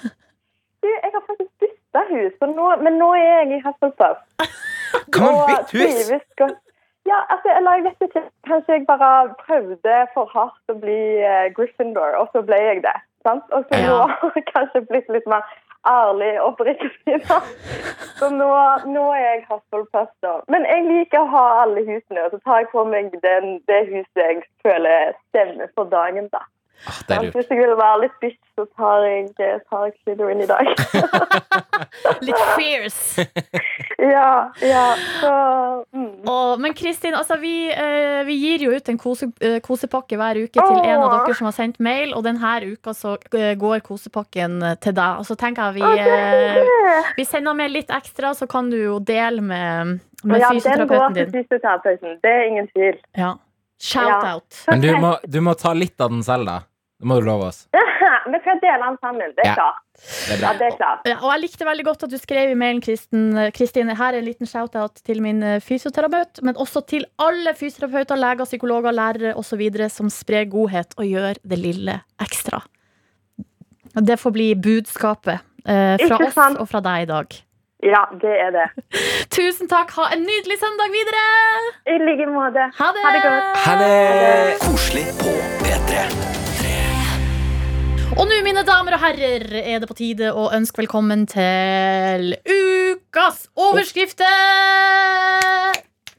Du, 0.83 0.89
jeg 0.91 1.11
har 1.13 1.23
faktisk 1.25 1.51
bytta 1.63 2.03
hus, 2.11 2.35
nå, 2.51 2.67
men 2.83 2.99
nå 3.01 3.09
er 3.15 3.25
jeg 3.29 3.57
i 3.57 3.63
Hufflepuff. 3.63 4.21
Kan 5.15 5.25
man 5.31 5.41
bytte 5.49 5.79
hus? 5.79 6.61
Ja, 7.05 7.19
altså, 7.29 7.51
eller 7.53 7.77
jeg 7.77 7.83
vet 7.85 8.07
ikke. 8.07 8.21
Kanskje 8.49 8.79
jeg 8.79 8.85
bare 8.89 9.35
prøvde 9.43 9.97
for 10.15 10.29
hardt 10.33 10.73
å 10.73 10.75
bli 10.81 10.99
uh, 11.21 11.45
Gryffindor, 11.53 12.15
og 12.17 12.31
så 12.33 12.41
ble 12.47 12.57
jeg 12.57 12.81
det. 12.85 12.95
Sant? 13.25 13.45
Og 13.53 13.65
så 13.69 13.77
Ja. 13.81 13.91
nå 13.93 14.07
har 14.21 14.31
jeg 14.39 14.45
kanskje 14.49 14.81
blitt 14.89 15.09
litt 15.13 15.27
mer 15.29 15.45
ærlig 15.87 16.41
oppriktig. 16.41 17.19
Så 18.19 18.29
nå, 18.31 18.49
nå 18.95 19.05
er 19.13 19.23
jeg 19.25 19.45
Hufflepuff, 19.49 20.11
da. 20.23 20.37
Men 20.47 20.65
jeg 20.69 20.85
liker 20.87 21.23
å 21.23 21.31
ha 21.33 21.45
alle 21.63 21.83
husene, 21.83 22.23
og 22.23 22.31
så 22.31 22.39
tar 22.45 22.61
jeg 22.61 22.69
på 22.71 22.85
meg 22.87 23.11
den, 23.25 23.57
det 23.67 23.81
huset 23.89 24.21
jeg 24.21 24.43
føler 24.63 25.17
stemmer 25.29 25.67
for 25.75 25.91
dagen. 25.91 26.29
da. 26.31 26.45
Ah, 26.85 26.99
det 27.07 27.15
er 27.15 27.23
lurt. 27.23 27.35
Hvis 27.39 27.49
jeg 27.49 27.59
vil 27.61 27.73
være 27.79 28.01
litt 28.03 28.17
bitch, 28.21 28.41
så 28.55 28.65
tar 28.77 29.05
jeg, 29.07 29.29
eh, 29.41 29.55
tar 29.69 29.85
jeg 29.87 29.93
Slytherin 30.03 30.43
i 30.43 30.47
dag. 30.49 30.67
Litt 32.27 32.41
fierce. 32.55 33.25
ja, 34.15 34.51
ja, 34.61 34.83
så 35.21 35.31
mm. 35.91 36.27
Og, 36.29 36.61
men 36.61 36.75
Kristin, 36.77 37.17
altså 37.17 37.39
vi, 37.41 37.55
eh, 37.71 38.21
vi 38.27 38.37
gir 38.39 38.67
jo 38.67 38.75
ut 38.75 38.91
en 38.91 38.99
kose, 39.01 39.31
eh, 39.41 39.57
kosepakke 39.65 40.19
hver 40.19 40.39
uke 40.43 40.59
til 40.59 40.79
en 40.81 41.03
av 41.03 41.15
dere 41.15 41.37
som 41.37 41.49
har 41.49 41.55
sendt 41.57 41.81
mail, 41.83 42.13
og 42.15 42.25
denne 42.27 42.55
uka 42.69 42.93
så 42.95 43.15
eh, 43.33 43.55
går 43.59 43.81
kosepakken 43.85 44.59
til 44.83 44.95
deg. 44.95 45.23
Og 45.23 45.27
så 45.27 45.37
tenker 45.39 45.71
jeg 45.71 45.81
vi, 45.81 46.05
eh, 46.05 47.11
vi 47.17 47.25
sender 47.27 47.57
med 47.57 47.73
litt 47.73 47.91
ekstra, 47.93 48.35
så 48.37 48.47
kan 48.51 48.69
du 48.71 48.77
jo 48.77 48.99
dele 48.99 49.41
med, 49.41 49.97
med 50.23 50.43
Ja, 50.43 50.53
den 50.53 50.61
går 50.61 50.61
fysioterapeuten 50.61 51.17
til 51.17 51.25
din. 51.25 51.41
fysioterapeuten. 51.41 52.19
Det 52.23 52.37
er 52.37 52.47
ingen 52.51 52.71
tvil. 52.71 53.01
Ja. 53.17 53.33
Shout-out. 53.81 54.63
Men 54.69 54.81
du 54.81 54.91
må, 55.01 55.15
du 55.27 55.41
må 55.43 55.53
ta 55.59 55.73
litt 55.75 55.99
av 56.01 56.09
den 56.13 56.23
selv, 56.23 56.45
da. 56.47 56.61
Det 56.99 57.07
må 57.09 57.17
du 57.19 57.25
love 57.27 57.49
oss. 57.51 57.65
Vi 58.31 58.39
skal 58.41 58.59
dele 58.63 58.79
den 58.81 58.95
sammen. 59.03 59.33
Det 59.35 59.43
er 59.43 59.49
Ja. 59.51 59.55
klart. 59.55 59.81
Det 59.95 60.35
er 60.35 60.41
Ja, 60.41 60.53
det 60.57 60.67
er 60.67 60.77
klart. 60.77 61.01
Ja, 61.07 61.15
og 61.21 61.31
jeg 61.33 61.41
likte 61.43 61.65
veldig 61.67 61.85
godt 61.85 62.03
at 62.07 62.09
du 62.09 62.17
skrev 62.17 62.51
i 62.51 62.55
mailen, 62.57 62.81
Kristin. 62.81 63.25
Kristin, 63.53 63.89
her 63.95 64.13
er 64.13 64.17
en 64.21 64.25
liten 64.25 64.47
shout-out 64.49 65.01
til 65.05 65.21
min 65.21 65.43
eh, 65.43 65.59
fysioterapeut, 65.61 66.41
men 66.41 66.55
også 66.55 66.81
til 66.87 67.05
alle 67.19 67.53
fysioterapeuter, 67.53 68.15
leger, 68.19 68.45
psykologer, 68.47 68.95
lærere 68.95 69.35
osv. 69.35 69.61
som 69.89 70.09
sprer 70.09 70.47
godhet 70.49 70.95
og 70.97 71.05
gjør 71.05 71.37
det 71.43 71.59
lille 71.59 71.99
ekstra. 72.21 72.61
Det 73.95 74.17
får 74.19 74.31
bli 74.35 74.49
budskapet 74.55 75.39
eh, 75.67 75.95
fra 76.07 76.17
oss 76.25 76.59
og 76.59 76.67
fra 76.67 76.81
deg 76.83 77.05
i 77.05 77.11
dag. 77.11 77.37
Ja, 77.85 77.99
det 78.21 78.33
er 78.41 78.49
det. 78.49 78.65
Tusen 79.35 79.69
takk. 79.69 79.91
Ha 79.93 80.07
en 80.15 80.23
nydelig 80.25 80.57
søndag 80.57 80.89
videre! 80.93 81.25
I 81.85 81.99
like 82.01 82.25
måte. 82.33 82.63
Ha 82.79 82.87
det! 82.95 83.03
Ha 83.05 83.11
det 83.13 83.21
godt. 83.25 83.59
Ha 83.65 83.73
det! 83.81 84.55
Koselig 84.63 85.05
på 85.19 85.33
P3. 85.61 85.91
Og 88.15 88.23
nå, 88.25 88.39
mine 88.47 88.63
damer 88.65 88.95
og 88.97 89.03
herrer, 89.03 89.45
er 89.61 89.77
det 89.83 89.89
på 89.91 89.97
tide 89.99 90.31
å 90.33 90.47
ønske 90.55 90.81
velkommen 90.81 91.27
til 91.29 92.33
ukas 92.41 93.45
overskrifter! 93.53 94.25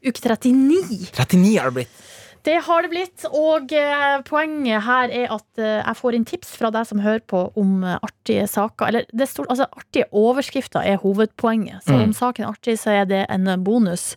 Uke 0.07 0.21
39. 0.23 1.09
39 1.17 1.57
har 1.57 1.67
det 1.73 1.75
blitt. 1.81 2.06
Det 2.47 2.61
har 2.63 2.85
det 2.85 2.89
blitt, 2.93 3.25
og 3.35 3.73
eh, 3.75 4.21
poenget 4.23 4.85
her 4.85 5.11
er 5.11 5.33
at 5.35 5.59
eh, 5.59 5.81
jeg 5.81 5.97
får 5.99 6.15
inn 6.15 6.27
tips 6.29 6.53
fra 6.55 6.69
deg 6.71 6.87
som 6.87 7.01
hører 7.03 7.25
på 7.27 7.41
om 7.59 7.81
eh, 7.83 7.97
artige 7.99 8.45
saker. 8.47 8.87
Eller 8.87 9.09
det 9.11 9.27
står, 9.27 9.49
altså, 9.51 9.67
artige 9.75 10.07
overskrifter 10.15 10.87
er 10.87 11.01
hovedpoenget, 11.03 11.83
så 11.83 11.97
Mm. 11.97 12.05
om 12.05 12.13
saken 12.15 12.45
er 12.45 12.53
artig, 12.53 12.77
så 12.79 12.93
er 13.01 13.05
det 13.09 13.25
en 13.33 13.51
bonus. 13.65 14.13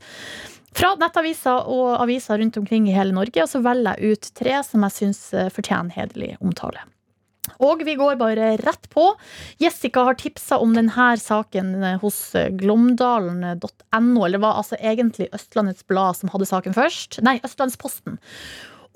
Fra 0.78 0.92
nettaviser 1.00 1.66
og 1.66 1.98
aviser 2.04 2.38
rundt 2.38 2.56
omkring 2.60 2.86
i 2.86 2.94
hele 2.94 3.16
Norge, 3.16 3.42
og 3.42 3.50
så 3.50 3.58
velger 3.66 3.98
jeg 3.98 4.12
ut 4.14 4.30
tre 4.38 4.62
som 4.62 4.86
jeg 4.86 4.98
syns 5.00 5.22
fortjener 5.50 5.90
hederlig 5.98 6.36
omtale. 6.38 6.86
Og 7.60 7.82
vi 7.84 7.94
går 7.98 8.18
bare 8.20 8.54
rett 8.60 8.88
på. 8.92 9.06
Jessica 9.60 10.04
har 10.06 10.18
tipsa 10.20 10.58
om 10.60 10.74
denne 10.76 11.10
saken 11.20 11.72
eh, 11.82 11.96
hos 12.02 12.18
glomdalen.no. 12.60 14.24
Eller 14.24 14.36
det 14.38 14.44
var 14.44 14.60
altså 14.60 14.78
egentlig 14.80 15.30
Østlandets 15.36 15.86
Blad 15.88 16.20
som 16.20 16.32
hadde 16.34 16.48
saken 16.50 16.76
først. 16.76 17.20
Nei, 17.26 17.38
Østlandsposten. 17.46 18.20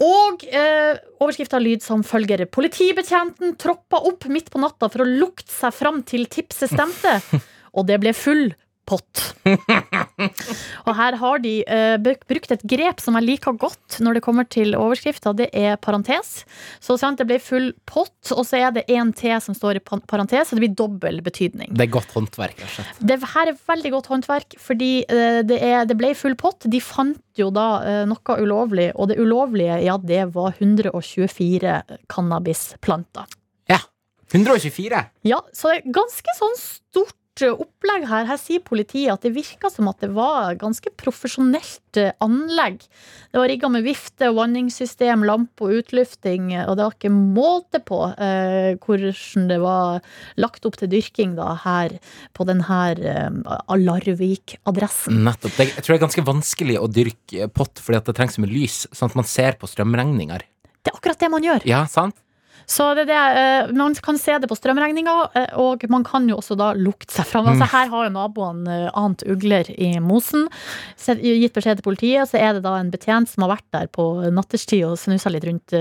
Og 0.03 0.43
eh, 0.51 0.99
overskrifta 1.23 1.61
lyd 1.63 1.85
som 1.85 2.03
følger. 2.07 2.45
Politibetjenten 2.51 3.55
troppa 3.61 4.01
opp 4.09 4.27
midt 4.33 4.51
på 4.51 4.63
natta 4.63 4.91
for 4.91 5.05
å 5.05 5.09
lukte 5.09 5.53
seg 5.55 5.75
fram 5.77 6.03
til 6.07 6.27
tipset 6.31 6.73
stemte. 6.73 7.19
Og 7.79 7.87
det 7.89 8.01
ble 8.03 8.15
full 8.15 8.49
pott. 8.89 9.23
og 10.87 10.93
her 10.99 11.17
har 11.21 11.43
de 11.45 11.55
uh, 11.69 11.97
brukt 12.01 12.55
et 12.55 12.65
grep 12.71 13.03
som 13.03 13.19
jeg 13.19 13.27
liker 13.27 13.57
godt 13.61 13.99
når 14.05 14.19
det 14.19 14.25
kommer 14.25 14.49
til 14.49 14.77
overskrifta. 14.79 15.35
Det 15.37 15.49
er 15.57 15.79
parentes. 15.83 16.45
Så 16.85 16.99
sant, 17.01 17.21
det 17.21 17.29
ble 17.29 17.41
full 17.43 17.71
pott, 17.89 18.17
og 18.35 18.45
så 18.49 18.61
er 18.61 18.75
det 18.77 18.87
én 18.93 19.13
T 19.17 19.33
som 19.45 19.57
står 19.57 19.81
i 19.81 19.85
parentes, 19.85 20.51
så 20.51 20.57
det 20.57 20.65
blir 20.67 20.77
dobbel 20.79 21.21
betydning. 21.25 21.73
Det 21.75 21.89
er 21.89 21.95
godt 21.97 22.15
håndverk. 22.17 22.59
rett 22.61 22.69
og 22.69 22.75
slett. 22.79 23.03
Det 23.13 23.19
her 23.35 23.53
er 23.53 23.61
veldig 23.73 23.95
godt 23.97 24.11
håndverk, 24.13 24.59
fordi 24.61 24.93
uh, 25.11 25.41
det, 25.47 25.61
er, 25.61 25.85
det 25.89 25.99
ble 26.01 26.15
full 26.19 26.37
pott. 26.41 26.69
De 26.71 26.83
fant 26.85 27.21
jo 27.41 27.51
da 27.55 27.69
uh, 27.83 28.03
noe 28.11 28.39
ulovlig, 28.41 28.91
og 28.95 29.11
det 29.11 29.19
ulovlige, 29.21 29.81
ja, 29.87 29.99
det 29.99 30.29
var 30.37 30.55
124 30.59 31.81
cannabisplanter. 32.13 33.41
Ja. 33.71 33.81
124. 34.35 35.05
Ja, 35.29 35.43
så 35.55 35.71
det 35.71 35.83
er 35.83 35.95
ganske 35.95 36.39
sånn 36.39 36.57
stort 36.59 37.19
opplegg 37.43 38.07
her. 38.07 38.29
Her 38.29 38.39
sier 38.39 38.63
politiet 38.63 39.11
at 39.11 39.25
det 39.27 39.33
virka 39.35 39.71
som 39.73 39.89
at 39.91 39.99
det 40.05 40.13
var 40.15 40.55
ganske 40.61 40.93
profesjonelt 41.01 41.99
eh, 41.99 42.13
anlegg. 42.23 42.85
Det 43.33 43.41
var 43.41 43.51
rigga 43.51 43.71
med 43.75 43.83
vifte, 43.87 44.31
vanningssystem, 44.37 45.25
lampe 45.27 45.67
og 45.67 45.81
utlufting, 45.81 46.53
eh, 46.55 46.65
og 46.69 46.79
det 46.79 46.87
var 46.87 46.95
ikke 46.95 47.13
måte 47.15 47.83
på 47.83 48.01
eh, 48.15 48.79
hvordan 48.79 49.51
det 49.51 49.59
var 49.65 50.01
lagt 50.41 50.69
opp 50.69 50.79
til 50.79 50.93
dyrking 50.95 51.35
da, 51.39 51.51
her 51.65 51.99
på 52.39 52.47
denne 52.47 52.81
eh, 52.95 53.59
Alarvik-adressen. 53.75 55.25
Nettopp. 55.27 55.59
Det, 55.59 55.71
jeg 55.75 55.83
tror 55.83 55.95
det 55.95 56.01
er 56.01 56.07
ganske 56.07 56.29
vanskelig 56.31 56.81
å 56.81 56.91
dyrke 56.91 57.51
pott 57.51 57.83
fordi 57.83 58.05
det 58.07 58.17
trengs 58.17 58.39
så 58.39 58.45
mye 58.45 58.55
lys, 58.55 58.85
sånn 58.95 59.11
at 59.11 59.19
man 59.19 59.29
ser 59.29 59.59
på 59.59 59.71
strømregninger. 59.71 60.47
Det 60.85 60.93
er 60.93 60.99
akkurat 60.99 61.19
det 61.19 61.33
man 61.33 61.45
gjør. 61.47 61.65
Ja, 61.67 61.87
sant? 61.91 62.19
Så 62.67 62.87
det 62.97 63.05
er 63.05 63.11
det, 63.11 63.71
eh, 63.71 63.73
Man 63.77 63.95
kan 63.95 64.19
se 64.19 64.39
det 64.39 64.49
på 64.49 64.57
strømregninga, 64.57 65.15
eh, 65.35 65.57
og 65.61 65.85
man 65.89 66.05
kan 66.05 66.29
jo 66.29 66.39
også 66.41 66.57
da 66.57 66.73
lukte 66.75 67.13
seg 67.13 67.27
fram. 67.29 67.49
Altså, 67.51 67.69
her 67.71 67.91
har 67.93 68.07
jo 68.07 68.15
naboene 68.15 68.77
eh, 68.87 68.91
ant 68.99 69.25
ugler 69.29 69.69
i 69.77 69.99
mosen. 70.01 70.49
Gitt 71.05 71.55
beskjed 71.55 71.81
til 71.81 71.87
politiet, 71.87 72.31
så 72.31 72.41
er 72.41 72.57
det 72.57 72.65
da 72.65 72.77
en 72.79 72.93
betjent 72.93 73.31
som 73.31 73.45
har 73.45 73.55
vært 73.57 73.69
der 73.77 73.91
på 73.93 74.07
natterstid 74.33 74.85
og 74.89 74.99
snusa 75.01 75.33
litt 75.33 75.45
rundt, 75.45 75.75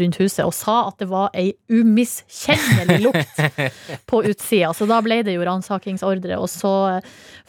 rundt 0.00 0.20
huset, 0.20 0.44
og 0.46 0.54
sa 0.56 0.86
at 0.88 1.00
det 1.02 1.10
var 1.10 1.30
ei 1.36 1.52
umiskjennelig 1.70 3.00
lukt 3.04 3.42
på 4.10 4.22
utsida. 4.24 4.72
Så 4.76 4.88
da 4.90 5.00
ble 5.04 5.20
det 5.26 5.36
jo 5.36 5.44
ransakingsordre, 5.46 6.40
og 6.40 6.48
så 6.50 6.74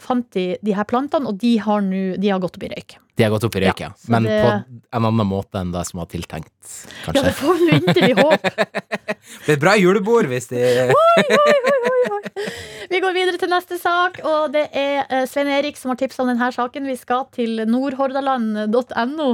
fant 0.00 0.28
de 0.36 0.52
de 0.62 0.76
her 0.76 0.86
plantene, 0.88 1.30
og 1.30 1.40
de 1.40 1.56
har, 1.62 1.80
nu, 1.84 2.14
de 2.20 2.32
har 2.32 2.42
gått 2.42 2.58
opp 2.58 2.68
i 2.68 2.72
røyk. 2.74 2.98
De 3.16 3.24
har 3.26 3.30
gått 3.34 3.44
opp 3.44 3.56
i 3.56 3.60
røyk, 3.60 3.80
Ja. 3.84 3.90
Men 4.08 4.24
det- 4.24 4.38
på 4.42 4.50
en 4.96 5.04
annen 5.04 5.26
måte 5.28 5.60
enn 5.60 5.72
det 5.72 5.82
som 5.86 5.98
var 6.00 6.06
tiltenkt, 6.06 6.52
kanskje. 7.04 7.14
Ja, 7.14 7.22
det 7.22 7.34
får 7.36 7.54
vi 7.60 7.70
inderlig 7.80 8.14
håp. 8.22 8.42
Det 9.46 9.52
er 9.52 9.56
et 9.56 9.60
bra 9.62 9.74
julebord 9.78 10.26
hvis 10.26 10.48
de 10.50 10.58
oi, 10.58 10.92
oi, 10.92 11.52
oi, 11.70 12.00
oi, 12.16 12.46
Vi 12.90 13.00
går 13.00 13.14
videre 13.14 13.38
til 13.38 13.48
neste 13.52 13.78
sak, 13.78 14.18
og 14.26 14.52
det 14.52 14.64
er 14.76 15.04
eh, 15.08 15.26
Svein 15.30 15.46
Erik 15.48 15.76
som 15.78 15.92
har 15.92 15.96
tipsa 16.00 16.22
om 16.24 16.28
denne 16.32 16.48
saken. 16.52 16.86
Vi 16.90 16.96
skal 16.98 17.26
til 17.32 17.62
nordhordaland.no. 17.70 19.28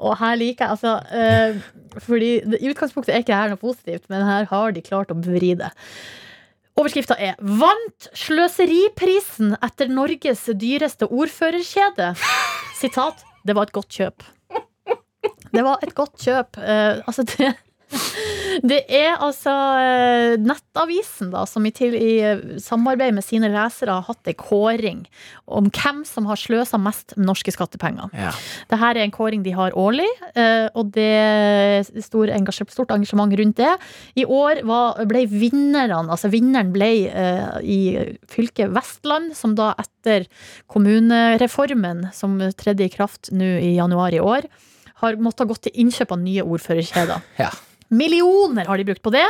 Og 0.00 0.16
her 0.18 0.34
liker 0.40 0.64
jeg 0.64 0.70
altså 0.78 0.94
eh, 1.12 1.60
Fordi 2.00 2.30
I 2.58 2.70
utgangspunktet 2.72 3.14
er 3.14 3.22
ikke 3.24 3.36
her 3.36 3.52
noe 3.52 3.60
positivt, 3.60 4.06
men 4.08 4.24
her 4.26 4.48
har 4.50 4.72
de 4.72 4.82
klart 4.82 5.12
å 5.12 5.18
vri 5.20 5.54
det. 5.60 5.70
Overskrifta 6.80 7.16
er 7.20 7.34
'Vant 7.36 8.06
sløseriprisen 8.16 9.52
etter 9.60 9.90
Norges 9.92 10.46
dyreste 10.56 11.04
ordførerkjede'. 11.04 12.14
Sitat 12.78 13.20
'Det 13.44 13.56
var 13.56 13.68
et 13.68 13.72
godt 13.76 13.90
kjøp'. 13.92 14.24
Det 15.52 15.64
var 15.66 15.82
et 15.82 15.92
godt 15.94 16.16
kjøp. 16.16 16.56
Uh, 16.56 17.04
altså, 17.04 17.26
det 17.26 17.52
det 18.70 18.80
er 18.86 19.18
altså 19.18 19.52
eh, 19.80 20.34
Nettavisen, 20.42 21.30
da, 21.32 21.42
som 21.48 21.64
i, 21.66 21.72
til, 21.74 21.94
i 21.96 22.12
eh, 22.22 22.42
samarbeid 22.62 23.14
med 23.16 23.24
sine 23.26 23.50
lesere 23.52 23.96
har 23.96 24.06
hatt 24.06 24.30
en 24.30 24.38
kåring 24.38 25.02
om 25.50 25.70
hvem 25.74 26.02
som 26.06 26.28
har 26.30 26.38
sløsa 26.38 26.78
mest 26.80 27.16
norske 27.18 27.52
skattepenger. 27.54 28.12
Ja. 28.14 28.32
Dette 28.70 28.90
er 28.90 29.02
en 29.02 29.14
kåring 29.14 29.44
de 29.46 29.54
har 29.56 29.76
årlig, 29.78 30.08
eh, 30.34 30.68
og 30.78 30.92
det 30.94 31.08
er 31.18 32.04
stor 32.04 32.30
engasjement, 32.34 32.74
stort 32.74 32.94
engasjement 32.94 33.34
rundt 33.40 33.58
det. 33.60 33.72
I 34.20 34.26
år 34.26 34.62
var, 34.68 35.00
ble 35.10 35.24
vinnerne, 35.30 36.04
altså 36.06 36.30
vinneren 36.32 36.72
ble 36.74 36.90
i 37.64 37.80
fylket 38.30 38.70
Vestland, 38.74 39.34
som 39.38 39.56
da 39.58 39.72
etter 39.80 40.26
kommunereformen, 40.70 42.08
som 42.16 42.38
tredde 42.58 42.86
i 42.86 42.92
kraft 42.92 43.32
nå 43.34 43.56
i 43.60 43.74
januar 43.76 44.14
i 44.14 44.22
år, 44.22 44.46
har 45.00 45.18
måttet 45.22 45.44
ha 45.44 45.50
gått 45.50 45.66
til 45.68 45.82
innkjøp 45.84 46.14
av 46.14 46.22
nye 46.22 46.44
ordførerkjeder. 46.44 47.26
Ja. 47.40 47.50
Millioner 47.90 48.66
har 48.70 48.78
de 48.78 48.84
brukt 48.88 49.02
på 49.02 49.12
det. 49.14 49.26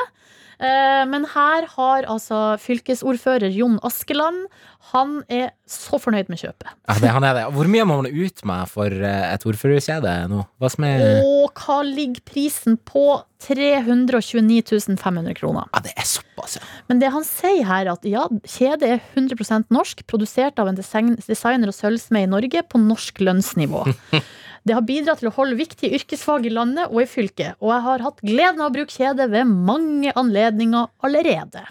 Eh, 0.60 1.04
Men 1.08 1.24
her 1.34 1.66
har 1.76 2.04
altså 2.04 2.58
fylkesordfører 2.60 3.48
Jon 3.54 3.78
Askeland 3.82 4.46
Han 4.90 5.20
er 5.30 5.52
så 5.68 6.00
fornøyd 6.02 6.30
med 6.32 6.40
kjøpet. 6.40 6.70
Ja, 6.88 6.96
det, 6.98 7.10
han 7.14 7.24
er 7.26 7.36
det. 7.36 7.42
Hvor 7.54 7.68
mye 7.70 7.86
må 7.86 8.00
man 8.00 8.10
ut 8.10 8.44
med 8.48 8.70
for 8.72 8.90
eh, 8.90 9.26
et 9.30 9.44
ordførerkjede 9.46 10.14
nå? 10.32 10.44
Hva 10.58 10.70
som 10.72 10.86
er 10.88 11.04
Og 11.20 11.60
hva 11.60 11.80
ligger 11.86 12.24
prisen 12.26 12.80
på? 12.88 13.20
329 13.40 14.98
500 15.00 15.32
kroner. 15.38 15.68
Ja, 15.72 15.80
det 15.80 15.94
er 15.96 16.04
såpass, 16.04 16.58
ja. 16.58 16.66
Men 16.90 16.98
det 17.00 17.08
han 17.14 17.24
sier 17.24 17.64
her, 17.64 17.88
at 17.88 18.04
ja, 18.04 18.26
kjedet 18.44 18.90
er 18.98 19.00
100% 19.16 19.72
norsk, 19.72 20.02
produsert 20.10 20.60
av 20.60 20.68
en 20.68 20.76
designer 20.76 21.72
og 21.72 21.76
sølvsmed 21.76 22.26
i 22.26 22.30
Norge 22.34 22.64
på 22.68 22.82
norsk 22.82 23.22
lønnsnivå. 23.24 23.86
Det 24.60 24.74
har 24.76 24.84
bidratt 24.84 25.22
til 25.22 25.30
å 25.30 25.34
holde 25.38 25.56
viktige 25.56 25.96
yrkesfag 25.96 26.44
i 26.44 26.52
landet 26.52 26.90
og 26.92 27.00
i 27.00 27.08
fylket, 27.08 27.56
og 27.64 27.70
jeg 27.72 27.84
har 27.86 28.02
hatt 28.04 28.18
gleden 28.20 28.60
av 28.60 28.68
å 28.68 28.74
bruke 28.74 28.92
kjede 28.92 29.30
ved 29.32 29.48
mange 29.48 30.12
anledninger 30.20 30.90
allerede. 31.06 31.64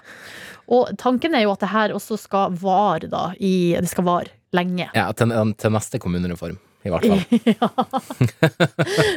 Og 0.69 0.93
tanken 1.01 1.35
er 1.35 1.47
jo 1.47 1.53
at 1.55 1.63
det 1.63 1.73
her 1.73 1.93
også 1.97 2.17
skal 2.21 2.57
vare, 2.61 3.09
da. 3.09 3.29
I, 3.41 3.75
det 3.79 3.89
skal 3.89 4.07
vare 4.07 4.33
lenge. 4.55 4.89
ja 4.93 5.11
til, 5.13 5.33
til 5.57 5.73
neste 5.73 5.99
kommunereform, 6.01 6.57
i 6.85 6.91
hvert 6.93 7.05
fall. 7.05 7.23
ja. 7.59 7.69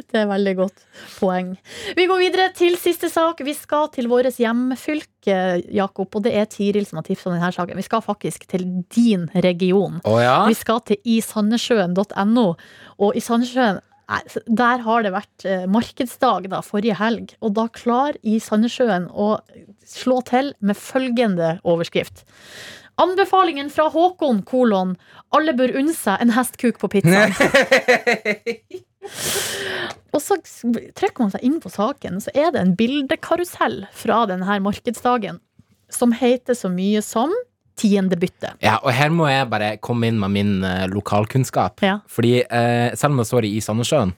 Det 0.09 0.23
er 0.23 0.27
veldig 0.31 0.55
godt 0.59 0.83
poeng. 1.19 1.53
Vi 1.97 2.09
går 2.11 2.21
videre 2.25 2.49
til 2.57 2.77
siste 2.81 3.11
sak. 3.13 3.45
Vi 3.45 3.55
skal 3.57 3.91
til 3.95 4.09
vårt 4.13 4.41
hjemfylke, 4.41 5.39
Jakob. 5.73 6.09
Og 6.17 6.27
det 6.27 6.35
er 6.41 6.49
Tiril 6.51 6.89
som 6.89 7.01
har 7.01 7.07
tipsa 7.07 7.31
om 7.31 7.37
denne 7.37 7.53
saken. 7.55 7.79
Vi 7.79 7.87
skal 7.87 8.05
faktisk 8.05 8.49
til 8.51 8.67
din 8.95 9.29
region. 9.45 10.01
Å 10.09 10.19
ja? 10.21 10.37
Vi 10.49 10.59
skal 10.59 10.83
til 10.89 11.01
isandesjøen.no. 11.19 12.49
Og 13.03 13.17
i 13.17 13.25
Sandnessjøen 13.25 13.81
nei, 13.81 13.92
der 14.47 14.85
har 14.85 15.05
det 15.05 15.15
vært 15.15 15.47
eh, 15.49 15.65
markedsdag 15.71 16.49
da, 16.53 16.61
forrige 16.65 16.99
helg, 16.99 17.35
og 17.41 17.57
da 17.59 17.67
klar 17.73 18.19
i 18.23 18.39
Sandnessjøen 18.43 19.09
å 19.13 19.35
slå 19.89 20.21
til 20.29 20.53
med 20.61 20.79
følgende 20.79 21.57
overskrift. 21.69 22.25
Anbefalingen 23.01 23.71
fra 23.73 23.87
Håkon, 23.93 24.43
kolon, 24.49 24.97
alle 25.33 25.55
bør 25.57 25.79
unne 25.81 25.95
seg 25.97 26.21
en 26.21 26.35
hestkuk 26.37 26.81
på 26.83 26.91
pizzaen. 26.93 27.33
og 30.15 30.21
så 30.21 30.37
trykker 30.45 31.25
man 31.25 31.33
seg 31.33 31.47
inn 31.49 31.57
på 31.63 31.73
saken, 31.73 32.21
så 32.21 32.35
er 32.37 32.53
det 32.53 32.61
en 32.61 32.77
bildekarusell 32.79 33.87
fra 33.97 34.27
denne 34.31 34.61
markedsdagen 34.67 35.41
som 35.93 36.13
heter 36.17 36.57
så 36.57 36.71
mye 36.73 37.03
som 37.05 37.33
Tiendebytte. 37.81 38.53
Ja, 38.63 38.77
og 38.83 38.93
her 38.95 39.11
må 39.15 39.27
jeg 39.31 39.49
bare 39.51 39.77
komme 39.83 40.09
inn 40.11 40.19
med 40.21 40.31
min 40.35 40.51
uh, 40.65 40.85
lokalkunnskap. 40.93 41.81
Ja. 41.83 41.99
Fordi 42.11 42.43
uh, 42.45 42.93
selv 42.99 43.15
om 43.15 43.23
det 43.23 43.27
står 43.31 43.49
i 43.49 43.57
Sandnessjøen, 43.65 44.13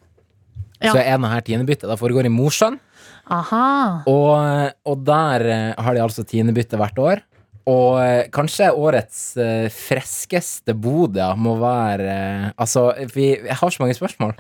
Ja. 0.83 0.91
så 0.93 0.99
er 1.01 1.15
denne 1.15 1.31
her 1.31 1.41
tiendebyttet. 1.47 1.87
Det 1.89 1.97
foregår 2.01 2.27
i 2.27 2.33
Mosjøen. 2.35 2.75
Aha. 3.33 4.03
Og, 4.11 4.73
og 4.85 5.05
der 5.07 5.45
eh, 5.49 5.75
har 5.81 5.95
de 5.97 6.03
altså 6.03 6.25
tiendebytte 6.29 6.77
hvert 6.77 6.99
år. 7.01 7.23
Og 7.71 7.97
eh, 8.03 8.27
kanskje 8.35 8.67
årets 8.77 9.21
uh, 9.41 9.67
freskeste 9.73 10.75
bod, 10.77 11.17
må 11.41 11.55
være 11.63 12.09
uh, 12.13 12.49
Altså, 12.61 12.91
vi, 13.15 13.31
jeg 13.39 13.57
har 13.57 13.73
så 13.73 13.83
mange 13.83 13.97
spørsmål. 13.97 14.35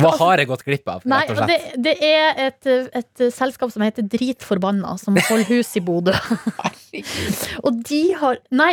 Hva 0.00 0.10
har 0.18 0.42
jeg 0.42 0.50
gått 0.50 0.64
glipp 0.66 0.90
av, 0.90 1.06
Nei, 1.10 1.22
og 1.30 1.44
det, 1.46 1.58
det 1.78 1.94
er 2.02 2.40
et, 2.48 2.70
et 2.98 3.26
selskap 3.34 3.70
som 3.70 3.84
heter 3.86 4.08
Dritforbanna, 4.10 4.96
som 4.98 5.18
holder 5.28 5.46
hus 5.52 5.70
i 5.78 5.84
Bodø. 5.86 6.16
og 7.64 7.84
de 7.86 8.02
har 8.18 8.40
Nei, 8.50 8.72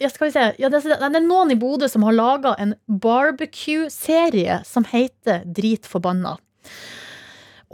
ja, 0.00 0.08
skal 0.08 0.28
vi 0.28 0.34
se. 0.36 0.44
Ja, 0.62 0.70
det, 0.72 0.80
er- 0.86 1.00
det 1.02 1.18
er 1.20 1.24
noen 1.26 1.52
i 1.52 1.58
Bodø 1.58 1.88
som 1.90 2.04
har 2.06 2.16
laga 2.16 2.54
en 2.62 2.74
barbecue-serie 2.88 4.62
som 4.66 4.86
heter 4.88 5.42
Dritforbanna. 5.44 6.36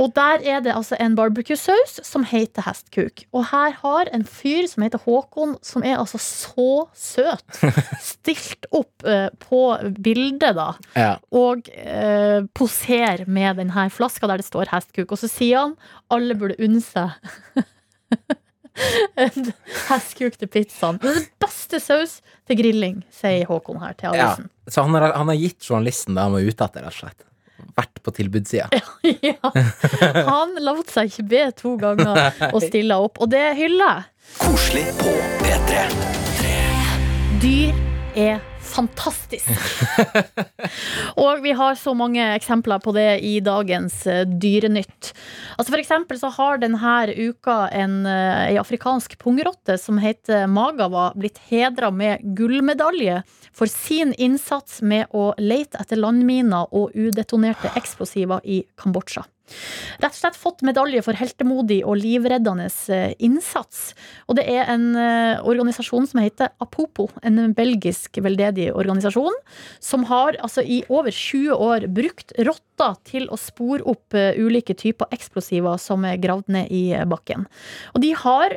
Og 0.01 0.11
der 0.17 0.43
er 0.43 0.61
det 0.65 0.73
altså 0.75 0.97
en 0.99 1.15
barbecue-saus 1.15 2.01
som 2.03 2.25
heter 2.27 2.65
hestkuk. 2.67 3.23
Og 3.33 3.45
her 3.53 3.77
har 3.79 4.09
en 4.17 4.25
fyr 4.27 4.67
som 4.67 4.83
heter 4.83 4.99
Håkon, 5.05 5.53
som 5.63 5.85
er 5.87 6.01
altså 6.01 6.19
så 6.19 6.67
søt, 6.99 7.61
stilt 8.03 8.67
opp 8.75 9.07
eh, 9.07 9.29
på 9.45 9.61
bildet, 10.03 10.57
da 10.59 10.73
Ja. 10.99 11.13
og 11.31 11.69
eh, 11.71 12.43
poserer 12.59 13.23
med 13.31 13.61
denne 13.63 13.87
flaska 13.95 14.27
der 14.31 14.43
det 14.43 14.49
står 14.49 14.73
hestkuk. 14.75 15.13
Og 15.15 15.21
så 15.23 15.31
sier 15.31 15.63
han 15.63 15.77
alle 16.11 16.35
burde 16.39 16.59
unne 16.59 16.83
seg 16.83 17.15
en 19.23 19.53
hestkuk 19.89 20.35
til 20.41 20.51
pizzaen. 20.51 20.99
Det 21.03 21.11
er 21.13 21.21
den 21.21 21.29
beste 21.45 21.79
saus 21.83 22.17
til 22.49 22.59
grilling, 22.59 22.99
sier 23.15 23.47
Håkon 23.47 23.79
her 23.85 23.95
til 23.99 24.11
avisen. 24.11 24.49
ja. 24.51 24.73
Så 24.75 24.83
han 24.83 24.95
har, 24.97 25.13
han 25.13 25.29
har 25.29 25.37
gitt 25.39 25.61
journalisten 25.69 26.17
det 26.17 26.23
han 26.25 26.33
var 26.35 26.41
ute 26.51 26.65
etter, 26.67 26.83
rett 26.87 26.95
og 26.97 27.01
slett. 27.05 27.25
Vært 27.75 28.03
på 28.07 28.15
tilbudssida. 28.15 28.69
Ja. 29.25 29.51
Han 30.29 30.55
lot 30.65 30.89
seg 30.93 31.11
ikke 31.11 31.25
be 31.29 31.43
to 31.59 31.75
ganger 31.81 32.33
og 32.53 32.61
stille 32.65 32.97
opp, 33.01 33.21
og 33.21 33.31
det 33.33 33.43
hyller 33.59 33.99
jeg. 33.99 34.05
Koselig 34.41 34.85
på 35.01 35.13
P3. 35.43 35.85
Dyr 37.45 37.73
er 38.17 38.54
fantastisk. 38.75 39.51
og 41.25 41.43
vi 41.45 41.55
har 41.57 41.77
så 41.79 41.95
mange 41.97 42.23
eksempler 42.35 42.83
på 42.83 42.95
det 42.97 43.09
i 43.27 43.37
dagens 43.45 44.01
eh, 44.11 44.25
Dyrenytt. 44.27 45.13
Altså 45.57 45.75
for 45.75 45.81
eksempel 45.83 46.21
så 46.21 46.33
har 46.35 46.63
denne 46.63 46.95
uka 47.15 47.69
en, 47.73 48.03
en 48.07 48.61
afrikansk 48.61 49.17
pungrotte 49.21 49.79
som 49.81 50.01
heter 50.03 50.49
Magawa, 50.51 51.13
blitt 51.19 51.39
hedra 51.51 51.91
med 51.95 52.25
gullmedalje 52.37 53.23
for 53.55 53.71
sin 53.71 54.15
innsats 54.19 54.83
med 54.83 55.13
å 55.15 55.33
lete 55.39 55.79
etter 55.81 56.01
landminer 56.01 56.71
og 56.75 56.95
udetonerte 56.95 57.73
eksplosiver 57.79 58.43
i 58.45 58.65
Kambodsja. 58.81 59.25
Rett 60.01 60.15
og 60.15 60.17
slett 60.17 60.39
fått 60.39 60.65
medalje 60.65 61.03
for 61.05 61.17
heltemodig 61.19 61.83
og 61.85 61.99
livreddende 62.01 62.67
eh, 62.93 63.13
innsats. 63.25 63.93
Og 64.29 64.39
det 64.39 64.47
er 64.51 64.71
en 64.73 64.87
eh, 64.97 65.43
organisasjon 65.45 66.09
som 66.09 66.23
heter 66.23 66.55
Apopo, 66.65 67.11
en 67.23 67.53
belgisk 67.57 68.19
veldedig 68.25 68.71
organisasjon, 68.73 69.37
som 69.85 70.07
har 70.09 70.39
altså 70.41 70.65
i 70.65 70.81
over 70.89 71.13
20 71.13 71.61
år 71.69 71.89
brukt 71.93 72.35
rotter 72.41 72.99
til 73.07 73.29
å 73.29 73.39
spore 73.41 73.85
opp 73.91 74.17
eh, 74.17 74.33
ulike 74.41 74.77
typer 74.81 75.13
eksplosiver 75.15 75.79
som 75.83 76.07
er 76.09 76.21
gravd 76.23 76.51
ned 76.57 76.73
i 76.73 76.85
bakken. 77.09 77.45
Og 77.95 78.03
de 78.03 78.13
har 78.17 78.55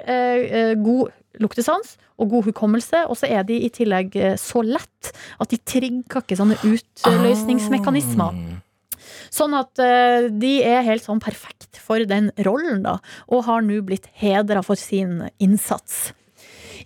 god 0.81 1.11
luktesans 1.41 1.95
og 2.17 2.31
god 2.31 2.47
hukommelse, 2.47 3.03
og 3.11 3.17
så 3.19 3.29
er 3.29 3.43
de 3.47 3.59
i 3.61 3.69
tillegg 3.73 4.15
så 4.41 4.63
lett 4.65 5.11
at 5.37 5.51
de 5.51 5.59
trigger 5.69 6.23
ikke 6.23 6.39
sånne 6.39 6.57
utløsningsmekanismer. 6.65 8.56
Sånn 9.37 9.53
at 9.57 9.77
uh, 9.81 10.29
de 10.33 10.53
er 10.65 10.85
helt 10.87 11.05
sånn 11.05 11.21
perfekt 11.23 11.77
for 11.81 12.01
den 12.09 12.31
rollen, 12.47 12.81
da, 12.85 12.97
og 13.29 13.45
har 13.47 13.65
nå 13.65 13.81
blitt 13.85 14.09
hedra 14.17 14.63
for 14.65 14.79
sin 14.79 15.27
innsats. 15.43 16.07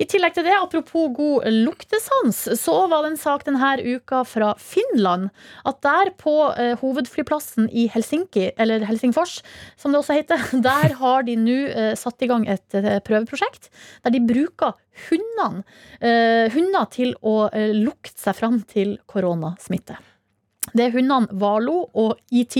I 0.02 0.08
tillegg 0.10 0.34
til 0.34 0.45
det, 0.47 0.54
apropos 0.56 1.12
god 1.14 1.45
luktesans, 1.52 2.39
så 2.58 2.76
var 2.89 3.04
det 3.04 3.12
en 3.12 3.20
sak 3.22 3.43
denne 3.45 3.74
uka 3.84 4.24
fra 4.26 4.54
Finland. 4.58 5.30
At 5.68 5.82
der 5.86 6.14
på 6.18 6.34
eh, 6.56 6.74
hovedflyplassen 6.82 7.70
i 7.70 7.88
Helsinki, 7.91 8.49
eller 8.58 8.86
Helsingfors, 8.88 9.39
som 9.78 9.93
det 9.93 10.02
også 10.02 10.18
heter, 10.18 10.45
der 10.70 10.97
har 11.02 11.28
de 11.28 11.38
nå 11.39 11.60
eh, 11.70 11.93
satt 11.99 12.26
i 12.26 12.32
gang 12.32 12.47
et 12.49 12.78
eh, 12.78 12.97
prøveprosjekt 13.06 13.70
der 14.06 14.16
de 14.16 14.24
bruker 14.26 14.74
hundene, 15.10 15.66
eh, 16.02 16.47
hunder 16.54 16.89
til 16.93 17.14
å 17.22 17.52
eh, 17.52 17.76
lukte 17.76 18.18
seg 18.18 18.38
fram 18.41 18.62
til 18.70 18.97
koronasmitte. 19.12 19.99
Det 20.70 20.86
er 20.86 20.93
hundene 20.93 21.39
Valo 21.41 21.88
og 21.97 22.20
ET. 22.30 22.55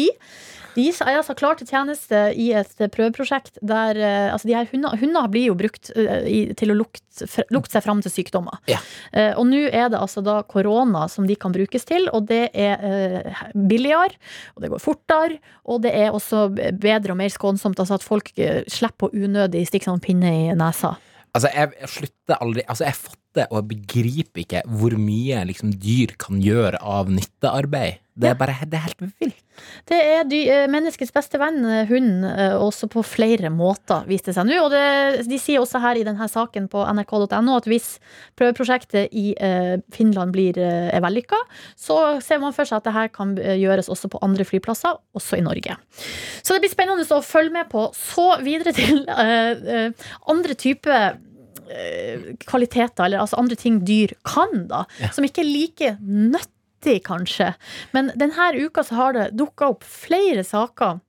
De 0.74 0.86
er 0.88 1.18
altså 1.20 1.36
klar 1.36 1.58
til 1.60 1.68
tjeneste 1.68 2.18
i 2.39 2.47
et 2.56 2.80
prøveprosjekt 2.93 3.60
der 3.62 3.97
eh, 3.99 4.30
altså 4.32 4.47
de 4.47 4.56
her 4.56 4.70
hundene, 4.72 4.97
hunder 5.02 5.28
blir 5.32 5.49
jo 5.49 5.58
brukt 5.60 5.91
eh, 5.99 6.54
til 6.58 6.74
å 6.74 6.78
lukte, 6.80 7.28
lukte 7.52 7.76
seg 7.76 7.86
fram 7.86 8.02
til 8.04 8.14
sykdommer. 8.14 8.58
Ja. 8.72 8.80
Eh, 9.12 9.36
og 9.36 9.45
nå 9.52 9.66
er 9.68 9.91
det 9.91 9.99
altså 9.99 10.24
da 10.26 10.39
korona 10.47 11.06
som 11.12 11.28
de 11.30 11.36
kan 11.39 11.54
brukes 11.54 11.86
til, 11.88 12.08
og 12.16 12.30
det 12.32 12.45
er 12.56 13.36
billigere, 13.54 14.18
og 14.56 14.64
det 14.64 14.72
går 14.74 14.84
fortere, 14.84 15.39
og 15.68 15.84
det 15.86 15.93
er 15.97 16.16
også 16.16 16.47
bedre 16.56 17.14
og 17.14 17.22
mer 17.22 17.32
skånsomt, 17.32 17.80
altså 17.84 17.99
at 17.99 18.08
folk 18.08 18.32
slipper 18.72 19.12
å 19.12 19.26
unødig 19.28 19.68
stikke 19.70 19.91
sånn 19.91 20.04
pinne 20.04 20.32
i 20.47 20.52
nesa. 20.58 20.95
Altså, 21.32 21.52
jeg, 21.54 21.72
jeg 21.80 21.91
slutter 21.93 22.41
aldri 22.43 22.64
Altså, 22.68 22.88
jeg 22.89 22.97
fatter 22.97 23.21
og 23.50 23.68
begriper 23.70 24.44
ikke 24.44 24.64
hvor 24.68 24.96
mye 25.00 25.46
liksom, 25.48 25.76
dyr 25.80 26.16
kan 26.20 26.42
gjøre 26.44 26.82
av 26.82 27.12
nyttearbeid. 27.14 28.02
Det 28.22 28.28
er 28.28 28.36
bare 28.38 28.68
det 28.68 28.76
er 28.76 28.84
helt 28.84 29.02
vilt. 29.22 29.38
Det 29.88 29.98
er 29.98 30.26
dy 30.28 30.40
eh, 30.52 30.66
menneskets 30.72 31.14
beste 31.16 31.40
venn, 31.40 31.62
eh, 31.64 31.86
hunden, 31.90 32.26
eh, 32.28 32.56
også 32.60 32.90
på 32.92 33.04
flere 33.06 33.50
måter, 33.54 34.04
viste 34.10 34.32
det 34.32 34.36
seg 34.36 34.50
nå. 34.50 34.58
Og 34.66 34.70
det, 34.74 35.24
de 35.30 35.40
sier 35.40 35.62
også 35.62 35.80
her 35.84 36.00
i 36.00 36.04
denne 36.08 36.28
saken 36.30 36.68
på 36.72 36.84
nrk.no 36.92 37.56
at 37.56 37.70
hvis 37.70 37.94
prøveprosjektet 38.40 39.16
i 39.16 39.32
Finland 39.96 40.36
blir, 40.36 40.58
er 40.60 41.02
vellykka, 41.04 41.40
så 41.80 42.20
ser 42.24 42.42
man 42.44 42.56
for 42.56 42.68
seg 42.68 42.82
at 42.82 42.90
det 42.90 42.96
her 42.96 43.10
kan 43.14 43.34
gjøres 43.38 43.90
også 43.92 44.12
på 44.12 44.22
andre 44.26 44.46
flyplasser, 44.48 45.00
også 45.18 45.40
i 45.40 45.46
Norge. 45.46 45.78
Så 46.44 46.56
det 46.56 46.66
blir 46.66 46.74
spennende 46.74 47.08
å 47.16 47.24
følge 47.26 47.56
med 47.56 47.72
på. 47.72 47.88
Så 47.96 48.28
videre 48.44 48.76
til 48.76 49.06
andre 49.12 50.58
typer 50.60 51.20
kvaliteter, 52.46 53.06
eller 53.06 53.24
altså 53.24 53.40
andre 53.42 53.58
ting 53.60 53.82
dyr 53.88 54.16
kan, 54.28 54.66
da, 54.72 54.86
som 55.14 55.28
ikke 55.28 55.44
er 55.44 55.52
like 55.52 55.94
nøttig, 56.02 57.02
kanskje. 57.06 57.52
Men 57.94 58.10
denne 58.18 58.52
uka 58.58 58.84
så 58.84 58.98
har 58.98 59.18
det 59.18 59.32
dukka 59.38 59.72
opp 59.76 59.86
flere 59.86 60.44
saker 60.48 61.00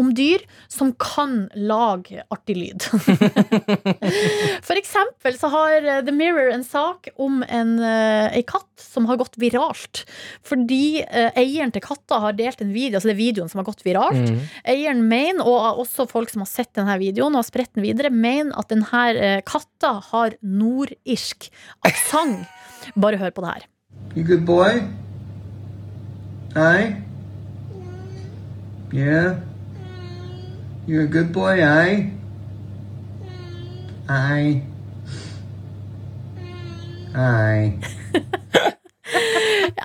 om 0.00 0.10
dyr 0.14 0.42
som 0.68 0.92
kan 0.98 1.48
lage 1.54 2.22
artig 2.34 2.56
lyd. 2.58 2.82
For 4.68 4.78
eksempel 4.78 5.38
så 5.38 5.50
har 5.52 5.76
eh, 5.82 6.00
The 6.06 6.14
Mirror 6.14 6.52
en 6.54 6.64
sak 6.66 7.08
om 7.20 7.42
en, 7.46 7.76
eh, 7.78 8.38
ei 8.38 8.42
katt 8.46 8.68
som 8.80 9.06
har 9.10 9.18
gått 9.20 9.38
viralt. 9.40 10.04
Fordi 10.46 11.02
eh, 11.04 11.30
eieren 11.38 11.74
til 11.74 11.84
katta 11.84 12.20
har 12.24 12.36
delt 12.38 12.62
en 12.64 12.74
video, 12.74 12.98
altså 12.98 13.12
det 13.12 13.16
er 13.16 13.22
videoen 13.22 13.52
som 13.52 13.62
har 13.62 13.68
gått 13.68 13.84
viralt. 13.86 14.34
Eieren 14.66 15.04
mener, 15.10 15.44
og 15.46 15.84
også 15.84 16.08
folk 16.10 16.32
som 16.32 16.44
har 16.44 16.50
sett 16.50 16.72
denne 16.78 16.98
videoen 17.00 17.34
og 17.34 17.44
har 17.44 17.50
spredt 17.50 17.74
den 17.78 17.86
videre, 17.86 18.10
mener 18.10 18.54
at 18.58 18.70
denne 18.72 19.06
eh, 19.14 19.38
katta 19.46 19.96
har 20.10 20.38
nordirsk 20.42 21.50
aksent. 21.86 22.46
Bare 23.00 23.18
hør 23.20 23.32
på 23.34 23.44
det 23.44 23.54
her. 23.54 23.70
You 24.14 24.26
good 24.26 24.44
boy? 24.46 24.82
Aye? 26.54 26.94
Yeah? 28.92 29.53
You're 30.86 31.04
a 31.04 31.06
good 31.06 31.32
boy, 31.32 31.62
I. 31.64 32.12
I. 34.08 34.62
I. 37.16 37.72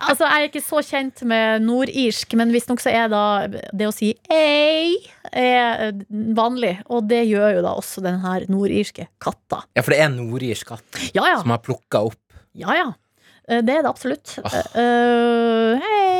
Altså, 0.09 0.25
Jeg 0.25 0.41
er 0.41 0.47
ikke 0.47 0.61
så 0.63 0.79
kjent 0.83 1.21
med 1.27 1.61
nordirsk, 1.67 2.33
men 2.39 2.49
visstnok 2.53 2.81
så 2.81 2.89
er 2.95 3.11
da 3.11 3.21
det 3.51 3.85
å 3.85 3.91
si 3.93 4.09
ei 4.33 4.95
er 5.29 5.91
vanlig. 6.35 6.79
Og 6.89 7.05
det 7.11 7.21
gjør 7.29 7.59
jo 7.59 7.65
da 7.65 7.75
også 7.77 8.01
den 8.03 8.17
her 8.23 8.47
nordirske 8.49 9.05
katta. 9.21 9.61
Ja, 9.77 9.83
for 9.85 9.93
det 9.93 9.99
er 10.01 10.07
en 10.09 10.17
nordirsk 10.23 10.71
katt 10.71 11.01
Ja 11.13 11.27
ja. 11.29 11.37
som 11.43 11.53
har 11.53 11.61
plukka 11.61 12.01
opp 12.09 12.17
ja, 12.57 12.73
ja. 12.73 12.87
Eh, 13.47 13.61
Det 13.61 13.75
er 13.77 13.85
det 13.85 13.91
absolutt. 13.91 14.33
Oh. 14.41 14.57
Uh, 14.73 15.77
hei! 15.83 16.18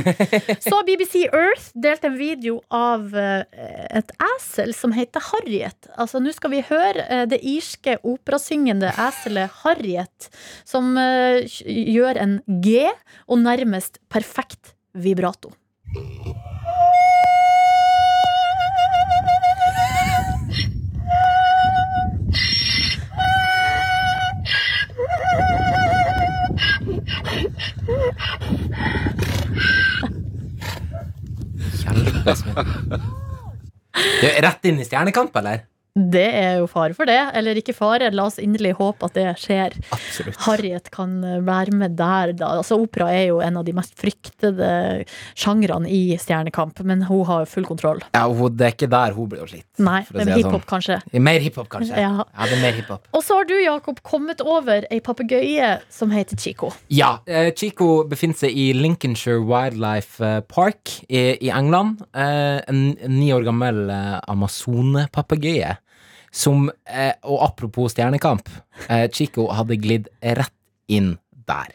Så 0.68 0.80
BBC 0.86 1.24
Earth 1.26 1.70
delte 1.74 2.08
en 2.10 2.18
video 2.18 2.60
av 2.74 3.14
eh, 3.18 3.44
et 3.98 4.14
esel 4.36 4.74
som 4.76 4.94
heter 4.96 5.24
Harriet. 5.30 5.90
Altså, 5.96 6.22
Nå 6.22 6.34
skal 6.36 6.54
vi 6.54 6.62
høre 6.68 7.06
eh, 7.08 7.24
det 7.30 7.40
irske 7.42 7.98
operasyngende 8.02 8.92
eselet 9.08 9.60
Harriet, 9.64 10.30
som 10.68 10.94
eh, 11.00 11.44
gjør 11.64 12.22
en 12.24 12.38
G 12.64 12.86
og 13.26 13.40
nærmest 13.44 14.00
perfekt 14.12 14.74
vibrato. 14.94 15.52
Hjelpes 31.84 32.44
meg. 32.48 32.66
Er 34.24 34.42
Rett 34.46 34.64
inn 34.68 34.80
i 34.80 34.86
Stjernekamp, 34.86 35.36
eller? 35.36 35.66
Det 35.94 36.26
er 36.26 36.56
jo 36.58 36.66
fare 36.66 36.90
for 36.96 37.06
det. 37.06 37.20
Eller 37.38 37.54
ikke 37.60 37.74
fare, 37.76 38.08
la 38.10 38.24
oss 38.26 38.40
inderlig 38.42 38.72
håpe 38.80 39.06
at 39.06 39.14
det 39.14 39.28
skjer. 39.38 39.76
Absolutt. 39.94 40.40
Harriet 40.42 40.88
kan 40.94 41.12
eh, 41.22 41.36
være 41.46 41.76
med 41.78 41.94
der, 41.98 42.32
da. 42.34 42.48
Altså, 42.58 42.80
opera 42.82 43.12
er 43.14 43.28
jo 43.28 43.38
en 43.44 43.60
av 43.60 43.66
de 43.66 43.74
mest 43.76 43.94
fryktede 44.00 45.04
sjangrene 45.38 45.86
i 45.86 46.16
Stjernekamp, 46.18 46.82
men 46.82 47.04
hun 47.06 47.22
har 47.28 47.44
jo 47.44 47.50
full 47.52 47.68
kontroll. 47.68 48.02
Ja, 48.16 48.24
hun, 48.26 48.56
det 48.58 48.66
er 48.66 48.74
ikke 48.74 48.90
der 48.90 49.14
hun 49.14 49.30
blir 49.30 49.46
slitt. 49.46 49.68
Nei, 49.78 50.00
det 50.08 50.26
si 50.26 50.34
er 50.34 50.40
hiphop, 50.40 50.64
sånn. 50.64 50.66
kanskje. 50.72 50.98
Mer 51.28 51.46
hiphop, 51.46 51.70
kanskje. 51.76 51.94
Ja. 51.94 52.10
Ja, 52.26 52.50
det 52.50 52.58
er 52.58 52.64
mer 52.64 52.74
hiphop. 52.80 53.06
Og 53.14 53.22
så 53.22 53.38
har 53.38 53.46
du, 53.52 53.54
Jakob, 53.62 54.02
kommet 54.06 54.42
over 54.42 54.88
ei 54.90 54.98
papegøye 55.04 55.76
som 55.94 56.10
heter 56.14 56.42
Chico. 56.42 56.72
Ja, 56.90 57.20
eh, 57.30 57.52
Chico 57.54 58.02
befinner 58.10 58.42
seg 58.42 58.50
i 58.50 58.72
Lincolnshire 58.74 59.38
Wildlife 59.46 60.18
eh, 60.26 60.42
Park 60.50 60.90
i, 61.06 61.24
i 61.38 61.54
England. 61.54 62.02
Eh, 62.10 62.58
en 62.66 62.82
en 62.98 63.14
ni 63.20 63.30
år 63.34 63.46
gammel 63.46 63.84
eh, 63.94 64.18
amazonepapegøye. 64.34 65.76
Som, 66.34 66.66
eh, 66.90 67.12
og 67.22 67.44
apropos 67.46 67.92
Stjernekamp, 67.94 68.48
eh, 68.88 69.06
Chico 69.14 69.46
hadde 69.54 69.76
glidd 69.78 70.08
rett 70.18 70.50
inn 70.90 71.14
der. 71.46 71.70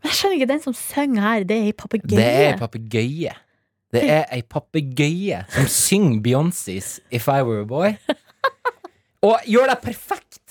Men 0.00 0.08
jeg 0.08 0.16
skjønner 0.16 0.36
ikke, 0.38 0.48
den 0.48 0.62
som 0.64 0.74
synger 0.74 1.20
her, 1.20 1.44
det 1.44 1.56
er 1.56 1.66
ei 1.68 1.74
papegøye. 1.76 2.16
Det 2.16 2.24
er 2.24 2.46
ei 2.48 2.58
papegøye. 2.58 3.34
Det 3.92 4.02
er 4.10 4.24
ei 4.32 4.42
papegøye 4.42 5.44
som 5.52 5.68
synger 5.70 6.22
Beyoncés 6.24 6.96
If 7.12 7.28
I 7.28 7.42
Were 7.44 7.60
a 7.60 7.68
Boy. 7.68 7.98
Og 9.24 9.46
gjør 9.48 9.70
det 9.72 9.78
perfekt! 9.84 10.42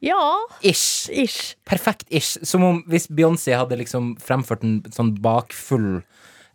Ja, 0.00 0.20
Ish. 0.64 1.10
ish. 1.12 1.56
Perfekt 1.68 2.06
ish. 2.08 2.38
Som 2.46 2.62
om 2.64 2.78
hvis 2.88 3.08
Beyoncé 3.12 3.56
hadde 3.58 3.76
liksom 3.76 4.14
fremført 4.22 4.62
en 4.64 4.78
sånn 4.94 5.10
bakfull 5.20 5.98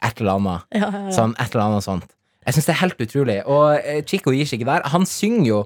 et 0.02 0.22
eller 0.22 0.40
annet. 0.40 0.66
Ja, 0.74 0.88
ja, 0.88 1.02
ja. 1.06 1.12
Sånn 1.14 1.36
et 1.38 1.52
eller 1.54 1.68
annet 1.68 1.86
sånt. 1.86 2.08
Jeg 2.48 2.56
syns 2.56 2.66
det 2.72 2.74
er 2.74 2.82
helt 2.82 3.04
utrolig. 3.06 3.36
Og 3.46 3.76
eh, 3.78 4.00
Chico 4.08 4.34
gir 4.34 4.48
seg 4.50 4.62
ikke 4.62 4.72
der. 4.72 4.88
Han 4.96 5.06
synger 5.06 5.46
jo 5.46 5.60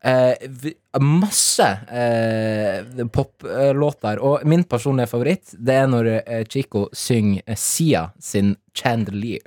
eh, 0.00 0.46
masse 1.02 1.66
eh, 1.92 3.04
poplåter. 3.12 4.22
Og 4.24 4.46
min 4.48 4.64
personlige 4.64 5.10
favoritt, 5.10 5.52
det 5.60 5.76
er 5.82 5.90
når 5.92 6.08
eh, 6.22 6.46
Chico 6.48 6.86
synger 6.96 7.42
eh, 7.44 7.58
Sia 7.60 8.06
sin 8.22 8.54
Chandelier. 8.72 9.44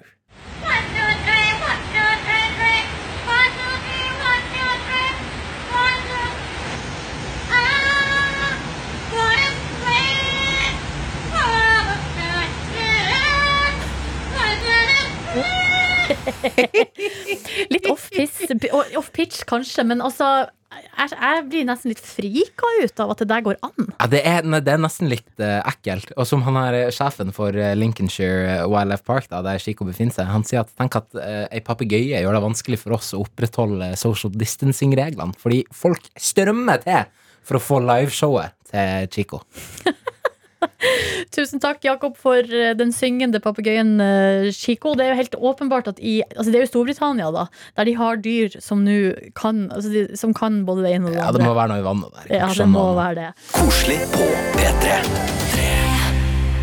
Litt 17.73 17.89
off-pitch, 17.91 18.93
off 18.99 19.11
kanskje, 19.47 19.87
men 19.87 20.03
altså 20.03 20.47
jeg, 20.67 21.43
blir 21.47 21.65
nesten 21.67 21.91
litt 21.93 22.01
frika 22.03 22.69
ut 22.81 23.01
av 23.01 23.13
at 23.13 23.21
det 23.21 23.27
der 23.29 23.43
går 23.45 23.59
an. 23.65 23.87
Ja, 23.93 24.07
det 24.11 24.21
er, 24.27 24.43
det 24.43 24.73
er 24.73 24.81
nesten 24.81 25.09
litt 25.11 25.29
uh, 25.39 25.61
ekkelt. 25.69 26.11
Og 26.17 26.27
som 26.27 26.43
han 26.45 26.59
her 26.59 26.75
eh, 26.75 26.89
sjefen 26.93 27.31
for 27.35 27.55
eh, 27.55 27.75
Lincolnshire 27.77 28.65
Wildlife 28.67 29.07
Park, 29.07 29.29
da, 29.31 29.41
der 29.45 29.61
Chico 29.63 29.87
befinner 29.87 30.15
seg, 30.15 30.29
han 30.31 30.45
sier 30.47 30.65
at 30.65 30.73
tenk 30.77 30.99
at 30.99 31.07
uh, 31.15 31.45
ei 31.47 31.63
papegøye 31.65 32.19
gjør 32.19 32.37
det 32.37 32.43
vanskelig 32.43 32.81
for 32.83 32.97
oss 32.97 33.13
å 33.15 33.23
opprettholde 33.23 33.93
social 33.99 34.33
distancing-reglene. 34.35 35.37
Fordi 35.39 35.63
folk 35.71 36.11
strømmer 36.19 36.83
til 36.83 37.07
for 37.47 37.59
å 37.59 37.63
få 37.63 37.79
liveshowet 37.85 38.57
til 38.73 39.07
Chico. 39.13 39.43
Tusen 41.35 41.61
takk, 41.63 41.83
Jakob, 41.85 42.17
for 42.19 42.41
eh, 42.41 42.73
den 42.77 42.93
syngende 42.95 43.41
papegøyen 43.43 43.97
eh, 44.03 44.49
Chico. 44.55 44.95
Det 44.97 45.05
er 45.05 45.13
jo 45.13 45.19
helt 45.21 45.37
åpenbart 45.51 45.91
at 45.93 46.01
i 46.01 46.19
altså 46.33 46.51
Det 46.51 46.61
er 46.61 46.65
jo 46.65 46.71
Storbritannia, 46.71 47.31
da, 47.35 47.47
der 47.77 47.89
de 47.89 47.95
har 47.99 48.21
dyr 48.23 48.59
som 48.63 48.83
nå 48.85 48.97
kan 49.37 49.67
altså 49.71 49.93
de, 49.93 50.05
Som 50.17 50.33
kan 50.37 50.63
både 50.67 50.85
det 50.87 50.95
ene 50.97 51.09
og 51.09 51.15
det 51.15 51.21
Ja, 51.21 51.31
det 51.35 51.45
må 51.45 51.55
være 51.57 51.75
noe 51.75 51.83
i 51.83 51.87
vannet 51.87 52.19
der. 52.19 52.35
Ja, 52.41 52.53
det 52.53 52.69
må 52.71 52.87
være 52.97 53.17
det. 53.21 53.31
Koselig 53.55 54.01
på 54.13 54.31
P3. 54.57 55.76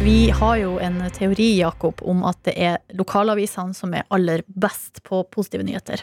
Vi 0.03 0.31
har 0.31 0.57
jo 0.57 0.79
en 0.83 0.97
teori, 1.15 1.47
Jakob, 1.61 2.01
om 2.03 2.25
at 2.27 2.39
det 2.45 2.55
er 2.61 2.81
lokalavisene 2.99 3.77
som 3.77 3.95
er 3.95 4.07
aller 4.13 4.43
best 4.49 5.03
på 5.07 5.23
positive 5.33 5.65
nyheter. 5.65 6.03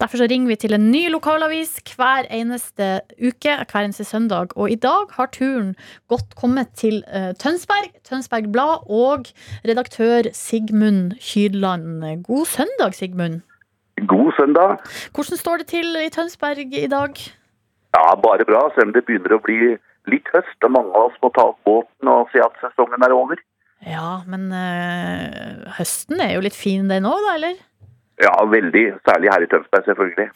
Derfor 0.00 0.20
så 0.20 0.28
ringer 0.30 0.52
vi 0.52 0.56
til 0.60 0.76
en 0.76 0.90
ny 0.92 1.06
lokalavis 1.10 1.78
hver 1.96 2.28
eneste 2.30 3.00
uke, 3.16 3.56
hver 3.72 3.86
eneste 3.86 4.04
søndag. 4.04 4.52
Og 4.56 4.70
i 4.70 4.78
dag 4.78 5.10
har 5.16 5.30
turen 5.32 5.74
godt 6.12 6.36
kommet 6.38 6.74
til 6.78 7.00
uh, 7.08 7.32
Tønsberg, 7.38 7.90
Tønsberg 8.04 8.50
Blad 8.52 8.84
og 8.90 9.30
redaktør 9.64 10.28
Sigmund 10.32 11.16
Kydland. 11.18 12.02
God 12.22 12.46
søndag, 12.46 12.94
Sigmund. 12.94 13.40
God 14.06 14.32
søndag. 14.38 14.76
Hvordan 15.14 15.38
står 15.38 15.56
det 15.62 15.66
til 15.66 15.96
i 16.06 16.10
Tønsberg 16.10 16.58
i 16.58 16.86
dag? 16.86 17.16
Ja, 17.96 18.14
bare 18.16 18.44
bra, 18.44 18.68
selv 18.74 18.90
om 18.90 18.92
det 18.96 19.04
begynner 19.08 19.36
å 19.36 19.42
bli 19.44 19.74
litt 20.10 20.28
høst, 20.34 20.58
og 20.64 20.74
mange 20.74 20.94
av 20.94 21.10
oss 21.10 21.18
må 21.22 21.30
ta 21.34 21.48
opp 21.52 21.60
båten 21.68 22.10
og 22.10 22.30
se 22.32 22.42
at 22.42 22.56
sesongen 22.62 23.04
er 23.06 23.14
over. 23.14 23.40
Ja, 23.86 24.22
men 24.30 24.48
øh, 24.54 25.68
høsten 25.78 26.22
er 26.22 26.36
jo 26.36 26.42
litt 26.44 26.56
fin 26.56 26.90
den 26.90 27.06
òg, 27.08 27.18
da, 27.26 27.36
eller? 27.38 27.60
Ja, 28.22 28.32
veldig. 28.46 28.84
Særlig 29.08 29.30
her 29.32 29.42
i 29.42 29.48
Tønsberg, 29.50 29.84
selvfølgelig. 29.88 30.28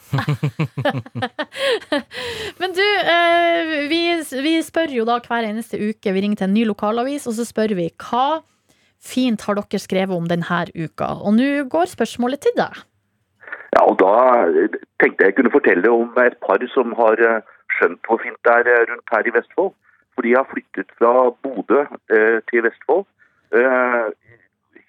Men 2.60 2.74
du, 2.74 2.82
eh, 3.12 3.74
vi, 3.90 4.00
vi 4.42 4.54
spør 4.66 4.90
jo 4.96 5.04
da 5.06 5.20
hver 5.22 5.46
eneste 5.46 5.78
uke. 5.78 6.14
Vi 6.16 6.24
ringer 6.24 6.40
til 6.40 6.48
en 6.48 6.56
ny 6.56 6.64
lokalavis, 6.66 7.28
og 7.30 7.36
så 7.36 7.46
spør 7.46 7.76
vi 7.78 7.86
hva 8.08 8.40
fint 8.98 9.44
har 9.46 9.58
dere 9.60 9.82
skrevet 9.82 10.16
om 10.16 10.26
denne 10.26 10.64
uka. 10.74 11.12
Og 11.22 11.36
nå 11.36 11.50
går 11.70 11.92
spørsmålet 11.92 12.42
til 12.48 12.56
deg. 12.58 12.82
Ja, 13.76 13.84
og 13.84 14.00
da 14.02 14.14
eh, 14.48 14.80
tenkte 15.02 15.28
jeg 15.28 15.36
kunne 15.36 15.54
fortelle 15.54 15.92
om 15.92 16.10
et 16.24 16.40
par 16.42 16.64
som 16.74 16.96
har 16.98 17.22
skjønt 17.78 18.08
hvor 18.08 18.20
fint 18.22 18.40
det 18.46 18.54
er 18.60 18.70
eh, 18.72 18.86
rundt 18.90 19.12
her 19.14 19.28
i 19.28 19.34
Vestfold. 19.36 19.74
For 20.16 20.24
de 20.24 20.32
har 20.36 20.48
flyttet 20.48 20.92
fra 20.98 21.12
Bodø 21.44 21.82
eh, 21.84 22.38
til 22.50 22.64
Vestfold, 22.64 23.04
eh, 23.52 24.06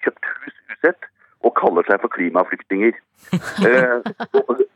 kjøpt 0.04 0.30
hus 0.32 0.56
usett 0.72 1.08
og 1.46 1.54
kaller 1.58 1.86
seg 1.88 2.00
for 2.04 2.14
klimaflyktninger. 2.16 2.96
Eh, 3.66 3.98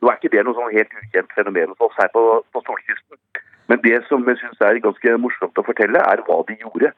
Nå 0.02 0.08
er 0.10 0.16
ikke 0.16 0.32
det 0.32 0.42
noe 0.42 0.56
sånn 0.56 0.72
helt 0.74 0.94
ukjent 0.98 1.30
fenomen 1.36 1.70
hos 1.70 1.84
oss 1.86 1.98
her 2.00 2.08
på, 2.10 2.22
på 2.50 2.62
Solkysten. 2.66 3.18
Men 3.70 3.78
det 3.84 4.00
som 4.08 4.26
jeg 4.26 4.40
syns 4.40 4.64
er 4.66 4.80
ganske 4.82 5.12
morsomt 5.22 5.60
å 5.60 5.64
fortelle, 5.64 6.00
er 6.02 6.22
hva 6.26 6.40
de 6.48 6.56
gjorde. 6.58 6.90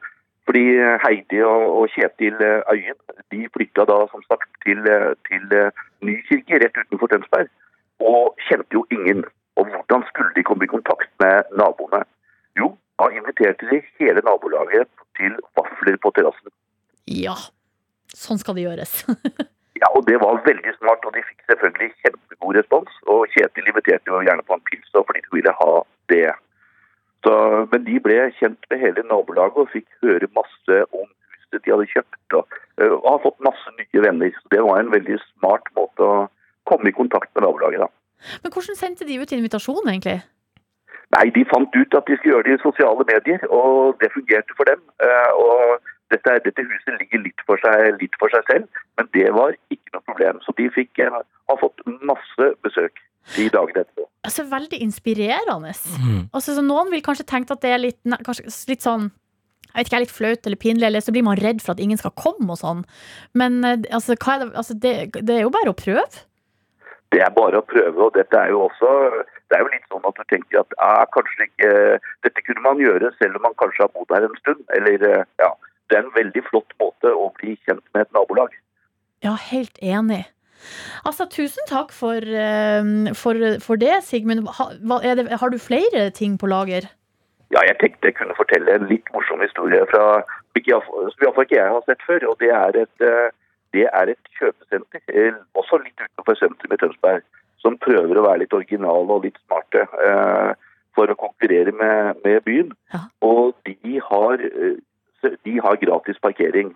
Fordi 0.45 0.63
Heidi 1.03 1.41
og, 1.45 1.85
Kjetil 1.93 2.41
eh, 2.41 2.73
Øyen 2.73 2.97
de 3.33 3.47
flytta 3.53 3.85
da 3.89 3.97
som 4.11 4.21
sagt 4.29 4.49
til, 4.65 4.81
eh, 4.89 5.13
til 5.29 5.55
eh, 5.57 5.85
Nykirke 6.05 6.59
rett 6.61 6.77
utenfor 6.81 7.09
Tønsberg. 7.13 7.49
Og 7.99 8.35
kjente 8.47 8.77
jo 8.77 8.85
ingen. 8.91 9.23
Og 9.65 9.71
hvordan 9.73 10.05
skulle 10.11 10.31
de 10.35 10.43
komme 10.45 10.67
i 10.67 10.71
kontakt 10.71 11.09
med 11.23 11.49
naboene? 11.57 12.03
Jo, 12.59 12.75
da 13.01 13.09
inviterte 13.09 13.67
de 13.71 13.81
hele 13.99 14.21
nabolaget 14.21 14.87
til 15.17 15.33
vafler 15.57 15.97
på 16.03 16.11
terrassen. 16.15 16.53
Ja, 17.09 17.35
sånn 18.13 18.41
skal 18.41 18.57
det 18.57 18.69
gjøres. 18.69 19.01
Ja, 19.75 19.89
og 19.91 20.05
det 20.07 20.15
var 20.21 20.37
veldig 20.45 20.71
smart, 20.77 21.03
og 21.03 21.11
de 21.11 21.21
fikk 21.27 21.41
selvfølgelig 21.51 21.89
kjempegod 21.99 22.55
respons. 22.55 22.93
Og 23.11 23.25
Kjetil 23.33 23.67
inviterte 23.67 24.07
jo 24.07 24.21
gjerne 24.23 24.45
på 24.47 24.55
en 24.55 24.63
pils, 24.69 24.87
fordi 24.95 25.19
de 25.25 25.33
ville 25.33 25.51
ha 25.51 25.71
det. 26.13 26.29
Så, 27.27 27.33
men 27.73 27.83
de 27.83 27.97
ble 28.05 28.15
kjent 28.37 28.69
med 28.71 28.79
hele 28.79 29.03
nabolaget 29.09 29.65
og 29.65 29.73
fikk 29.73 29.89
høre 30.05 30.31
masse 30.37 30.79
om 30.95 31.09
huset 31.35 31.59
de 31.59 31.73
hadde 31.73 31.89
kjøpt. 31.91 32.37
Og, 32.39 32.57
øh, 32.79 32.95
og 33.01 33.09
har 33.09 33.21
fått 33.25 33.45
masse 33.49 33.75
nye 33.75 34.05
venner. 34.07 34.31
Så 34.39 34.55
det 34.55 34.63
var 34.63 34.79
en 34.79 34.95
veldig 34.95 35.19
smart 35.25 35.67
måte 35.75 36.07
å 36.07 36.25
komme 36.71 36.89
i 36.89 36.95
kontakt 36.95 37.33
med 37.35 37.43
nabolaget 37.43 37.83
da. 37.83 37.91
Men 38.43 38.53
hvordan 38.53 38.77
sendte 38.79 39.07
de 39.07 39.19
ut 39.21 39.35
invitasjon, 39.35 39.83
egentlig? 39.87 40.21
Nei, 41.15 41.25
de 41.35 41.43
fant 41.47 41.75
ut 41.77 41.97
at 41.97 42.07
de 42.09 42.15
skulle 42.17 42.33
gjøre 42.33 42.47
det 42.47 42.55
i 42.57 42.63
sosiale 42.63 43.05
medier, 43.07 43.43
og 43.53 43.99
det 44.01 44.11
fungerte 44.15 44.55
for 44.57 44.67
dem. 44.69 44.81
Eh, 45.05 45.31
Og 45.39 45.91
dette, 46.13 46.37
dette 46.45 46.65
huset 46.65 46.97
ligger 47.01 47.23
litt 47.25 47.43
for, 47.47 47.61
seg, 47.61 47.97
litt 48.01 48.15
for 48.21 48.33
seg 48.33 48.45
selv, 48.51 48.81
men 48.97 49.09
det 49.17 49.27
var 49.33 49.55
ikke 49.73 49.95
noe 49.95 50.05
problem. 50.09 50.41
Så 50.45 50.53
de 50.57 50.69
fikk, 50.73 51.01
har 51.01 51.61
fått 51.61 51.85
masse 52.05 52.49
besøk 52.65 53.01
de 53.35 53.47
dagene 53.53 53.83
etterpå. 53.83 54.07
Altså, 54.25 54.45
Veldig 54.49 54.79
inspirerende. 54.85 55.73
Mm. 56.01 56.23
Altså, 56.31 56.55
så 56.57 56.65
Noen 56.65 56.91
vil 56.93 57.03
kanskje 57.05 57.27
tenke 57.29 57.55
at 57.55 57.63
det 57.65 57.73
er 57.73 57.81
litt, 57.81 58.01
kanskje, 58.25 58.49
litt 58.71 58.85
sånn 58.85 59.11
jeg 59.75 59.81
vet 59.81 59.89
ikke, 59.89 59.99
litt 60.05 60.13
flaut 60.15 60.47
eller 60.47 60.59
pinlig, 60.61 60.85
eller 60.87 61.03
så 61.03 61.11
blir 61.11 61.25
man 61.27 61.39
redd 61.41 61.59
for 61.59 61.73
at 61.73 61.81
ingen 61.83 61.99
skal 61.99 62.13
komme 62.15 62.47
og 62.53 62.61
sånn. 62.61 62.85
Men 63.35 63.57
eh, 63.67 63.81
altså, 63.91 64.15
hva 64.15 64.37
er 64.37 64.45
det, 64.45 64.53
altså, 64.61 64.77
det, 64.79 64.93
det 65.17 65.35
er 65.35 65.43
jo 65.43 65.51
bare 65.51 65.73
å 65.73 65.75
prøve. 65.75 66.05
Det 67.13 67.21
er 67.21 67.33
bare 67.35 67.61
å 67.61 67.67
prøve, 67.69 68.07
og 68.07 68.15
dette 68.17 68.37
er 68.37 68.49
jo 68.51 68.65
også 68.65 68.89
Det 69.45 69.57
er 69.57 69.61
jo 69.61 69.71
litt 69.71 69.85
sånn 69.93 70.07
at 70.09 70.17
du 70.17 70.23
tenker 70.31 70.63
at 70.63 70.73
ja, 70.79 71.05
kanskje 71.13 71.47
ikke 71.47 71.71
Dette 72.25 72.43
kunne 72.47 72.63
man 72.65 72.81
gjøre 72.81 73.11
selv 73.19 73.37
om 73.37 73.45
man 73.45 73.57
kanskje 73.61 73.85
har 73.85 73.91
bodd 73.93 74.13
her 74.15 74.25
en 74.27 74.39
stund. 74.41 74.63
Eller 74.77 75.05
eh, 75.09 75.25
ja. 75.41 75.51
Det 75.85 75.99
er 75.99 76.07
en 76.07 76.15
veldig 76.15 76.41
flott 76.47 76.73
måte 76.81 77.11
å 77.13 77.27
bli 77.37 77.53
kjent 77.67 77.83
med 77.93 78.07
et 78.07 78.15
nabolag. 78.17 78.55
Ja, 79.21 79.35
helt 79.37 79.77
enig. 79.85 80.23
Altså, 81.05 81.27
tusen 81.29 81.67
takk 81.69 81.93
for, 81.93 82.25
eh, 82.25 83.13
for, 83.13 83.41
for 83.61 83.81
det, 83.81 83.99
Sigmund. 84.07 84.47
Ha, 84.57 84.71
er 85.05 85.19
det, 85.19 85.27
har 85.41 85.53
du 85.53 85.59
flere 85.61 86.09
ting 86.09 86.39
på 86.41 86.49
lager? 86.49 86.89
Ja, 87.53 87.61
jeg 87.69 87.77
tenkte 87.81 88.09
jeg 88.09 88.17
kunne 88.17 88.37
fortelle 88.37 88.73
en 88.73 88.87
litt 88.89 89.09
morsom 89.13 89.43
historie 89.45 89.85
fra, 89.91 90.23
som 90.57 90.65
iallfall 90.65 91.45
ikke 91.45 91.59
jeg 91.59 91.73
har 91.75 91.83
sett 91.85 92.01
før. 92.07 92.25
og 92.31 92.39
Det 92.41 92.49
er 92.49 92.81
et, 92.81 93.05
eh, 93.05 93.29
det 93.75 93.87
er 93.91 94.11
et 94.13 94.31
kjøpesenter, 94.39 95.03
eh, 95.11 95.41
også 95.59 95.81
litt 95.83 95.99
utenfor 95.99 96.39
sentrum 96.39 96.75
i 96.75 96.79
Tønsberg, 96.81 97.25
som 97.63 97.77
prøver 97.81 98.17
å 98.17 98.25
være 98.27 98.43
litt 98.43 98.55
originale 98.55 99.17
og 99.17 99.25
litt 99.25 99.37
smarte 99.43 99.83
eh, 99.83 100.51
for 100.95 101.11
å 101.11 101.19
konkurrere 101.19 101.73
med, 101.75 102.23
med 102.23 102.43
byen. 102.47 102.73
Ja. 102.93 103.05
Og 103.25 103.55
de 103.67 103.99
har, 104.09 104.41
eh, 104.41 105.31
de 105.47 105.55
har 105.65 105.81
gratis 105.81 106.21
parkering. 106.23 106.75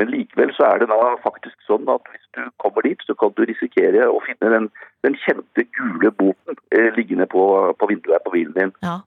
Men 0.00 0.08
likevel 0.14 0.54
så 0.56 0.64
er 0.64 0.80
det 0.80 0.88
da 0.88 1.10
faktisk 1.20 1.58
sånn 1.68 1.84
at 1.92 2.06
hvis 2.08 2.24
du 2.36 2.40
kommer 2.62 2.86
dit, 2.86 3.02
så 3.04 3.12
kan 3.20 3.34
du 3.36 3.44
risikere 3.44 4.06
å 4.08 4.22
finne 4.24 4.48
den, 4.54 4.70
den 5.04 5.18
kjente 5.26 5.66
gule 5.76 6.12
boten 6.22 6.56
eh, 6.72 6.88
liggende 6.96 7.28
på, 7.28 7.44
på 7.76 7.90
vinduet 7.90 8.24
på 8.24 8.32
bilen 8.32 8.56
din. 8.56 8.72
Ja. 8.86 9.02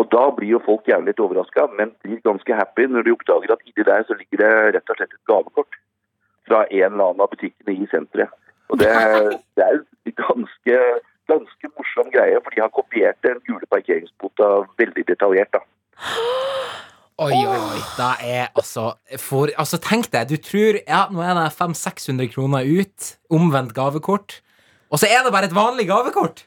Og 0.00 0.08
da 0.10 0.24
blir 0.34 0.56
jo 0.56 0.62
folk 0.64 0.88
jævlig 0.90 1.12
litt 1.12 1.22
overraska, 1.22 1.68
men 1.78 1.92
blir 2.02 2.18
ganske 2.26 2.58
happy 2.58 2.88
når 2.90 3.06
de 3.06 3.14
oppdager 3.14 3.54
at 3.54 3.62
inni 3.68 3.86
der 3.86 4.02
så 4.08 4.18
ligger 4.18 4.42
det 4.42 4.52
rett 4.78 4.90
og 4.90 4.98
slett 4.98 5.14
et 5.14 5.30
gavekort 5.30 5.78
fra 6.52 6.66
en 6.68 6.92
eller 6.92 7.08
annen 7.08 7.24
av 7.24 7.32
butikkene 7.32 7.78
i 7.80 7.88
senteret. 7.92 8.32
Og 8.72 8.80
det, 8.80 8.92
det 9.56 9.66
er 9.66 9.80
en 9.80 10.16
ganske, 10.20 10.78
ganske 11.32 11.72
morsom 11.72 12.12
greie, 12.12 12.38
for 12.44 12.54
de 12.54 12.62
har 12.64 12.72
kopiert 12.76 13.20
den 13.26 13.40
gule 13.48 13.68
parkeringsbota 13.72 14.52
veldig 14.80 15.08
detaljert. 15.08 15.56
da. 15.56 15.64
Oi, 17.22 17.34
oi, 17.36 17.58
oi. 17.58 17.82
Da 17.98 18.14
er 18.24 18.48
altså 18.56 18.94
for, 19.20 19.52
Altså, 19.60 19.78
tenk 19.78 20.08
deg, 20.10 20.30
du 20.32 20.40
tror 20.42 20.78
Ja, 20.80 21.04
nå 21.12 21.20
er 21.22 21.36
det 21.36 21.50
500-600 21.54 22.30
kroner 22.32 22.64
ut. 22.66 23.12
Omvendt 23.30 23.76
gavekort. 23.76 24.40
Og 24.90 25.00
så 25.00 25.08
er 25.08 25.22
det 25.24 25.32
bare 25.34 25.48
et 25.50 25.54
vanlig 25.56 25.86
gavekort! 25.88 26.46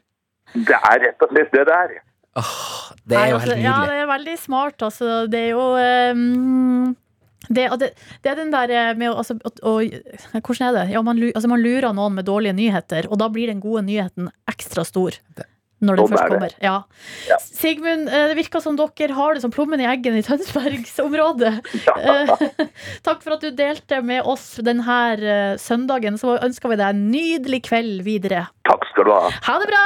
Det 0.55 0.77
er 0.77 0.99
rett 1.01 1.23
og 1.25 1.31
slett 1.31 1.53
det 1.53 1.63
det 1.67 1.77
er. 1.77 1.95
Åh, 2.39 2.51
det 3.09 3.17
er 3.17 3.31
jo 3.31 3.39
helt 3.41 3.55
nydelig. 3.55 3.65
Ja, 3.65 3.77
det 3.89 4.01
er 4.03 4.09
veldig 4.11 4.35
smart, 4.39 4.83
altså. 4.85 5.07
Det 5.31 5.39
er 5.39 5.49
jo 5.55 5.65
ehm, 5.79 6.93
det, 7.49 7.65
det, 7.79 7.91
det 8.23 8.31
er 8.31 8.35
den 8.39 8.53
der 8.53 8.71
eh, 8.73 8.93
med 8.97 9.11
å 9.11 9.17
altså, 9.21 9.35
å- 9.45 9.57
å- 9.61 10.39
Hvordan 10.41 10.69
er 10.69 10.77
det? 10.79 10.85
Ja, 10.95 11.01
man, 11.05 11.19
altså, 11.31 11.47
man 11.51 11.61
lurer 11.61 11.93
noen 11.93 12.15
med 12.17 12.25
dårlige 12.25 12.55
nyheter, 12.57 13.05
og 13.11 13.19
da 13.21 13.27
blir 13.29 13.51
den 13.51 13.59
gode 13.61 13.83
nyheten 13.85 14.31
ekstra 14.49 14.85
stor. 14.87 15.17
Når 15.85 15.97
den 15.99 16.05
Sånn 16.07 16.13
først 16.15 16.23
er 16.23 16.31
kommer. 16.31 16.53
Ja. 16.63 16.75
Ja. 17.29 17.37
Sigmund, 17.43 18.07
eh, 18.07 18.29
det 18.31 18.37
virker 18.39 18.61
som 18.63 18.77
dere 18.79 19.13
har 19.13 19.35
det 19.35 19.41
som 19.43 19.51
plommen 19.53 19.81
i 19.83 19.85
eggen 19.91 20.15
i 20.17 20.23
Tønsbergsområdet. 20.25 21.51
Eh, 21.99 22.31
Takk 23.05 23.21
for 23.21 23.35
at 23.35 23.43
du 23.43 23.51
delte 23.51 23.99
med 24.01 24.23
oss 24.23 24.55
denne 24.65 25.59
søndagen. 25.61 26.17
Så 26.17 26.37
ønsker 26.39 26.71
vi 26.71 26.79
deg 26.79 26.95
en 26.95 27.03
nydelig 27.11 27.61
kveld 27.67 28.01
videre. 28.07 28.47
Takk 28.65 28.87
skal 28.93 29.05
du 29.05 29.13
ha. 29.13 29.27
Ha 29.51 29.59
det 29.61 29.69
bra! 29.73 29.85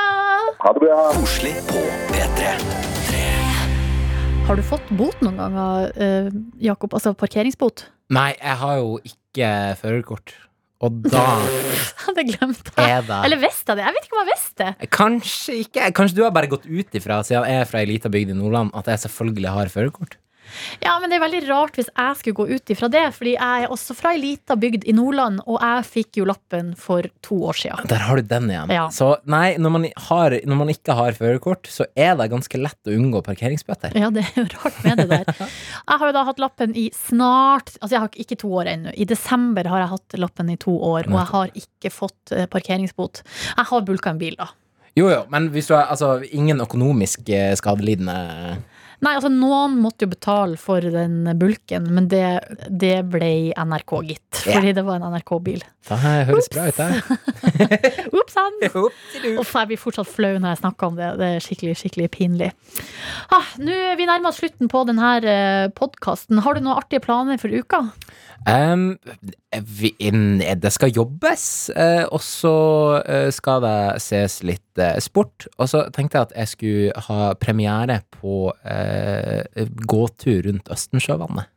Ha 0.61 0.73
det 0.77 0.85
bra. 0.85 1.01
Koselig 1.17 1.57
på 1.73 1.83
P3. 2.13 2.98
Har 4.49 4.57
du 4.57 4.63
fått 4.65 4.87
bot 4.97 5.19
noen 5.21 5.35
ganger, 5.37 5.91
eh, 6.01 6.27
Jakob? 6.65 6.95
Altså 6.97 7.11
parkeringsbot? 7.13 7.83
Nei, 8.09 8.31
jeg 8.33 8.55
har 8.57 8.79
jo 8.79 8.95
ikke 9.05 9.49
førerkort. 9.77 10.33
Og 10.81 11.03
da 11.05 11.21
Hadde 12.07 12.23
glemt 12.25 12.63
det. 12.71 12.81
er 12.81 13.03
det 13.05 13.19
Eller 13.27 13.37
visste 13.43 13.75
det? 13.77 13.83
Jeg 13.85 13.93
vet 13.93 14.07
ikke 14.07 14.17
om 14.17 14.23
jeg 14.23 14.29
visste 14.31 14.65
det. 14.65 14.89
Kanskje 14.95 15.57
ikke. 15.67 15.91
Kanskje 15.99 16.17
du 16.17 16.23
har 16.25 16.33
bare 16.33 16.49
gått 16.49 16.65
ut 16.65 16.97
ifra, 16.97 17.19
siden 17.27 17.45
jeg 17.45 17.61
er 17.61 17.69
fra 17.69 17.83
ei 17.83 17.91
lita 17.91 18.09
bygd 18.09 18.33
i 18.33 18.39
Nordland, 18.39 18.73
at 18.73 18.89
jeg 18.89 19.03
selvfølgelig 19.05 19.53
har 19.53 19.69
førerkort. 19.75 20.17
Ja, 20.83 20.95
men 21.01 21.11
det 21.11 21.19
er 21.19 21.23
veldig 21.25 21.41
rart 21.49 21.77
hvis 21.79 21.89
jeg 21.89 22.19
skulle 22.19 22.39
gå 22.39 22.57
ut 22.57 22.73
ifra 22.73 22.89
det, 22.91 23.05
fordi 23.15 23.35
jeg 23.35 23.65
er 23.65 23.73
også 23.73 23.95
fra 23.97 24.13
ei 24.15 24.21
lita 24.21 24.57
bygd 24.59 24.87
i 24.89 24.95
Nordland, 24.95 25.41
og 25.45 25.59
jeg 25.61 25.87
fikk 25.89 26.21
jo 26.21 26.27
lappen 26.29 26.71
for 26.79 27.05
to 27.25 27.39
år 27.49 27.59
siden. 27.61 27.89
Der 27.91 28.03
har 28.05 28.19
du 28.19 28.29
den 28.29 28.49
igjen. 28.51 28.73
Ja. 28.73 28.87
Så 28.93 29.11
nei, 29.29 29.57
når 29.61 29.75
man, 29.75 29.87
har, 30.09 30.37
når 30.49 30.61
man 30.61 30.73
ikke 30.73 30.95
har 30.97 31.17
førerkort, 31.17 31.69
så 31.71 31.87
er 31.95 32.15
det 32.19 32.29
ganske 32.33 32.61
lett 32.61 32.89
å 32.89 32.95
unngå 32.95 33.23
parkeringsbøter. 33.25 33.97
Ja, 33.99 34.11
det 34.13 34.25
er 34.27 34.43
jo 34.43 34.47
rart 34.55 34.79
med 34.85 35.03
det 35.03 35.09
der. 35.11 35.33
Jeg 35.89 36.01
har 36.01 36.11
jo 36.11 36.15
da 36.15 36.23
hatt 36.27 36.41
lappen 36.41 36.73
i 36.77 36.89
snart 36.95 37.71
Altså, 37.79 37.93
jeg 37.95 38.01
har 38.01 38.17
ikke 38.23 38.37
to 38.39 38.49
år 38.59 38.69
ennå. 38.71 38.91
I 38.93 39.05
desember 39.07 39.67
har 39.71 39.81
jeg 39.83 39.91
hatt 39.93 40.15
lappen 40.19 40.49
i 40.53 40.57
to 40.59 40.73
år, 40.73 41.07
og 41.09 41.15
jeg 41.15 41.29
har 41.31 41.51
ikke 41.61 41.91
fått 41.93 42.33
eh, 42.35 42.47
parkeringsbot. 42.51 43.21
Jeg 43.49 43.67
har 43.71 43.85
bulka 43.87 44.13
en 44.13 44.21
bil, 44.21 44.35
da. 44.39 44.49
Jo, 44.97 45.07
jo, 45.11 45.21
men 45.31 45.49
hvis 45.53 45.69
du 45.69 45.75
har 45.75 45.89
altså, 45.93 46.17
ingen 46.35 46.61
økonomisk 46.63 47.29
eh, 47.31 47.53
skadelidende 47.57 48.59
Nei, 48.99 49.13
altså 49.15 49.29
noen 49.31 49.77
måtte 49.79 50.03
jo 50.03 50.11
betale 50.11 50.57
for 50.59 50.83
den 50.83 51.23
bulken, 51.39 51.85
men 51.95 52.09
det, 52.11 52.23
det 52.67 52.97
ble 53.07 53.29
NRK, 53.55 53.93
gitt. 54.09 54.41
Fordi 54.43 54.73
det 54.75 54.83
var 54.83 54.99
en 54.99 55.13
NRK-bil. 55.13 55.63
Det 55.89 55.99
høres 56.03 56.49
bra 56.51 56.65
ut, 56.67 56.81
det. 56.81 57.79
Ops 58.19 58.35
sann! 58.35 58.59
Uff, 59.39 59.53
jeg 59.55 59.69
blir 59.71 59.79
fortsatt 59.79 60.11
flau 60.11 60.33
når 60.35 60.51
jeg 60.51 60.61
snakker 60.63 60.91
om 60.91 60.99
det. 60.99 61.13
Det 61.21 61.29
er 61.37 61.45
skikkelig, 61.45 61.77
skikkelig 61.79 62.09
pinlig. 62.17 62.51
Ah, 63.31 63.47
er 63.63 63.95
vi 63.99 64.09
nærmer 64.09 64.33
oss 64.33 64.41
slutten 64.43 64.71
på 64.71 64.83
denne 64.89 65.71
podkasten. 65.79 66.43
Har 66.43 66.57
du 66.59 66.65
noen 66.65 66.81
artige 66.81 67.03
planer 67.05 67.39
for 67.41 67.55
uka? 67.55 67.85
Um, 68.47 68.97
vi, 69.51 69.91
det 69.99 70.71
skal 70.71 70.95
jobbes, 70.95 71.43
eh, 71.75 72.05
og 72.07 72.21
så 72.23 72.55
eh, 73.03 73.27
skal 73.35 73.63
det 73.65 73.77
ses 74.03 74.39
litt 74.47 74.81
eh, 74.81 74.97
sport. 75.03 75.49
Og 75.57 75.69
så 75.71 75.85
tenkte 75.95 76.19
jeg 76.19 76.29
at 76.29 76.35
jeg 76.37 76.53
skulle 76.53 77.05
ha 77.09 77.33
premiere 77.39 78.01
på 78.15 78.49
uh, 78.53 79.65
gåtur 79.89 80.45
rundt 80.47 80.71
Østensjøvannet. 80.71 81.51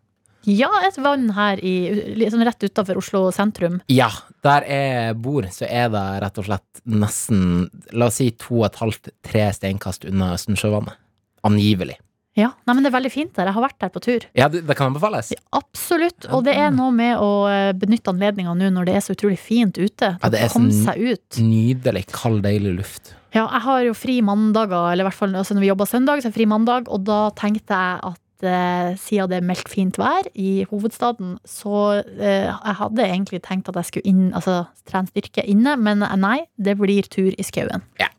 Ja, 0.49 0.70
et 0.83 0.97
vann 0.99 1.28
her 1.37 1.61
i, 1.62 1.74
liksom 2.18 2.43
rett 2.43 2.64
utafor 2.66 2.99
Oslo 2.99 3.26
sentrum. 3.35 3.78
Ja, 3.93 4.09
der 4.43 4.66
jeg 4.66 5.18
bor, 5.22 5.47
så 5.55 5.68
er 5.70 5.93
det 5.95 6.07
rett 6.24 6.41
og 6.43 6.49
slett 6.49 6.83
nesten, 6.91 7.68
la 7.95 8.09
oss 8.11 8.18
si 8.18 8.33
to 8.35 8.64
og 8.64 8.72
et 8.72 8.80
halvt, 8.83 9.12
tre 9.22 9.47
steinkast 9.55 10.09
unna 10.11 10.33
Østensjøvannet. 10.35 10.99
Angivelig. 11.47 12.01
Ja, 12.39 12.49
nei, 12.64 12.74
men 12.74 12.85
Det 12.85 12.89
er 12.89 12.97
veldig 12.97 13.12
fint 13.12 13.33
der. 13.37 13.51
Jeg 13.51 13.57
har 13.59 13.64
vært 13.66 13.78
der 13.83 13.91
på 13.93 14.01
tur. 14.05 14.24
Ja, 14.39 14.49
det, 14.49 14.62
det 14.68 14.76
kan 14.78 14.89
anbefales. 14.89 15.33
Absolutt. 15.53 16.28
Og 16.33 16.45
det 16.47 16.55
er 16.57 16.70
noe 16.72 16.93
med 16.95 17.20
å 17.20 17.33
eh, 17.51 17.72
benytte 17.76 18.12
anledninga 18.14 18.55
nå 18.57 18.70
når 18.72 18.89
det 18.89 18.95
er 18.97 19.05
så 19.05 19.16
utrolig 19.16 19.37
fint 19.41 19.76
ute. 19.76 20.14
Ja, 20.16 20.30
det 20.33 20.41
er 20.41 20.53
så 20.53 20.62
seg 20.72 21.03
ut. 21.12 21.43
Nydelig, 21.45 22.07
kald, 22.14 22.41
deilig 22.47 22.78
luft. 22.80 23.12
Ja, 23.33 23.47
jeg 23.47 23.62
har 23.64 23.85
jo 23.87 23.93
fri 23.97 24.18
mandager, 24.24 24.91
eller 24.93 25.05
i 25.05 25.09
hvert 25.09 25.16
fall 25.16 25.37
altså 25.41 25.57
når 25.57 25.64
vi 25.64 25.70
jobber 25.70 25.89
søndag, 25.89 26.20
så 26.20 26.28
er 26.28 26.33
det 26.33 26.37
fri 26.37 26.49
mandag, 26.49 26.89
og 26.93 27.05
da 27.09 27.20
tenkte 27.37 27.78
jeg 27.80 28.01
at 28.11 28.49
eh, 28.49 28.91
siden 29.01 29.30
det 29.33 29.39
er 29.39 29.47
meldt 29.49 29.72
fint 29.72 30.01
vær 30.01 30.28
i 30.37 30.51
hovedstaden, 30.68 31.39
så 31.49 31.85
eh, 32.01 32.49
jeg 32.49 32.78
hadde 32.80 33.07
egentlig 33.09 33.41
tenkt 33.45 33.72
at 33.72 33.80
jeg 33.80 33.89
skulle 33.89 34.12
inn, 34.12 34.26
altså 34.37 34.62
trene 34.89 35.09
styrke 35.12 35.45
inne, 35.49 35.78
men 35.80 36.05
nei, 36.20 36.43
det 36.61 36.76
blir 36.80 37.09
tur 37.12 37.33
i 37.33 37.49
skauen. 37.49 37.85
Ja. 38.01 38.12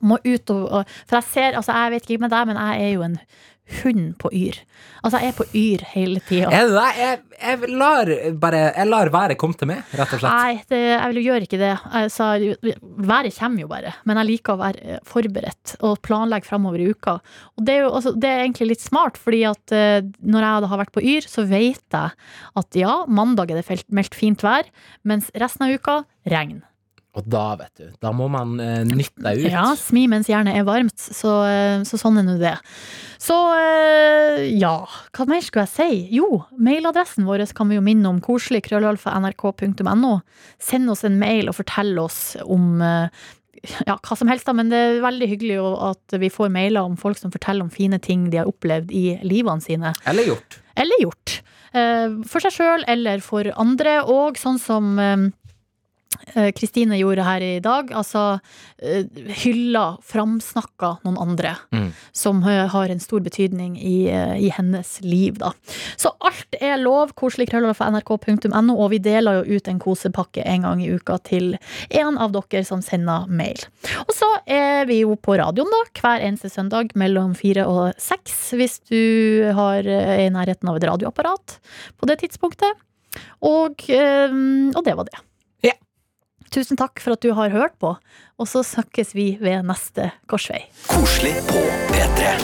Må 0.00 0.18
ut 0.24 0.50
og, 0.54 0.88
For 1.06 1.18
jeg 1.18 1.28
ser, 1.32 1.58
altså 1.58 1.74
jeg 1.74 1.94
vet 1.94 2.10
ikke 2.10 2.24
med 2.26 2.34
deg, 2.34 2.50
men 2.50 2.58
jeg 2.58 2.88
er 2.88 2.92
jo 2.96 3.06
en 3.06 3.20
hund 3.82 4.14
på 4.20 4.30
yr. 4.32 4.56
Altså 5.04 5.20
jeg 5.20 5.30
er 5.30 5.36
på 5.36 5.46
yr 5.56 5.82
hele 5.92 6.22
tida. 6.24 6.48
Det? 6.50 6.84
Jeg, 6.98 7.18
jeg, 7.36 7.70
lar 7.78 8.10
bare 8.40 8.62
Jeg 8.66 8.88
lar 8.88 9.10
været 9.12 9.38
komme 9.40 9.58
til 9.58 9.70
meg, 9.70 9.82
rett 9.98 10.14
og 10.16 10.22
slett. 10.22 10.32
Nei, 10.32 10.62
det, 10.70 10.80
jeg 10.94 11.24
gjøre 11.26 11.46
ikke 11.46 11.60
det. 11.60 11.72
Altså, 12.00 12.30
været 13.10 13.36
kommer 13.38 13.64
jo 13.64 13.70
bare, 13.70 13.94
men 14.08 14.20
jeg 14.22 14.30
liker 14.32 14.56
å 14.56 14.62
være 14.62 14.96
eh, 14.96 15.02
forberedt 15.08 15.76
og 15.86 16.00
planlegge 16.04 16.48
framover 16.48 16.82
i 16.82 16.88
uka. 16.92 17.18
Og 17.58 17.66
det 17.66 17.76
er 17.76 17.84
jo 17.84 17.92
altså, 18.00 18.14
det 18.16 18.32
er 18.32 18.44
egentlig 18.46 18.72
litt 18.72 18.84
smart, 18.84 19.20
fordi 19.20 19.44
at 19.50 19.76
eh, 19.76 20.00
når 20.24 20.48
jeg 20.48 20.72
har 20.72 20.82
vært 20.84 20.96
på 20.96 21.04
Yr, 21.04 21.28
så 21.28 21.44
vet 21.48 21.84
jeg 21.98 22.16
at 22.62 22.78
ja, 22.80 23.02
mandag 23.06 23.52
er 23.52 23.60
det 23.60 23.82
meldt 23.92 24.16
fint 24.16 24.42
vær, 24.44 24.68
mens 25.06 25.30
resten 25.38 25.68
av 25.68 25.76
uka 25.76 26.00
regn. 26.28 26.62
Og 27.18 27.26
da, 27.26 27.44
vet 27.58 27.80
du, 27.80 27.86
da 28.02 28.12
må 28.14 28.28
man 28.30 28.54
eh, 28.62 28.84
nytte 28.86 29.24
deg 29.24 29.40
ut. 29.42 29.50
Ja, 29.50 29.64
smi 29.78 30.04
mens 30.10 30.28
jernet 30.30 30.58
er 30.60 30.66
varmt, 30.68 30.94
så, 30.98 31.32
eh, 31.48 31.80
så 31.88 31.98
sånn 32.00 32.20
er 32.20 32.26
nå 32.28 32.36
det. 32.40 32.54
Så 33.18 33.36
eh, 33.58 34.44
ja, 34.54 34.76
hva 35.16 35.26
mer 35.26 35.42
skulle 35.42 35.66
jeg 35.66 35.74
si? 35.74 36.02
Jo, 36.18 36.44
mailadressen 36.62 37.26
vår 37.26 37.42
kan 37.58 37.72
vi 37.72 37.80
jo 37.80 37.84
minne 37.84 38.06
om. 38.12 38.20
Koselig 38.24 38.62
krøllalfa 38.68 39.16
nrk.no. 39.18 40.14
Send 40.62 40.94
oss 40.94 41.02
en 41.08 41.18
mail 41.18 41.50
og 41.50 41.58
fortell 41.58 41.98
oss 42.02 42.20
om 42.46 42.78
eh, 42.84 43.26
ja, 43.88 43.96
hva 43.98 44.16
som 44.16 44.30
helst, 44.30 44.46
da, 44.46 44.54
men 44.54 44.70
det 44.70 44.78
er 44.78 45.02
veldig 45.02 45.28
hyggelig 45.32 45.58
at 45.90 46.18
vi 46.22 46.30
får 46.32 46.52
mailer 46.54 46.86
om 46.86 46.96
folk 47.00 47.18
som 47.18 47.34
forteller 47.34 47.66
om 47.66 47.72
fine 47.74 47.98
ting 48.02 48.28
de 48.30 48.38
har 48.42 48.50
opplevd 48.50 48.94
i 48.94 49.06
livene 49.26 49.64
sine. 49.64 49.94
Eller 50.06 50.30
gjort. 50.30 50.60
Eller 50.78 51.02
gjort. 51.02 51.40
Eh, 51.76 52.14
For 52.30 52.44
seg 52.44 52.54
sjøl 52.54 52.86
eller 52.88 53.20
for 53.24 53.50
andre, 53.58 53.98
og 54.06 54.38
sånn 54.40 54.60
som 54.62 54.94
eh, 55.02 55.26
Kristine 56.56 56.98
gjorde 56.98 57.24
her 57.26 57.44
i 57.44 57.58
dag. 57.64 57.92
Altså 57.96 58.40
eh, 58.78 59.06
hylla, 59.42 59.96
framsnakka 60.04 60.96
noen 61.04 61.18
andre. 61.22 61.54
Mm. 61.74 61.90
Som 62.12 62.42
eh, 62.42 62.66
har 62.70 62.92
en 62.92 63.00
stor 63.02 63.22
betydning 63.24 63.76
i, 63.80 64.08
eh, 64.12 64.36
i 64.48 64.50
hennes 64.54 64.98
liv, 65.04 65.38
da. 65.40 65.52
Så 65.96 66.12
alt 66.24 66.58
er 66.60 66.78
lov. 66.80 67.14
Koseligkrøller.nrk.no, 67.18 68.76
og 68.76 68.90
vi 68.94 69.00
deler 69.02 69.40
jo 69.40 69.58
ut 69.58 69.70
en 69.70 69.80
kosepakke 69.82 70.44
en 70.46 70.66
gang 70.66 70.82
i 70.84 70.90
uka 70.94 71.18
til 71.26 71.54
en 71.90 72.18
av 72.18 72.34
dere 72.34 72.64
som 72.66 72.82
sender 72.84 73.28
mail. 73.30 73.64
Og 74.06 74.14
så 74.16 74.28
er 74.46 74.88
vi 74.88 75.02
jo 75.02 75.16
på 75.20 75.38
radioen, 75.40 75.70
da, 75.72 75.84
hver 76.00 76.24
eneste 76.24 76.50
søndag 76.52 76.94
mellom 76.98 77.34
fire 77.38 77.66
og 77.68 77.98
seks. 78.00 78.36
Hvis 78.58 78.80
du 78.90 79.50
har, 79.54 79.86
eh, 79.86 80.14
er 80.18 80.26
i 80.26 80.34
nærheten 80.34 80.68
av 80.68 80.76
et 80.76 80.88
radioapparat 80.88 81.58
på 81.98 82.10
det 82.10 82.20
tidspunktet. 82.24 82.84
Og, 83.42 83.88
eh, 83.88 84.28
og 84.74 84.84
det 84.84 84.96
var 84.96 85.08
det. 85.08 85.27
Tusen 86.54 86.78
takk 86.80 87.00
for 87.02 87.16
at 87.16 87.24
du 87.24 87.32
har 87.36 87.52
hørt 87.54 87.78
på, 87.82 87.94
og 88.38 88.48
så 88.48 88.64
snakkes 88.66 89.14
vi 89.16 89.30
ved 89.40 89.66
neste 89.68 90.10
korsvei. 90.30 90.64
Koselig 90.90 91.36
på 91.50 91.62
P3. 91.92 92.34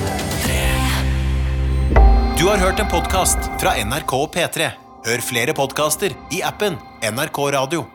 Du 2.38 2.48
har 2.50 2.60
hørt 2.60 2.80
en 2.82 2.90
podkast 2.90 3.50
fra 3.62 3.76
NRK 3.80 4.16
og 4.18 4.30
P3. 4.34 4.72
Hør 5.04 5.24
flere 5.24 5.56
podkaster 5.56 6.12
i 6.32 6.40
appen 6.44 6.76
NRK 7.04 7.44
Radio. 7.56 7.93